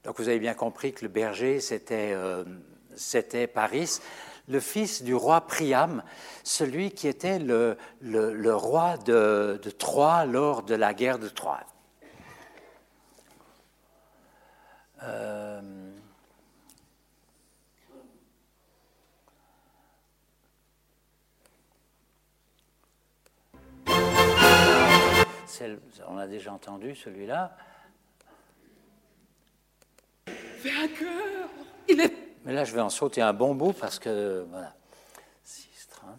Donc 0.05 0.19
vous 0.19 0.29
avez 0.29 0.39
bien 0.39 0.55
compris 0.55 0.93
que 0.93 1.05
le 1.05 1.09
berger, 1.09 1.61
c'était 1.61 2.15
c'était 2.97 3.47
Paris, 3.47 4.01
le 4.49 4.61
fils 4.61 5.03
du 5.03 5.15
roi 5.15 5.41
Priam, 5.43 6.03
celui 6.43 6.91
qui 6.91 7.09
était 7.09 7.39
le, 7.39 7.77
roi 8.55 8.97
de, 8.99 9.61
Troie 9.79 10.27
lors 10.27 10.63
de 10.63 10.75
la 10.75 10.95
guerre 10.95 11.19
de 11.19 11.29
Troie. 11.29 11.61
Euh, 15.03 15.61
on 26.09 26.19
a 26.19 26.27
déjà 26.27 26.53
entendu 26.53 26.95
celui-là. 26.95 27.57
Il 31.89 32.01
est 32.01 32.24
mais 32.45 32.53
là, 32.53 32.65
je 32.65 32.75
vais 32.75 32.83
en 32.83 32.91
sauter 32.91 33.23
un 33.23 33.33
bon 33.33 33.55
bout 33.55 33.73
parce 33.73 33.99
que, 33.99 34.47
voilà, 34.51 34.75
6, 35.45 35.89
30. 35.89 36.11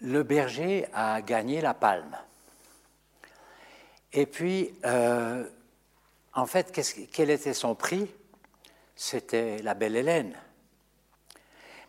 Le 0.00 0.22
berger 0.22 0.86
a 0.94 1.20
gagné 1.20 1.60
la 1.60 1.74
palme. 1.74 2.16
Et 4.14 4.24
puis, 4.24 4.74
euh, 4.86 5.46
en 6.32 6.46
fait, 6.46 6.72
quel 7.12 7.28
était 7.28 7.52
son 7.52 7.74
prix? 7.74 8.10
C'était 8.96 9.58
la 9.58 9.74
belle 9.74 9.96
Hélène. 9.96 10.34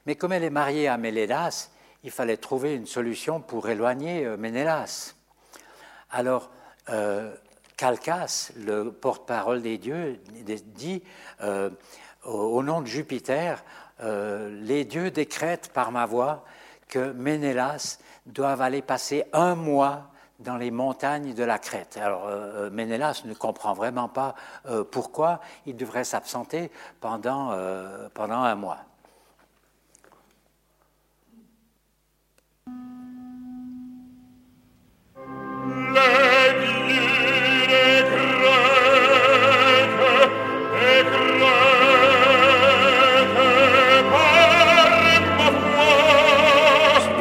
Mais 0.05 0.15
comme 0.15 0.33
elle 0.33 0.43
est 0.43 0.49
mariée 0.49 0.87
à 0.87 0.97
Mélédas, 0.97 1.69
il 2.05 2.11
fallait 2.11 2.37
trouver 2.37 2.75
une 2.75 2.85
solution 2.85 3.41
pour 3.41 3.67
éloigner 3.67 4.25
euh, 4.25 4.37
Ménélas. 4.37 5.15
Alors, 6.11 6.51
euh, 6.89 7.33
Calcas, 7.77 8.51
le 8.55 8.91
porte-parole 8.91 9.63
des 9.63 9.79
dieux, 9.79 10.21
dit 10.29 11.01
euh, 11.41 11.71
au, 12.23 12.61
nom 12.63 12.81
de 12.81 12.87
Jupiter, 12.87 13.63
les 14.01 14.85
dieux 14.85 15.11
décrètent 15.11 15.71
par 15.73 15.91
ma 15.91 16.05
voix 16.05 16.45
que 16.87 17.11
Ménélas 17.11 17.99
doivent 18.25 18.61
aller 18.61 18.81
passer 18.81 19.25
un 19.33 19.55
mois 19.55 20.11
dans 20.39 20.57
les 20.57 20.71
montagnes 20.71 21.33
de 21.33 21.43
la 21.43 21.59
Crète. 21.59 21.97
Alors, 22.01 22.29
Ménélas 22.71 23.23
ne 23.25 23.33
comprend 23.33 23.73
vraiment 23.73 24.09
pas 24.09 24.35
pourquoi 24.91 25.41
il 25.65 25.75
devrait 25.75 26.03
s'absenter 26.03 26.71
pendant 27.01 27.51
un 27.51 28.55
mois. 28.55 28.84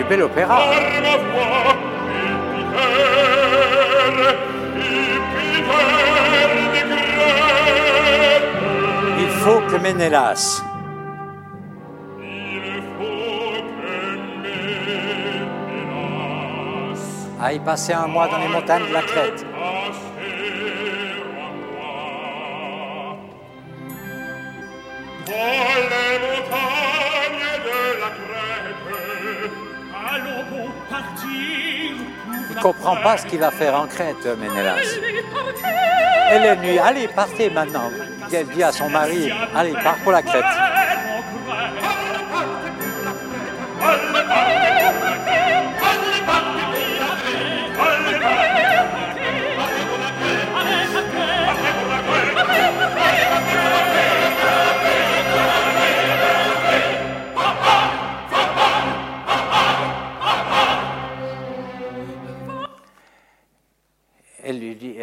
Du 0.05 0.09
bel 0.09 0.23
opéra. 0.23 0.59
Il 9.19 9.29
faut 9.29 9.61
que 9.61 9.77
Ménélas 9.77 10.63
aille 17.41 17.61
passer 17.61 17.93
un 17.93 18.07
mois 18.07 18.29
dans 18.29 18.39
les 18.39 18.49
montagnes 18.49 18.89
de 18.89 18.93
la 18.93 19.03
Crète. 19.03 19.54
Il 32.51 32.57
ne 32.57 32.61
comprend 32.61 32.97
pas 32.97 33.17
ce 33.17 33.27
qu'il 33.27 33.41
va 33.41 33.51
faire 33.51 33.75
en 33.75 33.87
Crète, 33.87 34.27
Ménélas. 34.39 34.77
Elle 36.31 36.45
est 36.45 36.57
nuit. 36.57 36.79
Allez, 36.79 37.09
partez 37.09 37.51
maintenant. 37.51 37.91
Elle 38.33 38.47
dit 38.49 38.63
à 38.63 38.73
son 38.73 38.89
mari, 38.89 39.31
allez, 39.55 39.73
pars 39.73 39.97
pour 40.03 40.13
la 40.13 40.23
Crète. 40.23 40.45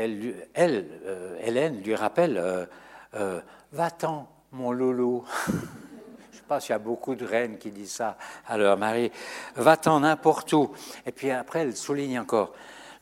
Elle, 0.01 0.87
euh, 1.05 1.37
Hélène, 1.43 1.81
lui 1.81 1.95
rappelle 1.95 2.37
euh, 2.37 2.65
euh, 3.15 3.41
Va-t'en, 3.71 4.27
mon 4.51 4.71
loulou. 4.71 5.23
Je 5.47 5.51
ne 5.51 5.57
sais 6.33 6.47
pas 6.47 6.59
s'il 6.59 6.71
y 6.71 6.75
a 6.75 6.79
beaucoup 6.79 7.15
de 7.15 7.25
reines 7.25 7.57
qui 7.57 7.71
disent 7.71 7.93
ça 7.93 8.17
à 8.47 8.57
leur 8.57 8.77
mari. 8.77 9.11
Va-t'en 9.55 9.99
n'importe 10.01 10.51
où. 10.53 10.71
Et 11.05 11.11
puis 11.11 11.31
après, 11.31 11.59
elle 11.59 11.75
souligne 11.75 12.19
encore 12.19 12.53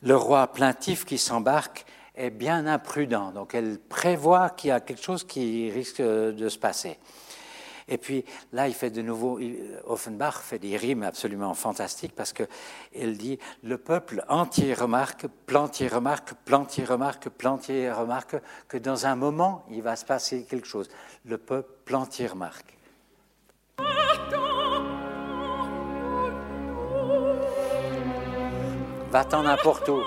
Le 0.02 0.16
roi 0.16 0.46
plaintif 0.48 1.04
qui 1.04 1.18
s'embarque 1.18 1.86
est 2.14 2.30
bien 2.30 2.66
imprudent. 2.66 3.32
Donc 3.32 3.54
elle 3.54 3.78
prévoit 3.78 4.50
qu'il 4.50 4.68
y 4.68 4.72
a 4.72 4.80
quelque 4.80 5.02
chose 5.02 5.24
qui 5.24 5.70
risque 5.70 6.02
de 6.02 6.48
se 6.48 6.58
passer. 6.58 6.98
Et 7.90 7.98
puis 7.98 8.24
là, 8.52 8.68
il 8.68 8.74
fait 8.74 8.90
de 8.90 9.02
nouveau, 9.02 9.40
Offenbach 9.84 10.40
fait 10.42 10.60
des 10.60 10.76
rimes 10.76 11.02
absolument 11.02 11.52
fantastiques 11.54 12.14
parce 12.14 12.32
qu'il 12.32 13.18
dit 13.18 13.38
le 13.64 13.78
peuple 13.78 14.24
entier 14.28 14.74
remarque, 14.74 15.26
plantier 15.46 15.88
remarque, 15.88 16.34
plantier 16.44 16.84
remarque, 16.84 17.28
plantier 17.28 17.90
remarque 17.90 18.36
que 18.68 18.78
dans 18.78 19.06
un 19.06 19.16
moment, 19.16 19.66
il 19.70 19.82
va 19.82 19.96
se 19.96 20.04
passer 20.04 20.44
quelque 20.44 20.68
chose. 20.68 20.88
Le 21.24 21.36
peuple 21.36 21.70
plantier 21.84 22.28
remarque. 22.28 22.76
Va-t'en 29.10 29.42
n'importe 29.42 29.88
où. 29.88 30.00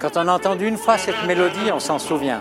Quand 0.00 0.16
on 0.16 0.28
a 0.28 0.32
entendu 0.32 0.66
une 0.66 0.78
fois 0.78 0.96
cette 0.96 1.26
mélodie, 1.26 1.70
on 1.70 1.78
s'en 1.78 1.98
souvient. 1.98 2.40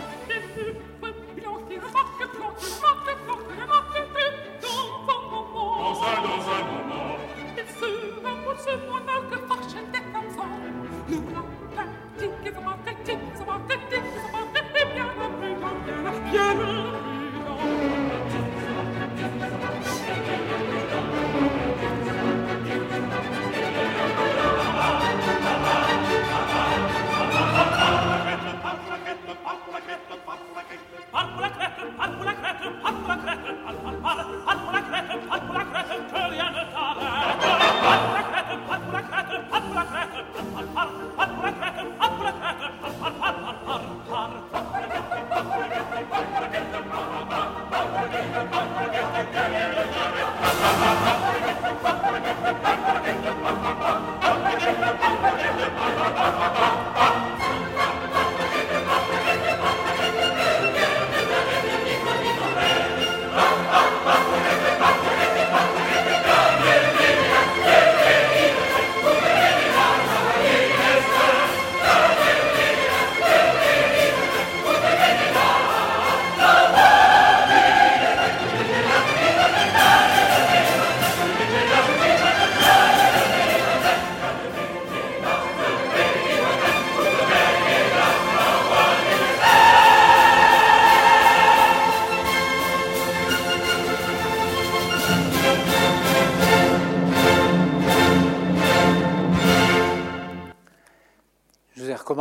Je 49.31 49.39
vous 49.39 49.45
ai 49.45 50.09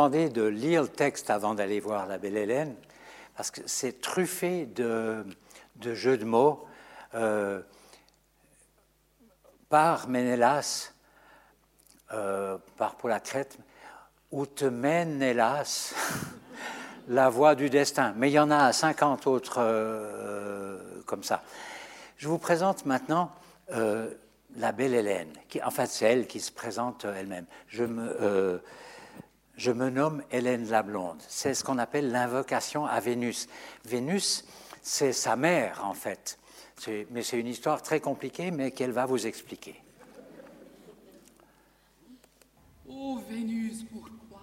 de 0.09 0.43
lire 0.43 0.83
le 0.83 0.89
texte 0.89 1.31
avant 1.31 1.55
d'aller 1.55 1.81
voir 1.81 2.07
la 2.07 2.19
Belle 2.19 2.37
Hélène, 2.37 2.75
parce 3.37 3.51
que 3.51 3.61
c'est 3.67 4.01
truffé 4.01 4.67
de, 4.67 5.25
de 5.77 5.95
jeux 5.95 6.19
de 6.19 6.25
mots 6.25 6.67
euh, 7.15 7.61
par 9.69 10.09
Ménélas. 10.09 10.93
euh, 12.13 12.59
part 12.77 12.97
pour 12.97 13.09
la 13.09 13.21
où 14.31 14.47
te 14.47 14.65
mène, 14.65 15.23
hélas, 15.23 15.95
la 17.09 17.29
voie 17.29 17.55
du 17.55 17.71
destin. 17.71 18.15
Mais 18.17 18.31
il 18.31 18.35
y 18.35 18.39
en 18.39 18.51
a 18.51 18.73
50 18.73 19.27
autres 19.27 19.59
euh, 19.59 20.79
comme 21.07 21.23
ça. 21.23 21.43
Je 22.17 22.29
vous 22.29 22.39
présente 22.39 22.85
maintenant 22.85 23.31
euh, 23.73 24.11
la 24.57 24.73
belle 24.73 24.95
Hélène. 24.95 25.33
Qui, 25.49 25.63
en 25.63 25.71
fait, 25.71 25.87
c'est 25.87 26.05
elle 26.07 26.27
qui 26.27 26.41
se 26.41 26.53
présente 26.53 27.05
elle-même. 27.05 27.47
Je 27.69 27.85
me, 27.85 28.17
euh, 28.21 28.59
je 29.59 29.73
me 29.73 29.91
nomme 29.91 30.23
Hélène 30.31 30.67
la 30.71 30.83
Blonde. 30.83 31.21
C'est 31.29 31.53
ce 31.53 31.65
qu'on 31.65 31.79
appelle 31.79 32.11
l'invocation 32.11 32.87
à 32.87 33.01
Vénus. 33.01 33.49
Vénus, 33.85 34.47
c'est 34.81 35.13
sa 35.13 35.37
mère, 35.37 35.85
en 35.85 35.95
fait. 35.95 36.39
Mais 37.11 37.25
c'est 37.25 37.41
une 37.41 37.49
histoire 37.49 37.83
très 37.83 38.01
compliquée, 38.01 38.53
mais 38.53 38.71
qu'elle 38.71 38.93
va 38.93 39.05
vous 39.05 39.27
expliquer. 39.27 39.83
Ô 42.89 43.19
Vénus, 43.29 43.85
pourquoi? 43.93 44.43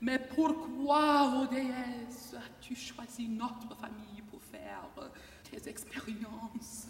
Mais 0.00 0.18
pourquoi, 0.18 1.40
ô 1.40 1.46
déesse, 1.46 2.34
as-tu 2.36 2.74
choisi 2.74 3.28
notre 3.28 3.76
famille 3.80 4.20
pour 4.28 4.42
faire 4.42 4.90
tes 5.48 5.70
expériences? 5.70 6.88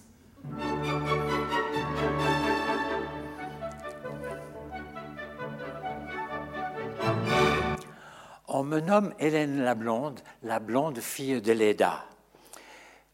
On 8.57 8.63
me 8.63 8.79
nomme 8.79 9.13
Hélène 9.19 9.65
la 9.65 9.75
Blonde, 9.75 10.21
la 10.45 10.61
blonde 10.61 11.01
fille 11.01 11.41
de 11.41 11.51
Léda. 11.51 12.05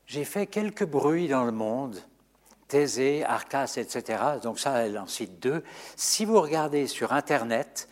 J'ai 0.05 0.27
fait 0.27 0.47
quelques 0.47 0.85
bruits 0.85 1.29
dans 1.29 1.45
le 1.45 1.51
monde, 1.51 1.97
Thésée, 2.69 3.25
Arcas, 3.25 3.79
etc. 3.79 4.23
Donc 4.43 4.59
ça, 4.59 4.85
elle 4.85 4.99
en 4.99 5.07
cite 5.07 5.41
deux. 5.41 5.65
Si 5.97 6.27
vous 6.27 6.43
regardez 6.43 6.87
sur 6.87 7.15
Internet, 7.15 7.89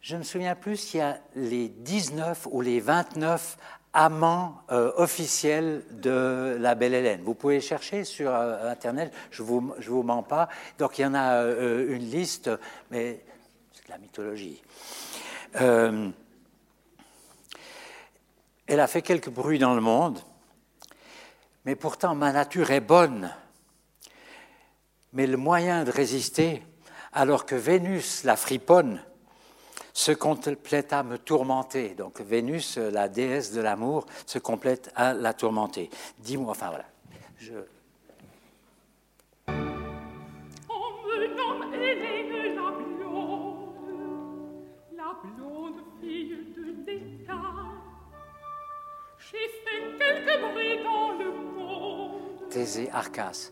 je 0.00 0.14
ne 0.14 0.20
me 0.20 0.24
souviens 0.24 0.54
plus 0.54 0.76
s'il 0.76 1.00
y 1.00 1.02
a 1.02 1.18
les 1.34 1.68
19 1.70 2.46
ou 2.52 2.60
les 2.60 2.78
29 2.78 3.58
amants 3.92 4.62
euh, 4.70 4.92
officiels 4.94 5.82
de 5.90 6.56
la 6.60 6.76
belle 6.76 6.94
Hélène. 6.94 7.20
Vous 7.24 7.34
pouvez 7.34 7.60
chercher 7.60 8.04
sur 8.04 8.32
euh, 8.32 8.70
Internet, 8.70 9.12
je 9.32 9.42
ne 9.42 9.48
vous, 9.48 9.74
je 9.80 9.90
vous 9.90 10.04
mens 10.04 10.22
pas. 10.22 10.48
Donc 10.78 11.00
il 11.00 11.02
y 11.02 11.06
en 11.06 11.14
a 11.14 11.42
euh, 11.42 11.96
une 11.96 12.08
liste, 12.08 12.48
mais 12.92 13.24
c'est 13.72 13.88
de 13.88 13.90
la 13.90 13.98
mythologie. 13.98 14.62
Elle 18.66 18.80
a 18.80 18.86
fait 18.86 19.02
quelques 19.02 19.30
bruits 19.30 19.58
dans 19.58 19.74
le 19.74 19.80
monde, 19.80 20.18
mais 21.64 21.76
pourtant 21.76 22.14
ma 22.14 22.32
nature 22.32 22.70
est 22.70 22.80
bonne. 22.80 23.32
Mais 25.12 25.26
le 25.26 25.36
moyen 25.36 25.84
de 25.84 25.90
résister, 25.90 26.62
alors 27.12 27.46
que 27.46 27.54
Vénus, 27.54 28.24
la 28.24 28.36
friponne, 28.36 29.02
se 29.92 30.12
complète 30.12 30.92
à 30.92 31.02
me 31.02 31.16
tourmenter. 31.16 31.94
Donc 31.94 32.20
Vénus, 32.20 32.76
la 32.76 33.08
déesse 33.08 33.52
de 33.52 33.60
l'amour, 33.60 34.04
se 34.26 34.38
complète 34.38 34.90
à 34.94 35.14
la 35.14 35.32
tourmenter. 35.32 35.88
Dis-moi, 36.18 36.50
enfin 36.50 36.68
voilà. 36.68 36.84
Thésée, 52.56 52.88
Arcas. 52.90 53.50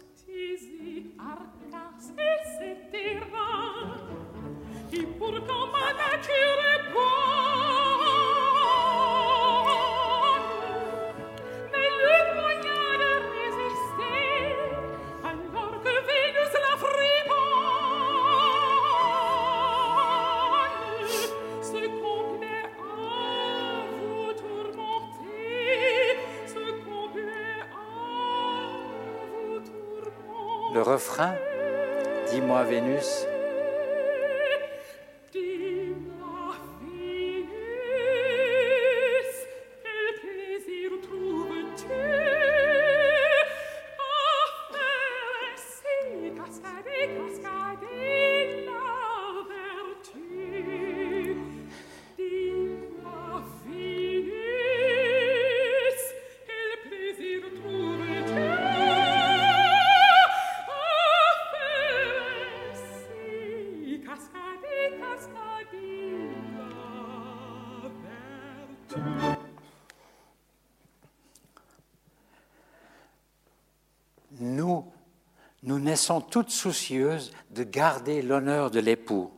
Nous 75.95 76.01
naissons 76.01 76.21
toutes 76.21 76.51
soucieuses 76.51 77.31
de 77.51 77.63
garder 77.63 78.21
l'honneur 78.21 78.73
de 78.73 78.81
l'époux. 78.81 79.31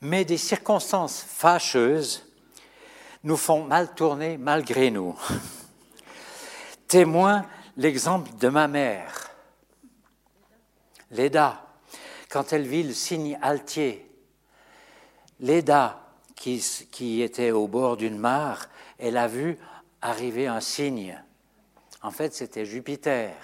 Mais 0.00 0.24
des 0.24 0.36
circonstances 0.36 1.24
fâcheuses 1.26 2.24
nous 3.24 3.36
font 3.36 3.64
mal 3.64 3.96
tourner 3.96 4.38
malgré 4.38 4.92
nous. 4.92 5.18
Témoin 6.86 7.44
l'exemple 7.76 8.30
de 8.38 8.48
ma 8.48 8.68
mère, 8.68 9.32
Léda, 11.10 11.66
quand 12.30 12.52
elle 12.52 12.68
vit 12.68 12.84
le 12.84 12.94
signe 12.94 13.36
altier. 13.42 14.08
Léda, 15.40 16.00
qui, 16.36 17.22
était 17.22 17.50
au 17.50 17.66
bord 17.66 17.96
d'une 17.96 18.18
mare, 18.18 18.68
elle 19.00 19.16
a 19.16 19.26
vu 19.26 19.58
arriver 20.00 20.46
un 20.46 20.60
cygne. 20.60 21.20
En 22.02 22.12
fait, 22.12 22.32
c'était 22.34 22.64
Jupiter. 22.64 23.34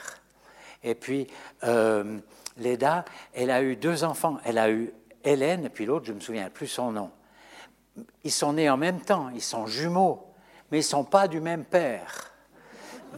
Et 0.82 0.94
puis, 0.94 1.27
euh, 1.65 2.19
Léda, 2.57 3.05
elle 3.35 3.51
a 3.51 3.62
eu 3.62 3.77
deux 3.77 4.05
enfants. 4.05 4.39
Elle 4.44 4.59
a 4.59 4.70
eu 4.70 4.93
Hélène, 5.24 5.66
et 5.66 5.69
puis 5.69 5.86
l'autre, 5.86 6.07
je 6.07 6.12
ne 6.12 6.16
me 6.16 6.20
souviens 6.20 6.48
plus 6.51 6.66
son 6.66 6.93
nom. 6.93 7.11
Ils 8.24 8.32
sont 8.32 8.55
nés 8.55 8.70
en 8.70 8.77
même 8.77 9.01
temps, 9.01 9.28
ils 9.35 9.43
sont 9.43 9.66
jumeaux, 9.66 10.32
mais 10.70 10.78
ils 10.78 10.82
ne 10.82 10.86
sont 10.86 11.05
pas 11.05 11.28
du 11.28 11.40
même 11.40 11.65
père. 11.65 12.32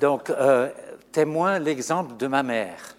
Donc, 0.00 0.30
euh, 0.30 0.70
témoin 1.12 1.58
l'exemple 1.58 2.16
de 2.16 2.26
ma 2.26 2.42
mère. 2.42 2.96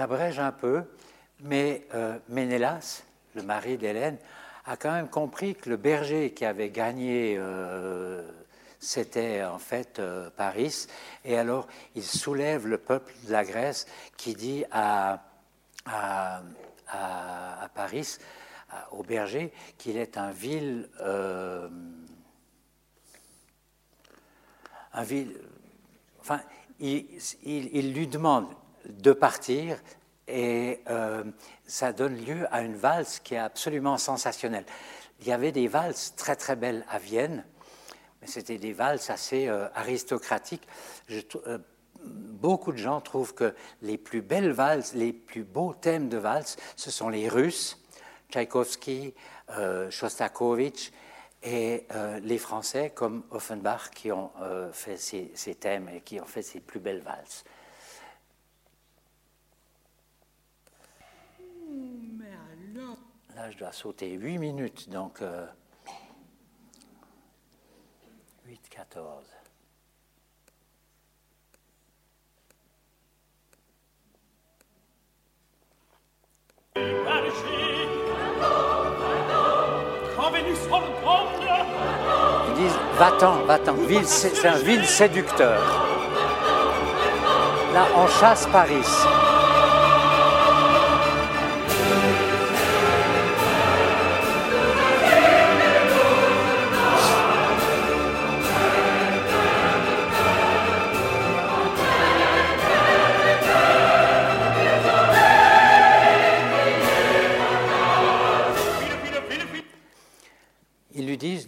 J'abrège 0.00 0.38
un 0.38 0.50
peu, 0.50 0.84
mais 1.40 1.86
euh, 1.92 2.18
Ménélas, 2.30 3.02
le 3.34 3.42
mari 3.42 3.76
d'Hélène, 3.76 4.16
a 4.64 4.78
quand 4.78 4.92
même 4.92 5.10
compris 5.10 5.54
que 5.54 5.68
le 5.68 5.76
berger 5.76 6.32
qui 6.32 6.46
avait 6.46 6.70
gagné, 6.70 7.36
euh, 7.38 8.26
c'était 8.78 9.44
en 9.44 9.58
fait 9.58 9.98
euh, 9.98 10.30
Paris. 10.30 10.86
Et 11.26 11.36
alors, 11.36 11.66
il 11.94 12.02
soulève 12.02 12.66
le 12.66 12.78
peuple 12.78 13.12
de 13.26 13.32
la 13.32 13.44
Grèce 13.44 13.86
qui 14.16 14.32
dit 14.32 14.64
à, 14.70 15.22
à, 15.84 16.40
à- 16.88 17.68
Paris, 17.74 18.16
au 18.92 19.02
berger, 19.02 19.52
qu'il 19.76 19.98
est 19.98 20.16
un 20.16 20.30
vil. 20.30 20.88
un 24.94 25.02
vil 25.02 25.36
enfin, 26.20 26.40
il- 26.78 27.06
il 27.44 27.92
lui 27.92 28.06
demande 28.06 28.46
de 28.88 29.12
partir 29.12 29.76
et 30.30 30.80
euh, 30.88 31.24
ça 31.66 31.92
donne 31.92 32.16
lieu 32.16 32.46
à 32.50 32.62
une 32.62 32.76
valse 32.76 33.18
qui 33.20 33.34
est 33.34 33.38
absolument 33.38 33.98
sensationnelle. 33.98 34.64
Il 35.20 35.26
y 35.26 35.32
avait 35.32 35.52
des 35.52 35.68
valses 35.68 36.14
très 36.16 36.36
très 36.36 36.56
belles 36.56 36.84
à 36.88 36.98
Vienne, 36.98 37.44
mais 38.20 38.26
c'était 38.26 38.58
des 38.58 38.72
valses 38.72 39.10
assez 39.10 39.48
euh, 39.48 39.68
aristocratiques. 39.74 40.66
Euh, 41.46 41.58
beaucoup 42.04 42.72
de 42.72 42.78
gens 42.78 43.00
trouvent 43.00 43.34
que 43.34 43.54
les 43.82 43.98
plus 43.98 44.22
belles 44.22 44.52
valses, 44.52 44.94
les 44.94 45.12
plus 45.12 45.44
beaux 45.44 45.74
thèmes 45.74 46.08
de 46.08 46.16
valse, 46.16 46.56
ce 46.76 46.90
sont 46.90 47.08
les 47.08 47.28
Russes, 47.28 47.78
Tchaïkovski, 48.30 49.14
Shostakovich, 49.90 50.92
et 51.42 51.86
les 52.22 52.38
Français 52.38 52.90
comme 52.94 53.24
Offenbach 53.30 53.90
qui 53.94 54.12
ont 54.12 54.30
fait 54.72 54.96
ces, 54.96 55.32
ces 55.34 55.56
thèmes 55.56 55.88
et 55.88 56.00
qui 56.00 56.20
ont 56.20 56.26
fait 56.26 56.42
ces 56.42 56.60
plus 56.60 56.80
belles 56.80 57.00
valses. 57.00 57.44
Mais 62.18 62.32
alors, 62.74 62.98
Là, 63.40 63.50
je 63.50 63.56
dois 63.56 63.72
sauter 63.72 64.10
8 64.10 64.36
minutes, 64.36 64.90
donc 64.90 65.22
euh, 65.22 65.46
8, 68.44 68.60
14. 68.68 69.24
Quand 80.16 80.30
Vénus 80.32 80.58
ordonne 80.70 80.92
Ils 82.48 82.54
disent 82.56 82.78
va-t'en, 82.98 83.44
va-t'en, 83.46 83.74
c'est 84.04 84.46
un 84.46 84.58
vil 84.58 84.84
séducteur. 84.84 85.62
Là, 87.72 87.86
on 87.96 88.06
chasse 88.06 88.46
Paris. 88.48 88.84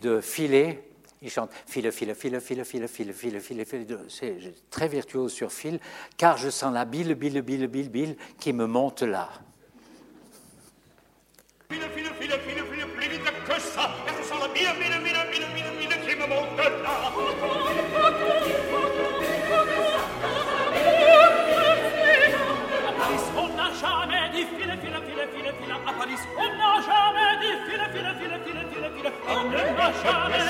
De 0.03 0.21
filer. 0.21 0.81
Il 1.23 1.31
chante 1.31 1.51
file, 1.67 1.93
file, 1.93 2.15
file, 2.15 2.41
file, 2.41 2.65
file, 2.65 2.89
file, 2.89 3.13
file, 3.13 3.41
file, 3.41 3.65
file. 3.65 3.99
C'est 4.09 4.37
très 4.71 4.89
virtuose 4.89 5.33
sur 5.33 5.53
fil, 5.53 5.79
car 6.17 6.37
je 6.37 6.51
sens 6.51 6.75
la 6.75 6.85
bile, 6.85 7.15
bile, 7.15 7.43
bile, 7.43 7.69
bile, 7.69 7.89
bile 7.89 8.17
qui 8.39 8.53
me 8.53 8.67
monte 8.67 9.03
là. 9.03 9.31
Russia! 30.05 30.42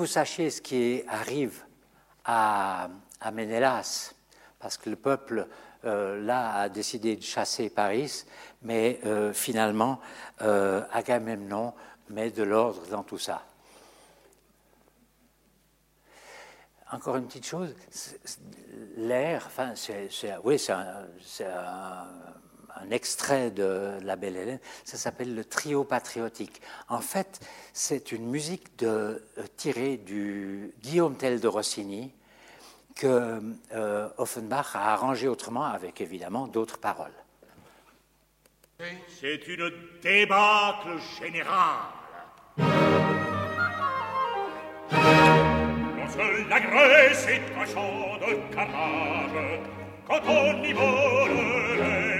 Vous 0.00 0.06
sachiez 0.06 0.48
ce 0.48 0.62
qui 0.62 1.02
arrive 1.08 1.62
à, 2.24 2.88
à 3.20 3.30
Ménélas, 3.32 4.14
parce 4.58 4.78
que 4.78 4.88
le 4.88 4.96
peuple, 4.96 5.46
euh, 5.84 6.18
là, 6.24 6.54
a 6.54 6.68
décidé 6.70 7.16
de 7.16 7.22
chasser 7.22 7.68
Paris, 7.68 8.24
mais 8.62 8.98
euh, 9.04 9.34
finalement, 9.34 10.00
euh, 10.40 10.82
Agamemnon 10.90 11.74
met 12.08 12.30
de 12.30 12.42
l'ordre 12.42 12.86
dans 12.86 13.02
tout 13.02 13.18
ça. 13.18 13.42
Encore 16.92 17.16
une 17.16 17.26
petite 17.26 17.44
chose, 17.46 17.74
l'air, 18.96 19.44
enfin, 19.48 19.74
oui, 20.44 20.58
c'est 20.58 20.72
un- 20.72 21.08
un 22.84 22.90
extrait 22.90 23.50
de 23.50 23.98
La 24.02 24.16
Belle 24.16 24.36
Hélène, 24.36 24.60
ça 24.84 24.96
s'appelle 24.96 25.34
le 25.34 25.44
trio 25.44 25.84
patriotique. 25.84 26.60
En 26.88 27.00
fait, 27.00 27.40
c'est 27.72 28.12
une 28.12 28.26
musique 28.26 28.78
de, 28.78 29.22
euh, 29.38 29.44
tirée 29.56 29.96
du 29.96 30.72
Guillaume 30.80 31.16
Tell 31.16 31.40
de 31.40 31.48
Rossini 31.48 32.12
que 32.96 33.40
euh, 33.72 34.08
Offenbach 34.18 34.74
a 34.74 34.92
arrangé 34.92 35.28
autrement 35.28 35.64
avec 35.64 36.00
évidemment 36.00 36.46
d'autres 36.46 36.78
paroles. 36.78 37.12
C'est 39.20 39.46
une 39.46 39.70
débâcle 40.02 40.98
générale 41.20 42.00
champ 47.66 48.18
de 48.18 48.54
carnage 48.54 49.60
Quand 50.06 50.20
on 50.26 50.64
y 50.64 50.72
vole 50.72 51.30
les 51.78 52.19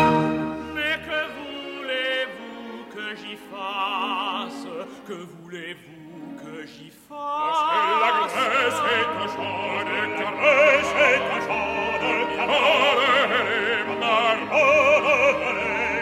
Que 5.11 5.17
voulez-vous 5.43 6.37
que 6.37 6.65
j'y 6.65 6.89
Parce 7.09 7.59
que 7.63 7.75
la 8.01 8.11
fasse 8.29 8.37
Grèce 8.47 8.79
est 8.95 9.09
un 9.19 9.27
champ 9.27 9.83
de 9.83 9.99
caresse, 10.17 10.91
est 11.01 11.23
un 11.35 11.39
champ 11.47 11.75
de 11.99 12.11
caresse, 12.37 13.91
Marole, 13.99 14.41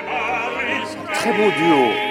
Marie, 0.06 1.11
Très 1.11 1.31
beau 1.34 1.49
duo. 1.57 2.09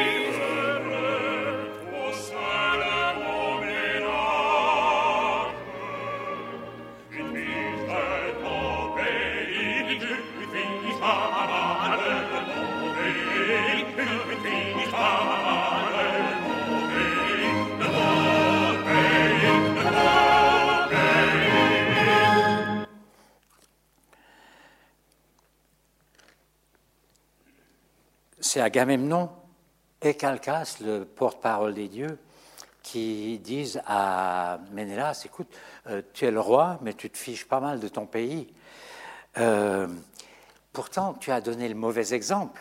Agamemnon 28.69 29.31
et 30.03 30.13
Calcas, 30.13 30.77
le 30.83 31.07
porte-parole 31.07 31.73
des 31.73 31.89
dieux, 31.89 32.19
qui 32.83 33.39
disent 33.39 33.81
à 33.87 34.61
Ménélas, 34.73 35.23
écoute, 35.25 35.49
euh, 35.87 36.03
tu 36.13 36.27
es 36.27 36.31
le 36.31 36.39
roi, 36.39 36.79
mais 36.83 36.93
tu 36.93 37.09
te 37.09 37.17
fiches 37.17 37.47
pas 37.47 37.61
mal 37.61 37.81
de 37.81 37.89
ton 37.89 38.05
pays. 38.05 38.53
Euh, 39.39 39.89
pourtant, 40.75 41.15
tu 41.15 41.33
as 41.33 41.41
donné 41.41 41.67
le 41.67 41.75
mauvais 41.75 42.13
exemple. 42.13 42.61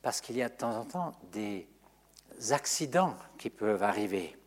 Parce 0.00 0.22
qu'il 0.22 0.38
y 0.38 0.42
a 0.42 0.48
de 0.48 0.54
temps 0.54 0.74
en 0.74 0.84
temps 0.86 1.12
des 1.32 1.68
accidents 2.48 3.14
qui 3.36 3.50
peuvent 3.50 3.82
arriver. 3.82 4.38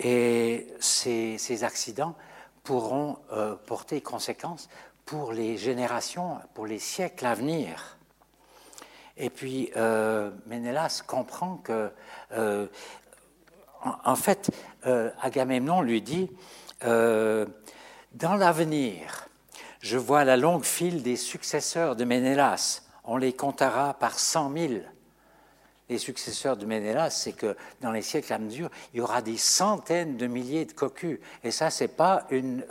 Et 0.00 0.66
ces, 0.80 1.62
accidents 1.62 2.16
pourront 2.64 3.20
euh, 3.30 3.54
porter 3.54 4.00
conséquences 4.00 4.68
pour 5.06 5.32
les 5.32 5.56
générations, 5.56 6.38
pour 6.52 6.66
les 6.66 6.80
siècles 6.80 7.24
à 7.26 7.34
venir. 7.34 7.96
Et 9.16 9.30
puis, 9.30 9.70
euh, 9.76 10.30
Ménélas 10.46 11.02
comprend 11.06 11.56
que, 11.58 11.90
euh, 12.32 12.66
en, 14.04 14.16
fait, 14.16 14.50
euh, 14.86 15.10
Agamemnon 15.22 15.80
lui 15.80 16.02
dit, 16.02 16.30
dans 16.82 18.34
l'avenir, 18.34 19.28
je 19.80 19.96
vois 19.96 20.24
la 20.24 20.36
longue 20.36 20.64
file 20.64 21.02
des 21.02 21.16
successeurs 21.16 21.96
de 21.96 22.04
Ménélas, 22.04 22.82
on 23.04 23.16
les 23.16 23.32
comptera 23.32 23.94
par 23.94 24.18
cent 24.18 24.50
mille 24.50 24.84
les 25.88 25.98
successeurs 25.98 26.56
de 26.56 26.66
Ménélas, 26.66 27.10
c'est 27.10 27.32
que 27.32 27.56
dans 27.80 27.92
les 27.92 28.02
siècles 28.02 28.32
à 28.32 28.38
mesure, 28.38 28.70
il 28.92 28.98
y 28.98 29.00
aura 29.00 29.22
des 29.22 29.36
centaines 29.36 30.16
de 30.16 30.26
milliers 30.26 30.64
de 30.64 30.72
cocus. 30.72 31.18
Et 31.44 31.50
ça, 31.50 31.70
c'est 31.70 31.88
pas 31.88 32.26
une, 32.30 32.64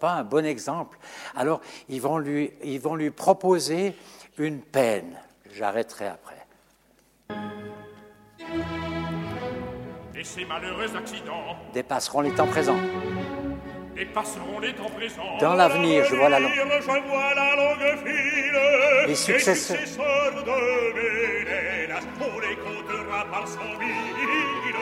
pas 0.00 0.12
un 0.12 0.24
bon 0.24 0.44
exemple. 0.46 0.98
Alors, 1.36 1.60
ils 1.88 2.00
vont 2.00 2.18
lui, 2.18 2.52
ils 2.64 2.80
vont 2.80 2.94
lui 2.94 3.10
proposer 3.10 3.94
une 4.38 4.60
peine. 4.60 5.18
J'arrêterai 5.52 6.06
après. 6.06 6.46
Et 10.14 10.24
ces 10.24 10.44
malheureux 10.44 10.96
accidents 10.96 11.56
Dépasseront 11.74 12.20
les 12.20 12.34
temps 12.34 12.46
présents. 12.46 12.78
Dépasseront 13.94 14.58
les 14.60 14.72
temps 14.74 14.90
présents. 14.96 15.38
Dans 15.40 15.54
l'avenir, 15.54 16.04
je 16.04 16.14
vois 16.16 16.28
la 16.28 16.40
longue- 16.40 16.52
Je 16.52 17.08
vois 17.08 17.34
la 17.34 17.56
longue 17.56 17.98
file. 18.04 19.06
Les 19.06 19.14
successeurs. 19.14 19.76
De 19.78 20.94
Ménélas, 20.96 22.00
on 22.20 22.38
les 22.40 22.56
comptera 22.56 23.24
par 23.30 23.46
cent 23.48 23.60
mille. 23.78 24.76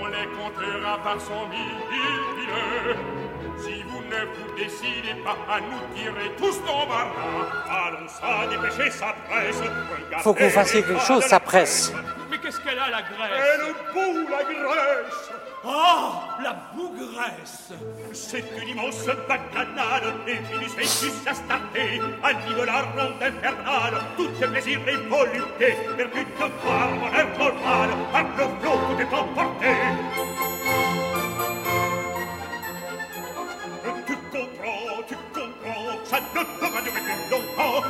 On 0.00 0.06
les 0.06 0.28
comptera 0.38 0.98
par 1.02 1.20
cent 1.20 1.46
mille. 1.48 2.96
Si 3.58 3.82
vous 3.82 3.98
ne 4.02 4.24
vous 4.24 4.56
décidez 4.56 5.14
pas 5.24 5.36
à 5.52 5.60
nous 5.60 5.94
tirer 5.94 6.30
tous 6.38 6.58
d'embarras, 6.64 7.12
allons 7.68 8.08
ça 8.08 8.46
dépêcher, 8.50 8.90
ça 8.90 9.14
presse. 9.28 9.56
Regardez 9.60 10.22
Faut 10.22 10.34
que 10.34 10.44
vous 10.44 10.50
fassiez 10.50 10.82
quelque 10.82 11.00
chose, 11.00 11.24
ça 11.24 11.40
presse. 11.40 11.92
Mais 12.30 12.38
qu'est-ce 12.38 12.60
qu'elle 12.60 12.78
a, 12.78 12.88
la 12.90 13.02
Grèce 13.02 13.44
Elle 13.54 13.74
boue 13.92 14.28
la 14.30 14.42
Grèce. 14.44 15.30
Oh, 15.62 16.12
la 16.42 16.56
bougresse. 16.74 17.72
C'est 18.14 18.44
une 18.56 18.68
immense 18.68 19.04
bacchanale 19.28 20.14
Et 20.26 20.36
finit 20.36 20.70
ses 20.70 20.84
suces 20.84 21.26
à 21.26 21.34
starter 21.34 22.00
Anime 22.22 22.64
la 22.64 22.80
ronde 22.80 23.22
infernale 23.22 24.00
Tout 24.16 24.30
ce 24.40 24.46
plaisir 24.46 24.80
et 24.88 24.96
volupté 24.96 25.76
Percute 25.98 26.28
de 26.38 26.64
voir 26.64 26.88
mon 26.92 27.08
infolmane 27.08 27.90
Par 28.10 28.22
le 28.22 28.44
flot 28.60 28.78
tout 28.88 29.00
est 29.02 29.14
emporté. 29.14 29.66
Tu 34.06 34.16
comprends, 34.16 35.02
tu 35.06 35.14
comprends 35.34 36.04
Ça 36.04 36.20
ne 36.20 36.26
peut 36.32 36.46
pas 36.58 36.80
durer 36.80 37.00
plus 37.00 37.30
longtemps. 37.30 37.86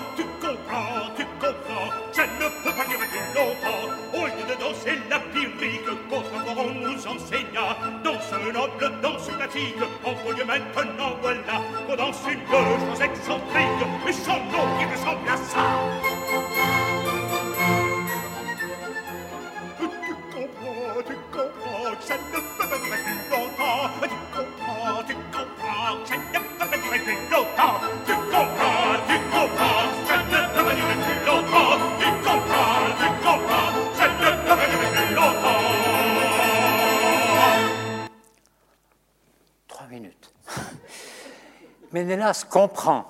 Comprend. 42.49 43.07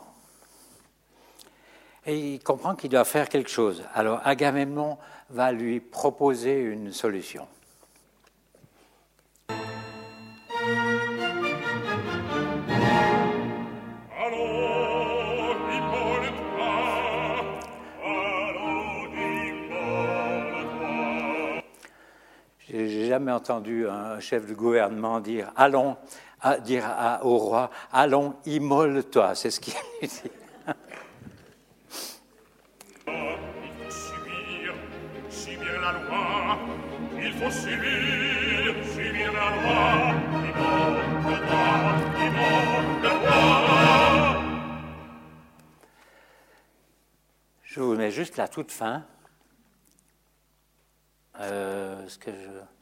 Et 2.07 2.35
il 2.35 2.43
comprend 2.43 2.75
qu'il 2.75 2.91
doit 2.91 3.05
faire 3.05 3.29
quelque 3.29 3.51
chose. 3.51 3.85
Alors 3.95 4.21
Agamemnon 4.25 4.99
va 5.29 5.53
lui 5.53 5.81
proposer 5.81 6.61
une 6.61 6.93
solution. 6.93 7.47
Entendu 23.31 23.89
un 23.89 24.21
chef 24.21 24.47
de 24.47 24.55
gouvernement 24.55 25.21
dire 25.21 25.53
allons, 25.57 25.97
dire 26.65 26.85
au 27.23 27.37
roi 27.37 27.71
allons, 27.93 28.35
immole-toi. 28.47 29.35
C'est 29.35 29.51
ce 29.51 29.61
qu'il 29.61 29.75
dit. 30.03 30.31
La 35.83 35.93
loi. 35.93 36.59
Il 37.17 37.33
faut 37.33 37.51
subir, 37.51 38.75
subir 38.85 39.33
la 39.33 39.51
loi. 39.57 40.21
Je 47.63 47.81
vous 47.81 47.95
mets 47.95 48.11
juste 48.11 48.37
la 48.37 48.49
toute 48.49 48.73
fin. 48.73 49.05
Euh, 51.39 52.09
ce 52.09 52.19
que 52.19 52.33
je... 52.33 52.80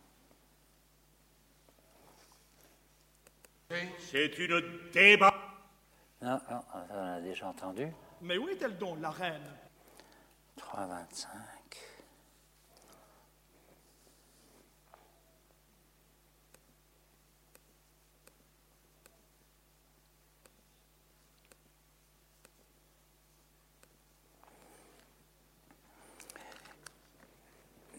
C'est 3.98 4.38
une 4.38 4.62
débat. 4.92 5.34
Non, 6.22 6.40
non, 6.50 6.60
on 6.90 6.96
a 6.96 7.20
déjà 7.20 7.48
entendu. 7.48 7.86
Mais 8.22 8.38
où 8.38 8.48
est-elle 8.48 8.78
donc, 8.78 8.98
la 9.00 9.10
reine? 9.10 9.42
3,25. 10.58 11.26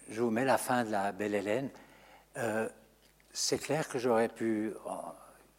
Je 0.09 0.21
vous 0.21 0.31
mets 0.31 0.43
la 0.43 0.57
fin 0.57 0.83
de 0.83 0.89
la 0.89 1.11
Belle 1.11 1.35
Hélène. 1.35 1.69
Euh, 2.37 2.67
c'est 3.31 3.59
clair 3.59 3.87
que 3.87 3.99
j'aurais 3.99 4.27
pu, 4.27 4.73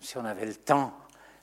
si 0.00 0.16
on 0.16 0.24
avait 0.24 0.46
le 0.46 0.54
temps, 0.54 0.92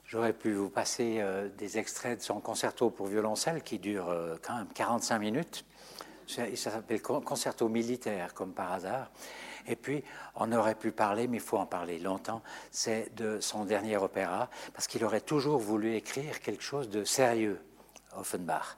j'aurais 0.06 0.34
pu 0.34 0.54
vous 0.54 0.70
passer 0.70 1.18
euh, 1.20 1.48
des 1.58 1.78
extraits 1.78 2.20
de 2.20 2.24
son 2.24 2.40
concerto 2.40 2.90
pour 2.90 3.08
violoncelle 3.08 3.62
qui 3.62 3.80
dure 3.80 4.10
euh, 4.10 4.36
quand 4.42 4.56
même 4.56 4.68
45 4.74 5.20
minutes. 5.20 5.66
Ça 6.28 6.46
s'appelle 6.58 7.02
con- 7.02 7.22
concerto 7.22 7.70
militaire, 7.70 8.34
comme 8.34 8.52
par 8.54 8.74
hasard. 8.74 9.12
Et 9.68 9.76
puis, 9.76 10.04
on 10.36 10.52
aurait 10.52 10.76
pu 10.76 10.92
parler, 10.92 11.28
mais 11.28 11.38
il 11.38 11.44
faut 11.44 11.58
en 11.58 11.66
parler 11.66 12.00
longtemps, 12.00 12.42
c'est 12.72 13.14
de 13.16 13.40
son 13.40 13.66
dernier 13.66 13.98
opéra, 13.98 14.50
parce 14.74 14.88
qu'il 14.88 15.04
aurait 15.06 15.22
toujours 15.22 15.60
voulu 15.60 15.96
écrire 15.96 16.40
quelque 16.40 16.64
chose 16.64 16.90
de 16.90 17.04
sérieux, 17.04 17.62
Offenbach. 18.16 18.78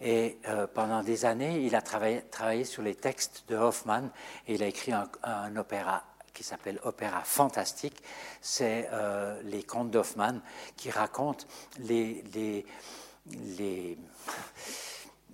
Et 0.00 0.38
euh, 0.48 0.66
pendant 0.66 1.02
des 1.02 1.26
années, 1.26 1.60
il 1.60 1.74
a 1.74 1.82
travaillé, 1.82 2.64
sur 2.64 2.82
les 2.82 2.94
textes 2.94 3.44
de 3.48 3.56
Hoffmann 3.56 4.10
et 4.46 4.54
il 4.54 4.62
a 4.62 4.66
écrit 4.66 4.92
un 4.92 5.56
opéra 5.56 6.04
qui 6.32 6.42
s'appelle 6.44 6.78
Opéra 6.84 7.22
fantastique. 7.22 8.02
C'est 8.40 8.88
euh, 8.92 9.40
les 9.44 9.62
contes 9.62 9.90
d'Hoffmann 9.90 10.40
qui 10.76 10.90
racontent 10.90 11.44
les, 11.78 12.24
les, 12.34 13.96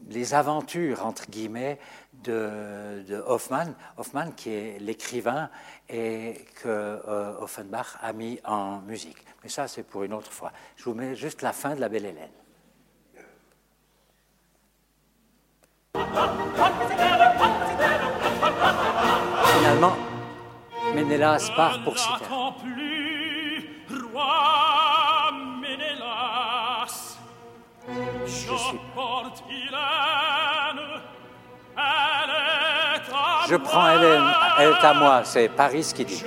les, 0.09 0.35
aventures, 0.35 1.05
entre 1.05 1.31
guillemets, 1.31 1.79
de, 2.25 3.05
de 3.07 3.17
Hoffmann. 3.27 3.75
Hoffmann 3.97 4.35
qui 4.35 4.51
est 4.51 4.79
l'écrivain 4.81 5.51
et 5.89 6.45
que 6.63 6.69
euh, 6.69 7.39
Offenbach 7.41 7.97
a 8.01 8.13
mis 8.13 8.41
en 8.45 8.81
musique. 8.81 9.19
Mais 9.43 9.49
ça, 9.49 9.69
c'est 9.69 9.83
pour 9.83 10.03
une 10.03 10.13
autre 10.13 10.33
fois. 10.33 10.53
Je 10.77 10.85
vous 10.85 10.95
mets 10.95 11.15
juste 11.15 11.43
la 11.43 11.53
fin 11.53 11.75
de 11.75 11.81
la 11.81 11.89
Belle 11.89 12.07
Hélène. 12.07 12.31
Finalement, 19.57 19.97
Ménélas. 20.97 21.51
Part 21.55 21.83
pour 21.85 21.95
elle 21.95 22.01
est 32.81 33.45
à 33.45 33.49
Je 33.49 33.57
prends. 33.57 33.91
Hélène, 33.91 34.25
elle 34.59 34.71
est 34.71 34.85
à 34.85 34.95
moi, 34.95 35.21
c'est 35.25 35.49
Paris 35.51 35.93
qui 35.95 36.05
dit. 36.07 36.25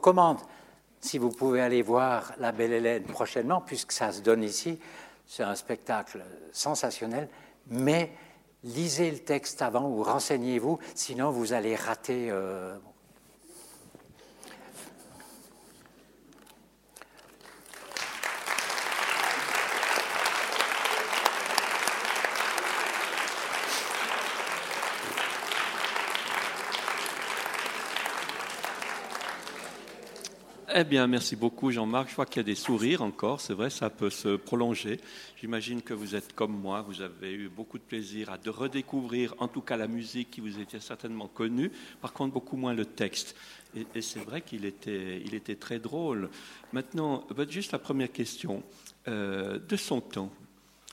Recommande, 0.00 0.38
si 1.00 1.18
vous 1.18 1.30
pouvez 1.30 1.60
aller 1.60 1.82
voir 1.82 2.32
La 2.38 2.52
Belle 2.52 2.72
Hélène 2.72 3.02
prochainement, 3.04 3.60
puisque 3.60 3.92
ça 3.92 4.12
se 4.12 4.22
donne 4.22 4.42
ici, 4.42 4.78
c'est 5.26 5.42
un 5.42 5.54
spectacle 5.54 6.24
sensationnel, 6.52 7.28
mais 7.68 8.10
lisez 8.64 9.10
le 9.10 9.18
texte 9.18 9.60
avant 9.60 9.88
ou 9.88 10.02
renseignez-vous, 10.02 10.78
sinon 10.94 11.30
vous 11.30 11.52
allez 11.52 11.76
rater. 11.76 12.30
euh, 12.30 12.76
Eh 30.72 30.84
bien, 30.84 31.08
merci 31.08 31.34
beaucoup 31.34 31.72
Jean-Marc. 31.72 32.10
Je 32.10 32.14
vois 32.14 32.26
qu'il 32.26 32.36
y 32.36 32.40
a 32.40 32.44
des 32.44 32.54
sourires 32.54 33.02
encore, 33.02 33.40
c'est 33.40 33.54
vrai, 33.54 33.70
ça 33.70 33.90
peut 33.90 34.10
se 34.10 34.36
prolonger. 34.36 35.00
J'imagine 35.40 35.82
que 35.82 35.92
vous 35.94 36.14
êtes 36.14 36.32
comme 36.32 36.52
moi, 36.52 36.82
vous 36.82 37.00
avez 37.00 37.32
eu 37.32 37.48
beaucoup 37.48 37.76
de 37.78 37.82
plaisir 37.82 38.30
à 38.30 38.38
de 38.38 38.50
redécouvrir, 38.50 39.34
en 39.38 39.48
tout 39.48 39.62
cas 39.62 39.76
la 39.76 39.88
musique 39.88 40.30
qui 40.30 40.40
vous 40.40 40.60
était 40.60 40.78
certainement 40.78 41.26
connue, 41.26 41.72
par 42.00 42.12
contre 42.12 42.34
beaucoup 42.34 42.56
moins 42.56 42.72
le 42.72 42.84
texte. 42.84 43.34
Et, 43.74 44.02
c'est 44.02 44.20
vrai 44.20 44.42
qu'il 44.42 44.64
était, 44.64 45.20
il 45.24 45.34
était 45.34 45.56
très 45.56 45.80
drôle. 45.80 46.30
Maintenant, 46.72 47.26
juste 47.48 47.72
la 47.72 47.78
première 47.80 48.12
question. 48.12 48.62
Euh, 49.08 49.58
de 49.58 49.76
son 49.76 50.00
temps, 50.00 50.30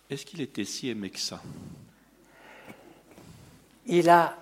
est-ce 0.09 0.25
qu'il 0.25 0.41
était 0.41 0.63
si 0.63 0.87
aimé 0.89 1.09
que 1.09 1.19
ça? 1.19 1.43
Il 3.85 4.09
a. 4.09 4.37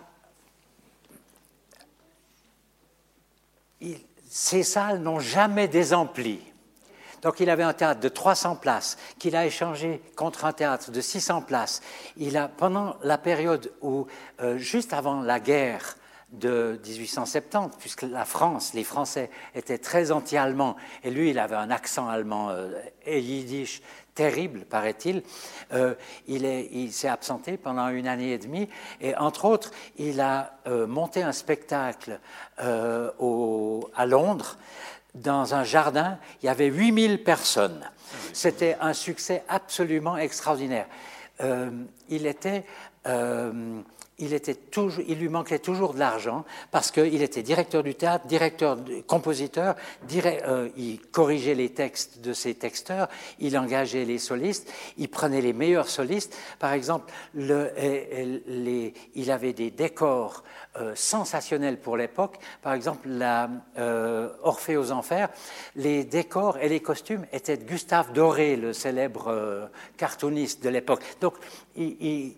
il- 3.82 4.00
ces 4.38 4.64
salles 4.64 5.00
n'ont 5.00 5.22
jamais 5.22 5.70
désempli. 5.70 6.42
Donc 7.22 7.40
il 7.40 7.50
avait 7.50 7.64
un 7.64 7.72
théâtre 7.72 8.02
de 8.02 8.10
300 8.10 8.58
places 8.58 8.98
qu'il 9.18 9.34
a 9.34 9.46
échangé 9.46 10.02
contre 10.18 10.44
un 10.44 10.52
théâtre 10.52 10.92
de 10.92 11.00
600 11.00 11.44
places. 11.44 11.82
Il 12.18 12.36
a, 12.36 12.50
pendant 12.50 12.98
la 13.02 13.18
période 13.18 13.72
où, 13.82 14.08
euh, 14.42 14.58
juste 14.58 14.92
avant 14.92 15.22
la 15.22 15.40
guerre 15.40 15.96
de 16.34 16.78
1870, 16.86 17.78
puisque 17.80 18.02
la 18.02 18.26
France, 18.26 18.74
les 18.74 18.84
Français 18.84 19.30
étaient 19.56 19.78
très 19.78 20.12
anti-allemands, 20.12 20.76
et 21.06 21.12
lui, 21.12 21.30
il 21.30 21.40
avait 21.40 21.56
un 21.56 21.72
accent 21.72 22.10
allemand 22.10 22.50
euh, 22.50 22.74
et 23.06 23.22
yiddish 23.22 23.82
terrible, 24.16 24.62
paraît-il. 24.66 25.22
Euh, 25.74 25.94
il 26.28 26.46
est- 26.46 26.70
il 26.72 26.92
s'est 26.94 27.10
absenté 27.10 27.58
pendant 27.58 27.90
une 27.90 28.08
année 28.08 28.32
et 28.32 28.38
demie, 28.38 28.70
et 29.02 29.16
entre 29.18 29.46
autres, 29.46 29.72
il 29.98 30.22
a 30.22 30.54
euh, 30.68 30.88
monté 30.88 31.22
un 31.22 31.34
spectacle 31.34 32.20
euh, 32.62 33.12
à 33.96 34.06
Londres 34.06 34.58
dans 35.14 35.54
un 35.54 35.64
jardin, 35.64 36.18
il 36.42 36.46
y 36.48 36.50
avait 36.50 36.68
8000 36.68 37.24
personnes. 37.24 37.90
C'était 38.34 38.78
un 38.82 38.94
succès 38.94 39.44
absolument 39.48 40.18
extraordinaire. 40.18 40.88
Il 42.10 42.26
était... 42.28 42.66
euh, 44.22 45.04
il, 45.08 45.20
lui 45.20 45.30
manquait 45.30 45.60
toujours 45.60 45.94
de 45.94 46.00
l'argent 46.00 46.46
parce 46.72 46.92
qu'il 46.92 47.22
était 47.22 47.44
directeur 47.44 47.84
du 47.84 47.96
théâtre, 47.96 48.28
directeur, 48.28 48.78
compositeur, 49.08 49.76
euh, 50.14 50.70
il 50.78 51.00
corrigeait 51.02 51.56
les 51.56 51.70
textes 51.70 52.22
de 52.22 52.34
ses 52.34 52.56
texteurs, 52.56 53.10
il 53.40 53.58
engageait 53.58 54.06
les 54.06 54.20
solistes, 54.20 54.72
il 54.98 55.10
prenait 55.10 55.42
les 55.42 55.54
meilleurs 55.54 55.90
solistes. 55.90 56.36
Par 56.60 56.74
exemple, 56.74 57.12
et 57.38 58.42
les- 58.48 58.94
il 59.16 59.32
avait 59.32 59.54
des 59.54 59.72
décors 59.72 60.44
euh, 60.78 60.94
sensationnels 60.94 61.80
pour 61.80 61.96
l'époque. 61.96 62.38
Par 62.62 62.74
exemple, 62.74 63.08
euh, 63.78 64.30
Orphée 64.44 64.76
aux 64.76 64.92
Enfers, 64.92 65.30
les 65.78 66.04
décors 66.04 66.58
et 66.58 66.68
les 66.68 66.82
costumes 66.82 67.26
étaient 67.32 67.56
de 67.56 67.64
Gustave 67.64 68.12
Doré, 68.12 68.58
le 68.58 68.74
célèbre 68.74 69.28
euh, 69.30 69.68
cartooniste 69.96 70.62
de 70.64 70.70
l'époque. 70.70 71.02
Donc, 71.22 71.36
il 71.78 72.36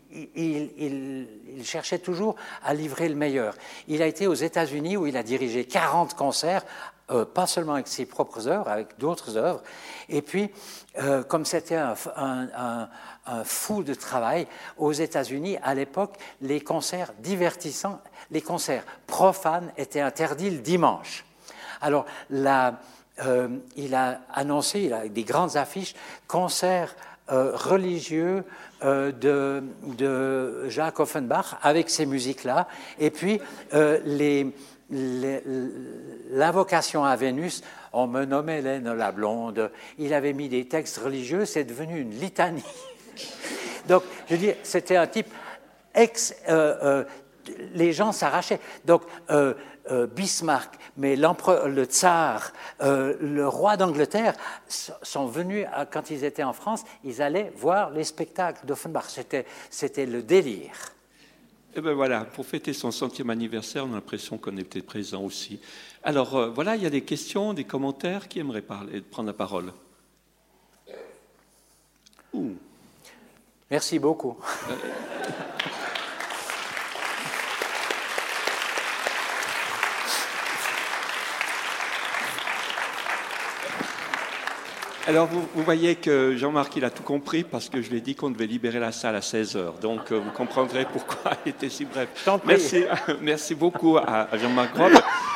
cherchait 1.68 2.00
toujours 2.00 2.36
à 2.64 2.74
livrer 2.74 3.10
le 3.10 3.16
meilleur. 3.16 3.54
Il 3.88 4.02
a 4.02 4.08
été 4.08 4.28
aux 4.28 4.34
États-Unis 4.34 4.98
où 4.98 5.06
il 5.06 5.18
a 5.18 5.24
dirigé 5.24 5.66
40 5.66 6.16
concerts, 6.16 6.64
euh, 7.12 7.26
pas 7.26 7.48
seulement 7.48 7.74
avec 7.74 7.88
ses 7.88 8.06
propres 8.06 8.48
œuvres, 8.48 8.68
avec 8.68 8.98
d'autres 8.98 9.38
œuvres. 9.38 9.62
Et 10.10 10.22
puis, 10.22 10.50
euh, 11.00 11.24
comme 11.24 11.46
c'était 11.46 11.76
un, 11.76 12.90
fou 13.44 13.84
de 13.84 13.94
travail, 13.94 14.48
aux 14.78 14.94
États-Unis, 14.94 15.58
à 15.62 15.76
l'époque, 15.76 16.16
les 16.42 16.62
concerts 16.62 17.14
divertissants, 17.20 18.02
les 18.32 18.42
concerts 18.42 18.86
profanes 19.06 19.72
étaient 19.78 20.02
interdits 20.02 20.50
le 20.50 20.60
dimanche. 20.60 21.26
Alors, 21.82 22.06
euh, 23.26 23.48
il 23.76 23.96
a 23.96 24.22
annoncé, 24.34 24.82
il 24.82 24.94
a 24.94 25.08
des 25.08 25.24
grandes 25.24 25.58
affiches, 25.58 25.96
concerts 26.28 26.96
euh, 27.30 27.52
religieux 27.54 28.46
euh, 28.84 29.12
de, 29.12 29.62
de 29.98 30.70
Jacques 30.70 31.02
Offenbach 31.02 31.58
avec 31.62 31.90
ces 31.90 32.06
musiques-là. 32.06 32.70
Et 33.00 33.12
puis, 33.12 33.42
euh, 33.74 34.00
les, 34.06 34.48
l'invocation 36.32 37.04
à 37.04 37.18
Vénus, 37.18 37.64
on 37.92 38.08
me 38.08 38.24
nommait 38.24 38.60
Hélène 38.60 38.94
la 38.94 39.12
blonde. 39.12 39.72
Il 39.98 40.14
avait 40.14 40.32
mis 40.32 40.48
des 40.48 40.70
textes 40.70 41.00
religieux, 41.00 41.44
c'est 41.44 41.66
devenu 41.66 42.00
une 42.00 42.12
litanie. 42.12 42.64
Donc, 43.90 44.04
je 44.30 44.38
dis, 44.38 44.52
c'était 44.64 44.96
un 44.96 45.08
type 45.08 45.28
ex. 45.96 46.34
les 47.74 47.92
gens 47.92 48.14
s'arrachaient. 48.14 48.62
Donc, 48.86 49.02
Bismarck, 50.08 50.76
mais 50.98 51.16
l'empereur, 51.16 51.70
le 51.70 51.86
tsar, 51.86 52.52
euh, 52.82 53.16
le 53.22 53.48
roi 53.48 53.78
d'Angleterre 53.78 54.34
sont 54.68 55.28
venus, 55.28 55.66
à- 55.74 55.86
quand 55.86 56.10
ils 56.10 56.24
étaient 56.24 56.44
en 56.44 56.54
France, 56.54 56.84
ils 57.04 57.22
allaient 57.22 57.52
voir 57.56 57.90
les 57.92 58.04
spectacles 58.04 58.66
d'Offenbach. 58.66 59.06
C'était, 59.08 59.46
c'était 59.70 60.06
le 60.06 60.22
délire. 60.22 60.76
Et 61.76 61.82
ben 61.82 61.94
voilà, 61.94 62.26
pour 62.26 62.46
fêter 62.46 62.74
son 62.74 62.92
centième 62.92 63.30
anniversaire, 63.30 63.86
on 63.86 63.92
a 63.92 63.96
l'impression 63.96 64.38
qu'on 64.38 64.58
était 64.58 64.82
présent 64.82 65.22
aussi. 65.24 65.60
Alors 66.04 66.36
euh, 66.36 66.50
voilà, 66.50 66.76
il 66.76 66.82
y 66.82 66.88
a 66.88 66.90
des 66.90 67.04
questions, 67.04 67.54
des 67.54 67.66
commentaires. 67.66 68.28
Qui 68.28 68.40
aimerait 68.40 68.62
parler, 68.64 69.02
prendre 69.02 69.28
la 69.28 69.34
parole? 69.34 69.72
Ouh. 72.34 72.54
Merci 73.70 74.00
beaucoup. 74.00 74.38
Alors, 85.08 85.28
vous, 85.28 85.48
vous 85.56 85.64
voyez 85.64 85.96
que 85.96 86.36
Jean-Marc, 86.36 86.76
il 86.76 86.84
a 86.84 86.90
tout 86.90 87.02
compris 87.02 87.46
parce 87.46 87.70
que 87.70 87.82
je 87.82 87.90
lui 87.90 88.00
ai 88.00 88.02
dit 88.02 88.14
qu'on 88.14 88.30
devait 88.30 88.46
libérer 88.46 88.78
la 88.78 88.92
salle 88.92 89.16
à 89.16 89.22
16h. 89.22 89.80
Donc, 89.82 90.12
euh, 90.12 90.20
vous 90.20 90.32
comprendrez 90.32 90.84
pourquoi 90.84 91.32
il 91.46 91.52
était 91.52 91.70
si 91.70 91.86
bref. 91.86 92.10
Merci, 92.46 92.84
merci 93.22 93.56
beaucoup 93.56 93.96
à, 93.96 94.28
à 94.30 94.38
Jean-Marc 94.38 94.76
Grob. 94.76 94.92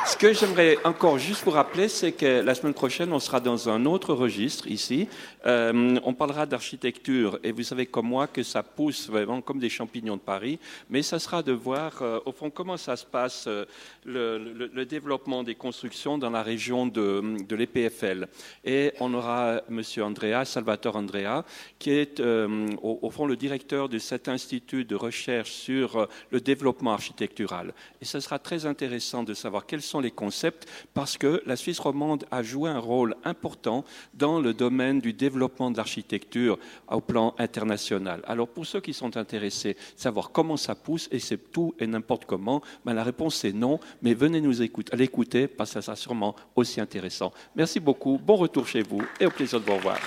Ce 0.06 0.18
que 0.18 0.34
j'aimerais 0.34 0.77
encore 0.84 1.18
juste 1.18 1.45
vous 1.45 1.52
rappeler, 1.52 1.88
c'est 1.88 2.11
que 2.11 2.41
la 2.41 2.53
semaine 2.53 2.73
prochaine, 2.73 3.14
on 3.14 3.19
sera 3.19 3.39
dans 3.39 3.69
un 3.69 3.85
autre 3.85 4.14
registre 4.14 4.68
ici. 4.68 5.07
Euh, 5.45 5.99
on 6.03 6.13
parlera 6.13 6.45
d'architecture 6.45 7.39
et 7.43 7.51
vous 7.51 7.63
savez 7.63 7.85
comme 7.85 8.07
moi 8.07 8.27
que 8.27 8.43
ça 8.43 8.61
pousse 8.61 9.09
vraiment 9.09 9.41
comme 9.41 9.59
des 9.59 9.69
champignons 9.69 10.18
de 10.18 10.22
Paris. 10.22 10.59
Mais 10.89 11.01
ça 11.01 11.19
sera 11.19 11.41
de 11.41 11.51
voir, 11.51 12.01
euh, 12.01 12.19
au 12.26 12.31
fond, 12.31 12.49
comment 12.49 12.77
ça 12.77 12.95
se 12.95 13.05
passe, 13.05 13.47
euh, 13.47 13.65
le, 14.05 14.85
développement 14.85 15.43
des 15.43 15.55
constructions 15.55 16.18
dans 16.18 16.30
la 16.30 16.43
région 16.43 16.85
de, 16.85 17.38
de 17.47 17.55
l'EPFL. 17.55 18.27
Et 18.65 18.93
on 18.99 19.13
aura 19.13 19.61
Monsieur 19.69 20.03
Andrea, 20.03 20.43
Salvatore 20.43 20.95
Andrea, 20.95 21.43
qui 21.80 21.91
est 21.91 22.19
au, 22.19 22.99
au 23.01 23.09
fond 23.09 23.26
le 23.26 23.35
directeur 23.35 23.88
de 23.88 23.99
cet 23.99 24.27
institut 24.27 24.85
de 24.85 24.95
recherche 24.95 25.51
sur 25.51 26.07
le 26.31 26.41
développement 26.41 26.93
architectural. 26.93 27.73
Et 28.01 28.05
ce 28.05 28.19
sera 28.19 28.39
très 28.39 28.65
intéressant 28.65 29.23
de 29.23 29.34
savoir 29.34 29.65
quels 29.65 29.84
sont 29.84 29.99
les 29.99 30.11
concepts, 30.11 30.68
parce 30.93 31.18
que 31.18 31.41
la 31.45 31.55
Suisse 31.55 31.80
romande 31.80 32.26
a 32.31 32.43
joué 32.43 32.69
un 32.69 32.80
rôle 32.80 33.15
important 33.23 33.85
dans 34.15 34.39
le 34.41 34.53
domaine 34.53 34.99
du 34.99 35.13
développement 35.13 35.31
de 35.32 35.78
l'architecture 35.78 36.58
au 36.90 37.02
plan 37.02 37.34
international. 37.38 38.22
Alors 38.28 38.48
pour 38.48 38.66
ceux 38.66 38.82
qui 38.82 38.94
sont 38.94 39.18
intéressés, 39.18 39.76
savoir 39.95 40.32
comment 40.32 40.58
ça 40.58 40.76
pousse, 40.76 41.08
et 41.12 41.20
c'est 41.20 41.52
tout 41.52 41.74
et 41.80 41.88
n'importe 41.88 42.26
comment, 42.26 42.62
ben, 42.86 42.94
la 42.94 43.03
réponse 43.03 43.44
est 43.45 43.53
non, 43.53 43.80
mais 44.02 44.14
venez 44.14 44.41
nous 44.41 44.62
écouter, 44.62 44.95
l'écouter, 44.95 45.48
parce 45.48 45.72
que 45.72 45.74
ça 45.76 45.82
sera 45.82 45.95
sûrement 45.95 46.36
aussi 46.56 46.80
intéressant. 46.82 47.32
Merci 47.56 47.80
beaucoup, 47.80 48.20
bon 48.24 48.36
retour 48.36 48.68
chez 48.68 48.82
vous, 48.82 49.02
et 49.20 49.26
au 49.26 49.32
plaisir 49.32 49.60
de 49.60 49.66
vous 49.66 49.76
revoir. 49.76 49.99